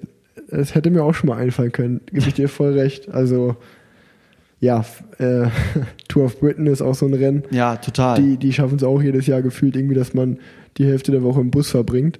[0.47, 3.09] Es hätte mir auch schon mal einfallen können, gebe ich dir voll recht.
[3.09, 3.57] Also,
[4.61, 4.85] ja,
[5.17, 5.47] äh,
[6.07, 7.43] Tour of Britain ist auch so ein Rennen.
[7.51, 8.21] Ja, total.
[8.21, 10.39] Die, die schaffen es auch jedes Jahr gefühlt irgendwie, dass man
[10.77, 12.17] die Hälfte der Woche im Bus verbringt.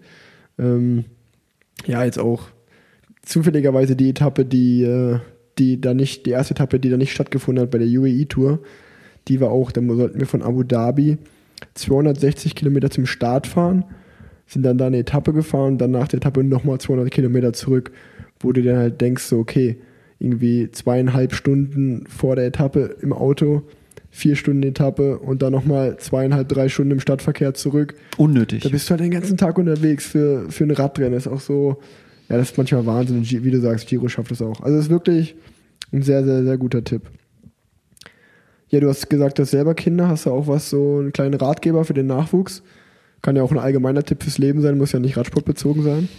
[0.60, 1.06] Ähm,
[1.86, 2.50] ja, jetzt auch
[3.22, 5.20] zufälligerweise die Etappe, die, äh,
[5.58, 8.60] die da nicht, die erste Etappe, die da nicht stattgefunden hat bei der UAE Tour,
[9.30, 11.18] die war auch, da sollten wir von Abu Dhabi
[11.76, 13.86] 260 Kilometer zum Start fahren,
[14.48, 17.92] sind dann da eine Etappe gefahren, dann nach der Etappe nochmal 200 Kilometer zurück,
[18.40, 19.78] wo du dann halt denkst, so, okay,
[20.20, 23.64] irgendwie zweieinhalb Stunden vor der Etappe im Auto,
[24.10, 27.94] vier Stunden Etappe und dann nochmal zweieinhalb, drei Stunden im Stadtverkehr zurück.
[28.18, 28.64] Unnötig.
[28.64, 31.14] Da bist du halt den ganzen Tag unterwegs für, für ein Radrennen.
[31.14, 31.78] Das ist auch so,
[32.28, 33.24] ja, das ist manchmal Wahnsinn.
[33.24, 34.62] Wie du sagst, Giro schafft das auch.
[34.62, 35.36] Also es ist wirklich
[35.94, 37.04] ein sehr, sehr, sehr guter Tipp.
[38.70, 40.08] Ja, du hast gesagt, du hast selber Kinder.
[40.08, 42.62] Hast du auch was, so einen kleinen Ratgeber für den Nachwuchs?
[43.22, 46.10] Kann ja auch ein allgemeiner Tipp fürs Leben sein, muss ja nicht radsportbezogen sein.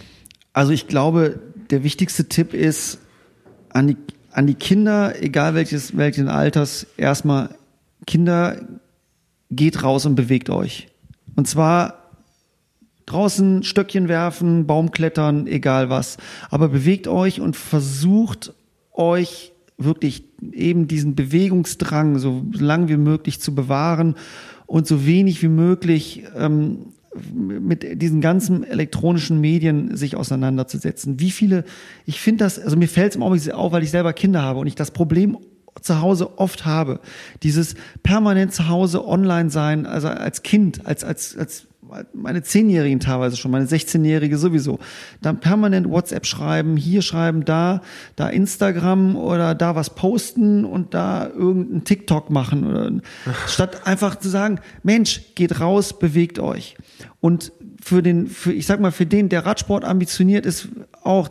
[0.53, 1.39] Also ich glaube,
[1.69, 2.99] der wichtigste Tipp ist
[3.69, 3.97] an die,
[4.31, 7.55] an die Kinder, egal welches, welchen Alters, erstmal
[8.05, 8.57] Kinder,
[9.49, 10.89] geht raus und bewegt euch.
[11.35, 12.01] Und zwar
[13.05, 16.17] draußen Stöckchen werfen, Baum klettern, egal was.
[16.49, 18.53] Aber bewegt euch und versucht
[18.93, 19.50] euch
[19.83, 24.15] wirklich eben diesen Bewegungsdrang so lang wie möglich zu bewahren
[24.65, 26.93] und so wenig wie möglich ähm,
[27.35, 31.19] mit diesen ganzen elektronischen Medien sich auseinanderzusetzen.
[31.19, 31.65] Wie viele,
[32.05, 34.59] ich finde das, also mir fällt es im Augenblick auf, weil ich selber Kinder habe
[34.59, 35.37] und ich das Problem
[35.81, 36.99] zu Hause oft habe.
[37.43, 41.67] Dieses permanent zu Hause online sein, also als Kind, als, als, als
[42.13, 44.79] meine Zehnjährigen teilweise schon, meine 16-Jährige sowieso,
[45.21, 47.81] dann permanent WhatsApp schreiben, hier schreiben, da,
[48.15, 52.91] da Instagram oder da was posten und da irgendein TikTok machen oder
[53.47, 56.75] statt einfach zu sagen, Mensch, geht raus, bewegt euch.
[57.19, 60.69] Und für den, für, ich sag mal, für den, der Radsport ambitioniert ist,
[61.03, 61.29] auch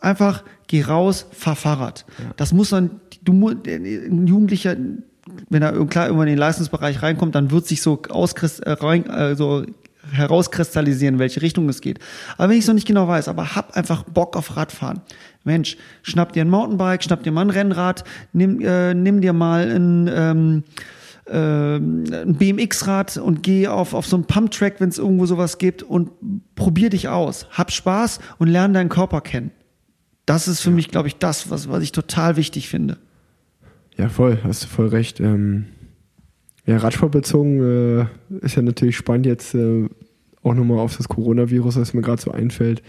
[0.00, 2.04] einfach geh raus, fahr Fahrrad.
[2.18, 2.32] Ja.
[2.36, 4.76] Das muss dann, du, ein Jugendlicher,
[5.50, 9.08] wenn er klar irgendwann in den Leistungsbereich reinkommt, dann wird sich so, auskrist, äh, rein,
[9.08, 9.64] äh, so
[10.10, 11.98] herauskristallisieren, in welche Richtung es geht.
[12.36, 15.00] Aber wenn ich es noch nicht genau weiß, aber hab einfach Bock auf Radfahren.
[15.44, 19.70] Mensch, schnapp dir ein Mountainbike, schnapp dir mal ein Rennrad, nimm, äh, nimm dir mal
[19.70, 20.64] ein, ähm,
[21.26, 25.82] äh, ein BMX-Rad und geh auf, auf so einen Pump-Track, wenn es irgendwo sowas gibt
[25.82, 26.10] und
[26.54, 27.46] probier dich aus.
[27.50, 29.50] Hab Spaß und lerne deinen Körper kennen.
[30.26, 32.98] Das ist für mich, glaube ich, das, was, was ich total wichtig finde.
[33.96, 35.20] Ja, voll, hast du voll recht.
[35.20, 35.66] Ähm,
[36.66, 37.60] ja, Radsportbezogen
[38.00, 38.06] äh,
[38.44, 39.88] ist ja natürlich spannend jetzt äh,
[40.42, 42.82] auch nochmal auf das Coronavirus, was mir gerade so einfällt,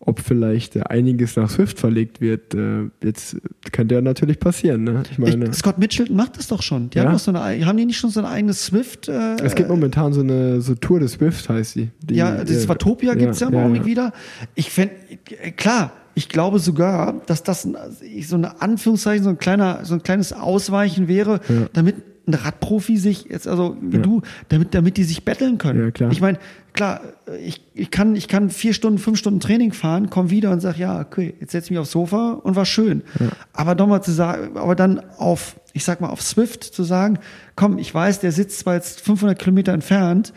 [0.00, 2.54] ob vielleicht äh, einiges nach Swift verlegt wird.
[2.54, 3.36] Äh, jetzt
[3.72, 4.84] kann der natürlich passieren.
[4.84, 5.02] Ne?
[5.10, 6.90] Ich meine, ich, Scott Mitchell macht das doch schon.
[6.90, 7.04] Die ja?
[7.04, 9.08] haben, doch so eine, haben die nicht schon so ein eigenes Swift?
[9.08, 11.90] Äh, es gibt momentan so eine so Tour des Swift, heißt sie.
[12.02, 13.88] Die, ja, das äh, Watopia gibt es ja im ja, Augenblick ja.
[13.88, 14.12] wieder.
[14.54, 14.94] Ich fände,
[15.42, 20.02] äh, klar, ich glaube sogar, dass das so eine Anführungszeichen, so ein kleiner, so ein
[20.02, 21.68] kleines Ausweichen wäre, ja.
[21.72, 21.96] damit
[22.28, 24.02] ein Radprofi sich jetzt, also wie ja.
[24.02, 25.80] du, damit, damit die sich betteln können.
[25.80, 26.12] Ja, klar.
[26.12, 26.38] Ich meine,
[26.74, 27.00] klar,
[27.44, 30.78] ich, ich, kann, ich kann vier Stunden, fünf Stunden Training fahren, komm wieder und sag,
[30.78, 33.02] ja, okay, jetzt setz ich mich aufs Sofa und war schön.
[33.18, 33.28] Ja.
[33.52, 37.18] Aber doch mal zu sagen, aber dann auf, ich sag mal, auf Swift zu sagen,
[37.56, 40.32] komm, ich weiß, der sitzt zwar jetzt 500 Kilometer entfernt,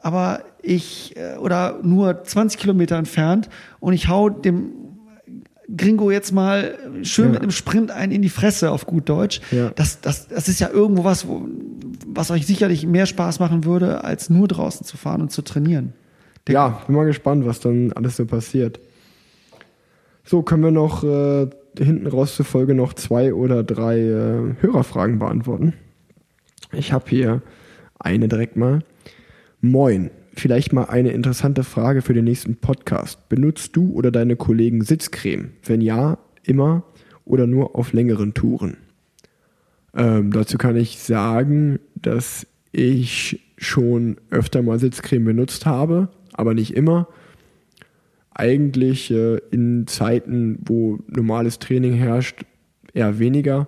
[0.00, 3.48] aber ich, äh, oder nur 20 Kilometer entfernt
[3.80, 4.72] und ich hau dem
[5.76, 7.32] Gringo jetzt mal schön ja.
[7.32, 9.40] mit einem Sprint ein in die Fresse auf gut Deutsch.
[9.50, 9.70] Ja.
[9.70, 11.46] Das, das, das ist ja irgendwo was, wo,
[12.06, 15.92] was euch sicherlich mehr Spaß machen würde, als nur draußen zu fahren und zu trainieren.
[16.46, 18.80] Der ja, bin mal gespannt, was dann alles so passiert.
[20.24, 25.18] So, können wir noch äh, hinten raus zur Folge noch zwei oder drei äh, Hörerfragen
[25.18, 25.74] beantworten.
[26.72, 27.42] Ich habe hier
[27.98, 28.80] eine direkt mal.
[29.60, 30.10] Moin.
[30.38, 33.28] Vielleicht mal eine interessante Frage für den nächsten Podcast.
[33.28, 35.50] Benutzt du oder deine Kollegen Sitzcreme?
[35.64, 36.84] Wenn ja, immer
[37.24, 38.76] oder nur auf längeren Touren?
[39.96, 46.76] Ähm, dazu kann ich sagen, dass ich schon öfter mal Sitzcreme benutzt habe, aber nicht
[46.76, 47.08] immer.
[48.30, 52.44] Eigentlich äh, in Zeiten, wo normales Training herrscht,
[52.94, 53.66] eher weniger.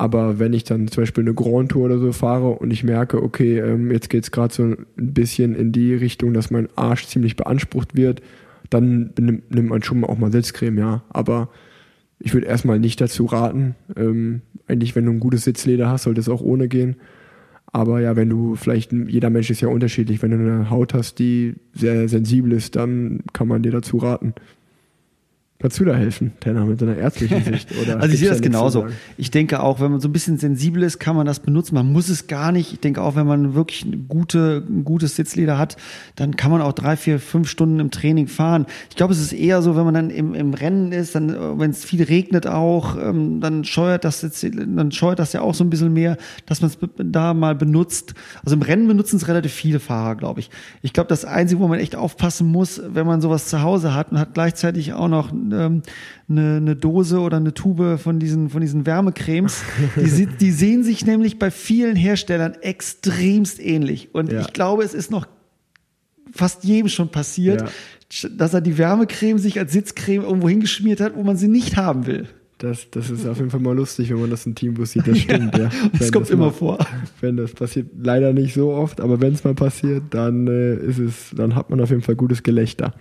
[0.00, 3.22] Aber wenn ich dann zum Beispiel eine Grand Tour oder so fahre und ich merke,
[3.22, 7.06] okay, ähm, jetzt geht es gerade so ein bisschen in die Richtung, dass mein Arsch
[7.06, 8.22] ziemlich beansprucht wird,
[8.70, 11.02] dann nimmt, nimmt man schon auch mal Sitzcreme, ja.
[11.10, 11.50] Aber
[12.18, 13.74] ich würde erstmal nicht dazu raten.
[13.94, 16.96] Ähm, eigentlich, wenn du ein gutes Sitzleder hast, sollte es auch ohne gehen.
[17.66, 21.18] Aber ja, wenn du vielleicht, jeder Mensch ist ja unterschiedlich, wenn du eine Haut hast,
[21.18, 24.32] die sehr sensibel ist, dann kann man dir dazu raten.
[25.60, 27.68] Kannst du da helfen, Tenner, mit deiner ärztlichen Sicht?
[28.00, 28.86] Also ich sehe das genauso.
[29.16, 31.74] Ich denke auch, wenn man so ein bisschen sensibel ist, kann man das benutzen.
[31.74, 32.72] Man muss es gar nicht.
[32.72, 35.76] Ich denke auch, wenn man wirklich eine gute, ein gutes Sitzleder hat,
[36.16, 38.66] dann kann man auch drei, vier, fünf Stunden im Training fahren.
[38.88, 41.70] Ich glaube, es ist eher so, wenn man dann im, im Rennen ist, dann, wenn
[41.70, 45.64] es viel regnet auch, ähm, dann scheuert das jetzt, dann scheuert das ja auch so
[45.64, 46.16] ein bisschen mehr,
[46.46, 48.14] dass man es da mal benutzt.
[48.44, 50.50] Also im Rennen benutzen es relativ viele Fahrer, glaube ich.
[50.80, 54.12] Ich glaube, das Einzige, wo man echt aufpassen muss, wenn man sowas zu Hause hat
[54.12, 55.82] und hat gleichzeitig auch noch ähm,
[56.28, 59.62] eine, eine Dose oder eine Tube von diesen, von diesen Wärmecremes.
[59.96, 64.14] Die, die sehen sich nämlich bei vielen Herstellern extremst ähnlich.
[64.14, 64.40] Und ja.
[64.40, 65.26] ich glaube, es ist noch
[66.32, 68.28] fast jedem schon passiert, ja.
[68.30, 72.06] dass er die Wärmecreme sich als Sitzcreme irgendwo hingeschmiert hat, wo man sie nicht haben
[72.06, 72.28] will.
[72.60, 75.08] Das, das ist auf jeden Fall mal lustig, wenn man das im Teambus sieht.
[75.08, 75.64] Das stimmt, ja.
[75.64, 75.70] ja.
[75.98, 76.78] Das kommt das immer mal, vor.
[77.22, 80.98] Wenn das passiert, leider nicht so oft, aber wenn es mal passiert, dann äh, ist
[80.98, 82.94] es, dann hat man auf jeden Fall gutes Gelächter.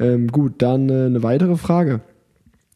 [0.00, 2.00] Ähm, gut, dann äh, eine weitere Frage.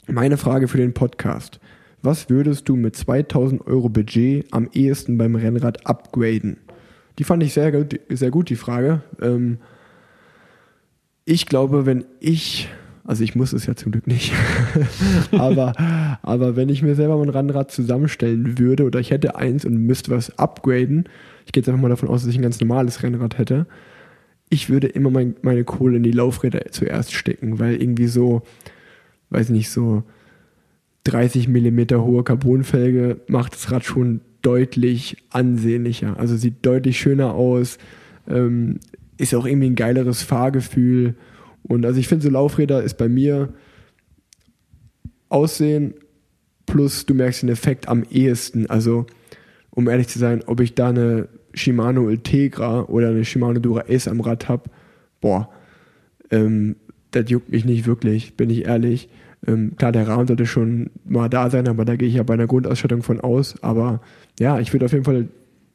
[0.07, 1.59] Meine Frage für den Podcast.
[2.03, 6.59] Was würdest du mit 2000 Euro Budget am ehesten beim Rennrad upgraden?
[7.19, 9.03] Die fand ich sehr gut, sehr gut die Frage.
[9.23, 9.57] Ähm,
[11.25, 12.69] ich glaube, wenn ich,
[13.05, 14.35] also ich muss es ja zum Glück nicht,
[15.33, 15.73] aber,
[16.21, 20.11] aber wenn ich mir selber mein Rennrad zusammenstellen würde oder ich hätte eins und müsste
[20.11, 21.09] was upgraden,
[21.47, 23.67] ich gehe jetzt einfach mal davon aus, dass ich ein ganz normales Rennrad hätte,
[24.51, 28.43] ich würde immer mein, meine Kohle in die Laufräder zuerst stecken, weil irgendwie so,
[29.31, 30.05] weiß nicht, so
[31.05, 36.19] 30 mm hohe Carbonfelge macht das Rad schon deutlich ansehnlicher.
[36.19, 37.79] Also sieht deutlich schöner aus,
[38.29, 38.79] ähm,
[39.17, 41.15] ist auch irgendwie ein geileres Fahrgefühl.
[41.63, 43.53] Und also ich finde, so Laufräder ist bei mir
[45.29, 45.95] Aussehen
[46.67, 48.67] plus du merkst den Effekt am ehesten.
[48.69, 49.07] Also
[49.71, 54.09] um ehrlich zu sein, ob ich da eine Shimano Ultegra oder eine Shimano Dura Ace
[54.09, 54.71] am Rad habe,
[55.21, 55.49] boah,
[56.31, 56.77] ähm,
[57.11, 59.09] das juckt mich nicht wirklich, bin ich ehrlich.
[59.47, 62.35] Ähm, klar, der Rahmen sollte schon mal da sein, aber da gehe ich ja bei
[62.35, 63.63] einer Grundausstattung von aus.
[63.63, 64.01] Aber
[64.39, 65.29] ja, ich würde auf jeden Fall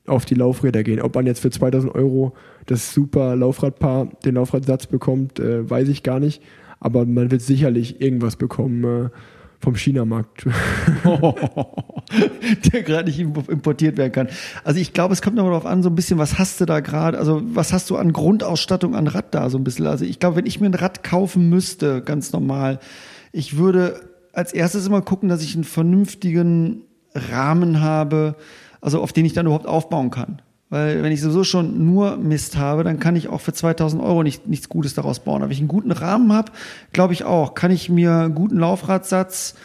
[0.07, 1.01] auf die Laufräder gehen.
[1.01, 2.33] Ob man jetzt für 2000 Euro
[2.65, 6.41] das super Laufradpaar, den Laufradsatz bekommt, äh, weiß ich gar nicht.
[6.79, 9.09] Aber man wird sicherlich irgendwas bekommen, äh,
[9.59, 10.45] vom China-Markt.
[12.73, 14.27] der gerade nicht importiert werden kann.
[14.63, 16.79] Also ich glaube, es kommt noch darauf an, so ein bisschen, was hast du da
[16.79, 19.87] gerade, also was hast du an Grundausstattung an Rad da so ein bisschen.
[19.87, 22.79] Also ich glaube, wenn ich mir ein Rad kaufen müsste, ganz normal,
[23.31, 24.01] ich würde
[24.33, 26.83] als erstes immer gucken, dass ich einen vernünftigen
[27.13, 28.35] Rahmen habe,
[28.81, 30.41] also auf den ich dann überhaupt aufbauen kann.
[30.69, 34.21] Weil wenn ich sowieso schon nur Mist habe, dann kann ich auch für 2000 Euro
[34.21, 35.37] nicht, nichts Gutes daraus bauen.
[35.37, 36.51] Aber wenn ich einen guten Rahmen habe,
[36.93, 39.55] glaube ich auch, kann ich mir einen guten Laufradsatz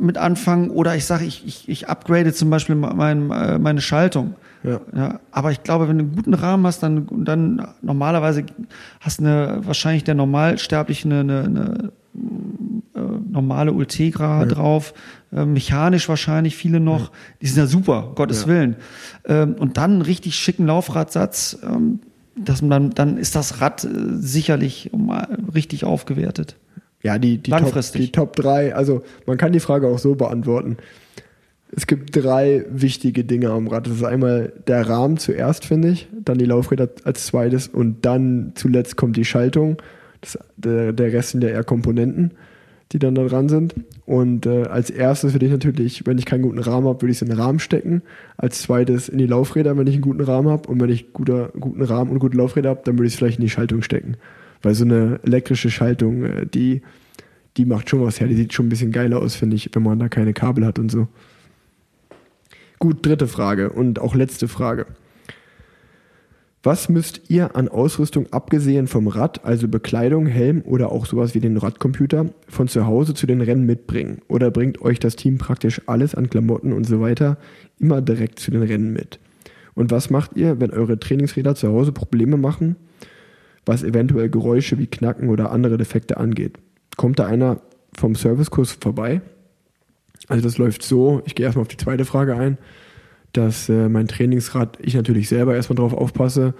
[0.00, 4.34] mit anfangen oder ich sage, ich, ich, ich upgrade zum Beispiel mein, meine Schaltung.
[4.62, 4.80] Ja.
[4.96, 5.20] ja.
[5.30, 8.44] aber ich glaube, wenn du einen guten Rahmen hast, dann, dann normalerweise
[9.00, 11.92] hast eine wahrscheinlich der Normalsterbliche eine, eine, eine
[12.94, 13.00] äh,
[13.30, 14.46] normale Ultegra ja.
[14.46, 14.94] drauf,
[15.34, 17.10] äh, mechanisch wahrscheinlich viele noch.
[17.40, 18.48] Die sind ja super, Gottes ja.
[18.48, 18.76] Willen.
[19.26, 22.00] Ähm, und dann einen richtig schicken Laufradsatz, ähm,
[22.36, 24.90] dass man dann, dann ist das Rad äh, sicherlich
[25.54, 26.56] richtig aufgewertet.
[27.02, 28.12] Ja, die, die, Langfristig.
[28.12, 30.78] Top, die Top 3, also man kann die Frage auch so beantworten.
[31.76, 33.86] Es gibt drei wichtige Dinge am Rad.
[33.86, 38.52] Das ist einmal der Rahmen zuerst, finde ich, dann die Laufräder als zweites und dann
[38.54, 39.76] zuletzt kommt die Schaltung.
[40.20, 42.32] Das, der, der Rest sind ja eher Komponenten,
[42.94, 43.74] die dann da dran sind.
[44.06, 47.18] Und äh, als erstes würde ich natürlich, wenn ich keinen guten Rahmen habe, würde ich
[47.18, 48.02] es in den Rahmen stecken.
[48.36, 50.68] Als zweites in die Laufräder, wenn ich einen guten Rahmen habe.
[50.68, 53.40] Und wenn ich guter, guten Rahmen und gute Laufräder habe, dann würde ich es vielleicht
[53.40, 54.16] in die Schaltung stecken.
[54.62, 56.82] Weil so eine elektrische Schaltung, äh, die,
[57.56, 58.28] die macht schon was her.
[58.28, 60.78] Die sieht schon ein bisschen geiler aus, finde ich, wenn man da keine Kabel hat
[60.78, 61.08] und so.
[62.78, 64.86] Gut, dritte Frage und auch letzte Frage.
[66.66, 71.40] Was müsst ihr an Ausrüstung abgesehen vom Rad, also Bekleidung, Helm oder auch sowas wie
[71.40, 74.22] den Radcomputer, von zu Hause zu den Rennen mitbringen?
[74.28, 77.36] Oder bringt euch das Team praktisch alles an Klamotten und so weiter
[77.78, 79.20] immer direkt zu den Rennen mit?
[79.74, 82.76] Und was macht ihr, wenn eure Trainingsräder zu Hause Probleme machen,
[83.66, 86.56] was eventuell Geräusche wie Knacken oder andere Defekte angeht?
[86.96, 87.60] Kommt da einer
[87.94, 89.20] vom Servicekurs vorbei?
[90.28, 92.56] Also das läuft so, ich gehe erstmal auf die zweite Frage ein,
[93.36, 96.54] dass äh, mein Trainingsrad, ich natürlich selber erstmal drauf aufpasse,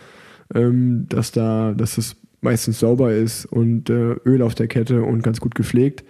[0.54, 5.22] ähm, dass da, dass es meistens sauber ist und äh, Öl auf der Kette und
[5.22, 6.04] ganz gut gepflegt.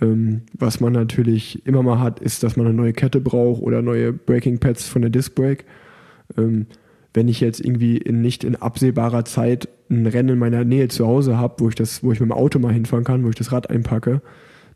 [0.00, 3.82] Ähm, was man natürlich immer mal hat, ist, dass man eine neue Kette braucht oder
[3.82, 5.64] neue Braking Pads von der Disc Brake.
[6.38, 6.66] Ähm,
[7.14, 11.06] wenn ich jetzt irgendwie in, nicht in absehbarer Zeit ein Rennen in meiner Nähe zu
[11.06, 13.34] Hause habe, wo ich das, wo ich mit dem Auto mal hinfahren kann, wo ich
[13.34, 14.22] das Rad einpacke,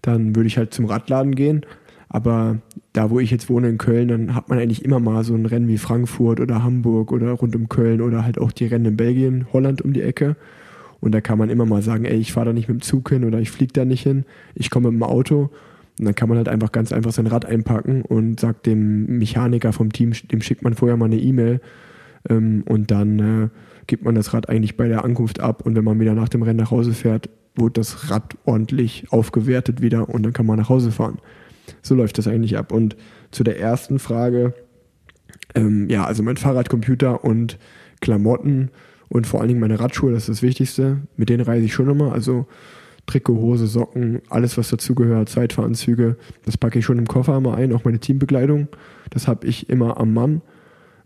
[0.02, 1.64] dann würde ich halt zum Radladen gehen.
[2.08, 2.58] Aber
[2.92, 5.46] da, wo ich jetzt wohne in Köln, dann hat man eigentlich immer mal so ein
[5.46, 8.96] Rennen wie Frankfurt oder Hamburg oder rund um Köln oder halt auch die Rennen in
[8.96, 10.36] Belgien, Holland um die Ecke.
[11.00, 13.10] Und da kann man immer mal sagen, ey, ich fahre da nicht mit dem Zug
[13.10, 14.24] hin oder ich fliege da nicht hin,
[14.54, 15.50] ich komme mit dem Auto.
[15.98, 19.72] Und dann kann man halt einfach ganz einfach sein Rad einpacken und sagt dem Mechaniker
[19.72, 21.60] vom Team, dem schickt man vorher mal eine E-Mail
[22.28, 23.48] ähm, und dann äh,
[23.86, 26.42] gibt man das Rad eigentlich bei der Ankunft ab und wenn man wieder nach dem
[26.42, 30.68] Rennen nach Hause fährt, wird das Rad ordentlich aufgewertet wieder und dann kann man nach
[30.68, 31.18] Hause fahren.
[31.82, 32.72] So läuft das eigentlich ab.
[32.72, 32.96] Und
[33.30, 34.54] zu der ersten Frage,
[35.54, 37.58] ähm, ja, also mein Fahrradcomputer und
[38.00, 38.70] Klamotten
[39.08, 40.98] und vor allen Dingen meine Radschuhe, das ist das Wichtigste.
[41.16, 42.12] Mit denen reise ich schon immer.
[42.12, 42.46] Also
[43.06, 47.72] Trikot, Hose, Socken, alles was dazugehört, Zeitfahranzüge, das packe ich schon im Koffer immer ein,
[47.72, 48.68] auch meine Teambekleidung.
[49.10, 50.42] Das habe ich immer am Mann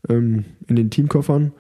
[0.08, 1.52] ähm, in den Teamkoffern.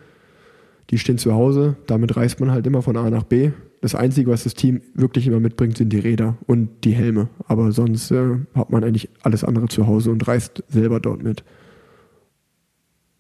[0.88, 3.50] Die stehen zu Hause, damit reist man halt immer von A nach B.
[3.80, 7.28] Das Einzige, was das Team wirklich immer mitbringt, sind die Räder und die Helme.
[7.46, 11.44] Aber sonst äh, hat man eigentlich alles andere zu Hause und reist selber dort mit.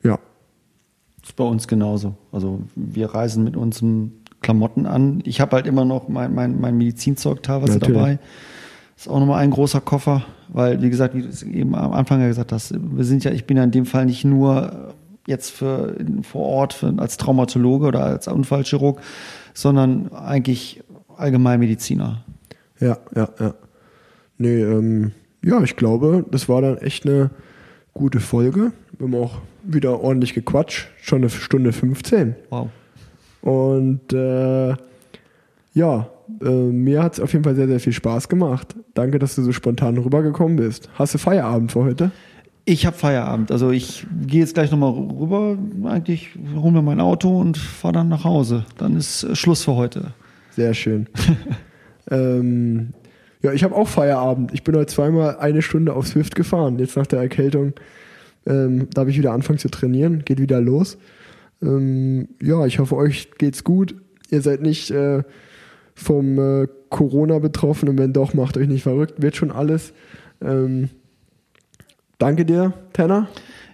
[0.02, 0.18] Ja.
[1.20, 2.14] Das ist bei uns genauso.
[2.30, 4.12] Also wir reisen mit unseren
[4.42, 5.22] Klamotten an.
[5.24, 7.96] Ich habe halt immer noch mein, mein, mein Medizinzeug teilweise Natürlich.
[7.96, 8.18] dabei.
[8.96, 11.92] Das ist auch nochmal ein großer Koffer, weil, wie gesagt, wie du es eben am
[11.92, 14.94] Anfang ja gesagt hast, wir sind ja, ich bin ja in dem Fall nicht nur
[15.26, 19.00] jetzt für vor Ort für, als Traumatologe oder als Unfallchirurg,
[19.60, 20.82] sondern eigentlich
[21.16, 22.24] Allgemeinmediziner.
[22.80, 23.54] Ja, ja, ja.
[24.38, 25.12] Nee, ähm,
[25.44, 27.30] ja, ich glaube, das war dann echt eine
[27.92, 28.72] gute Folge.
[28.98, 30.88] Wir haben auch wieder ordentlich gequatscht.
[31.02, 32.36] Schon eine Stunde 15.
[32.48, 32.68] Wow.
[33.42, 34.74] Und äh,
[35.74, 36.08] ja,
[36.42, 38.74] äh, mir hat es auf jeden Fall sehr, sehr viel Spaß gemacht.
[38.94, 40.88] Danke, dass du so spontan rübergekommen bist.
[40.94, 42.10] Hast du Feierabend für heute?
[42.70, 43.50] Ich habe Feierabend.
[43.50, 45.58] Also ich gehe jetzt gleich nochmal rüber.
[45.86, 48.64] Eigentlich hole mir mein Auto und fahre dann nach Hause.
[48.78, 50.14] Dann ist äh, Schluss für heute.
[50.50, 51.08] Sehr schön.
[52.12, 52.90] ähm,
[53.42, 54.54] ja, ich habe auch Feierabend.
[54.54, 56.78] Ich bin heute zweimal eine Stunde auf Swift gefahren.
[56.78, 57.72] Jetzt nach der Erkältung
[58.46, 60.24] ähm, darf ich wieder anfangen zu trainieren.
[60.24, 60.96] Geht wieder los.
[61.60, 63.96] Ähm, ja, ich hoffe, euch geht's gut.
[64.30, 65.24] Ihr seid nicht äh,
[65.96, 69.20] vom äh, Corona betroffen und wenn doch, macht euch nicht verrückt.
[69.20, 69.92] Wird schon alles.
[70.40, 70.88] Ähm,
[72.20, 73.28] Danke dir, Tanner.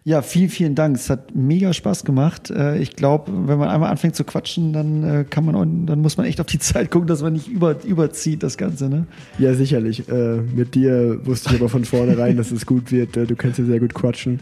[0.04, 0.94] Ja, vielen, vielen Dank.
[0.94, 2.48] Es hat mega Spaß gemacht.
[2.48, 6.16] Äh, ich glaube, wenn man einmal anfängt zu quatschen, dann äh, kann man, dann muss
[6.16, 9.08] man echt auf die Zeit gucken, dass man nicht über, überzieht das Ganze, ne?
[9.40, 10.08] Ja, sicherlich.
[10.08, 13.16] Äh, mit dir wusste ich aber von vornherein, dass es gut wird.
[13.16, 14.38] Du kannst ja sehr gut quatschen,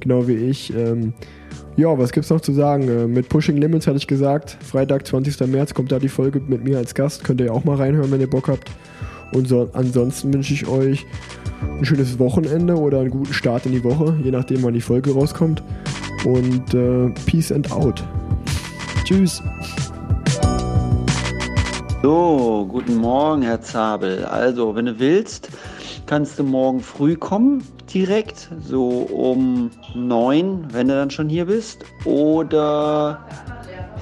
[0.00, 0.74] genau wie ich.
[0.74, 1.12] Ähm,
[1.76, 3.12] ja, was gibt's noch zu sagen?
[3.12, 5.46] Mit Pushing Limits hatte ich gesagt, Freitag, 20.
[5.46, 7.22] März kommt da die Folge mit mir als Gast.
[7.22, 8.72] Könnt ihr ja auch mal reinhören, wenn ihr Bock habt.
[9.32, 11.06] Und so, ansonsten wünsche ich euch
[11.62, 15.12] ein schönes Wochenende oder einen guten Start in die Woche, je nachdem, wann die Folge
[15.12, 15.62] rauskommt.
[16.24, 18.02] Und äh, Peace and out.
[19.04, 19.42] Tschüss.
[22.02, 24.24] So, guten Morgen, Herr Zabel.
[24.24, 25.48] Also, wenn du willst,
[26.06, 27.62] kannst du morgen früh kommen,
[27.92, 31.84] direkt, so um neun, wenn du dann schon hier bist.
[32.04, 33.24] Oder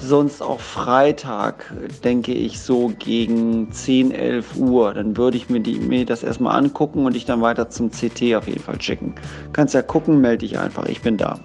[0.01, 1.73] sonst auch Freitag,
[2.03, 4.95] denke ich, so gegen 10, 11 Uhr.
[4.95, 8.35] Dann würde ich mir, die, mir das erstmal angucken und dich dann weiter zum CT
[8.35, 9.15] auf jeden Fall schicken.
[9.53, 11.39] Kannst ja gucken, melde dich einfach, ich bin da.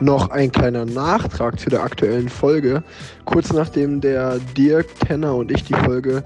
[0.00, 2.84] Noch ein kleiner Nachtrag zu der aktuellen Folge.
[3.24, 6.22] Kurz nachdem der Dirk, Tenner und ich die Folge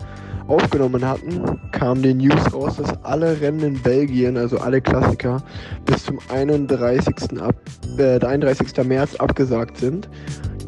[0.53, 5.43] aufgenommen hatten, kam die News raus, dass alle Rennen in Belgien, also alle Klassiker,
[5.87, 7.41] bis zum 31.
[7.41, 7.55] Ab,
[7.99, 8.85] äh, 31.
[8.85, 10.09] März abgesagt sind.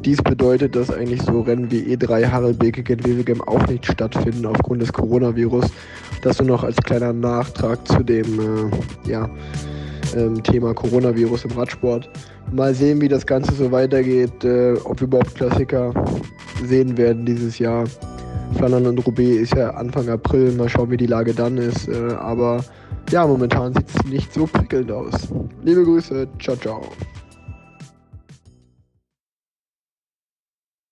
[0.04, 3.06] Dies bedeutet, dass eigentlich so Rennen wie E3, Harelbeke, Gent
[3.46, 5.66] auch nicht stattfinden aufgrund des Coronavirus.
[6.22, 9.28] Das nur noch als kleiner Nachtrag zu dem äh, ja,
[10.16, 12.08] ähm, Thema Coronavirus im Radsport.
[12.52, 15.92] Mal sehen, wie das Ganze so weitergeht, äh, ob wir überhaupt Klassiker
[16.64, 17.84] sehen werden dieses Jahr.
[18.54, 20.52] Flandern und Roubaix ist ja Anfang April.
[20.52, 21.88] Mal schauen, wie die Lage dann ist.
[21.88, 22.64] Äh, aber
[23.10, 25.28] ja, momentan sieht es nicht so prickelnd aus.
[25.62, 26.26] Liebe Grüße.
[26.38, 26.82] Ciao, ciao.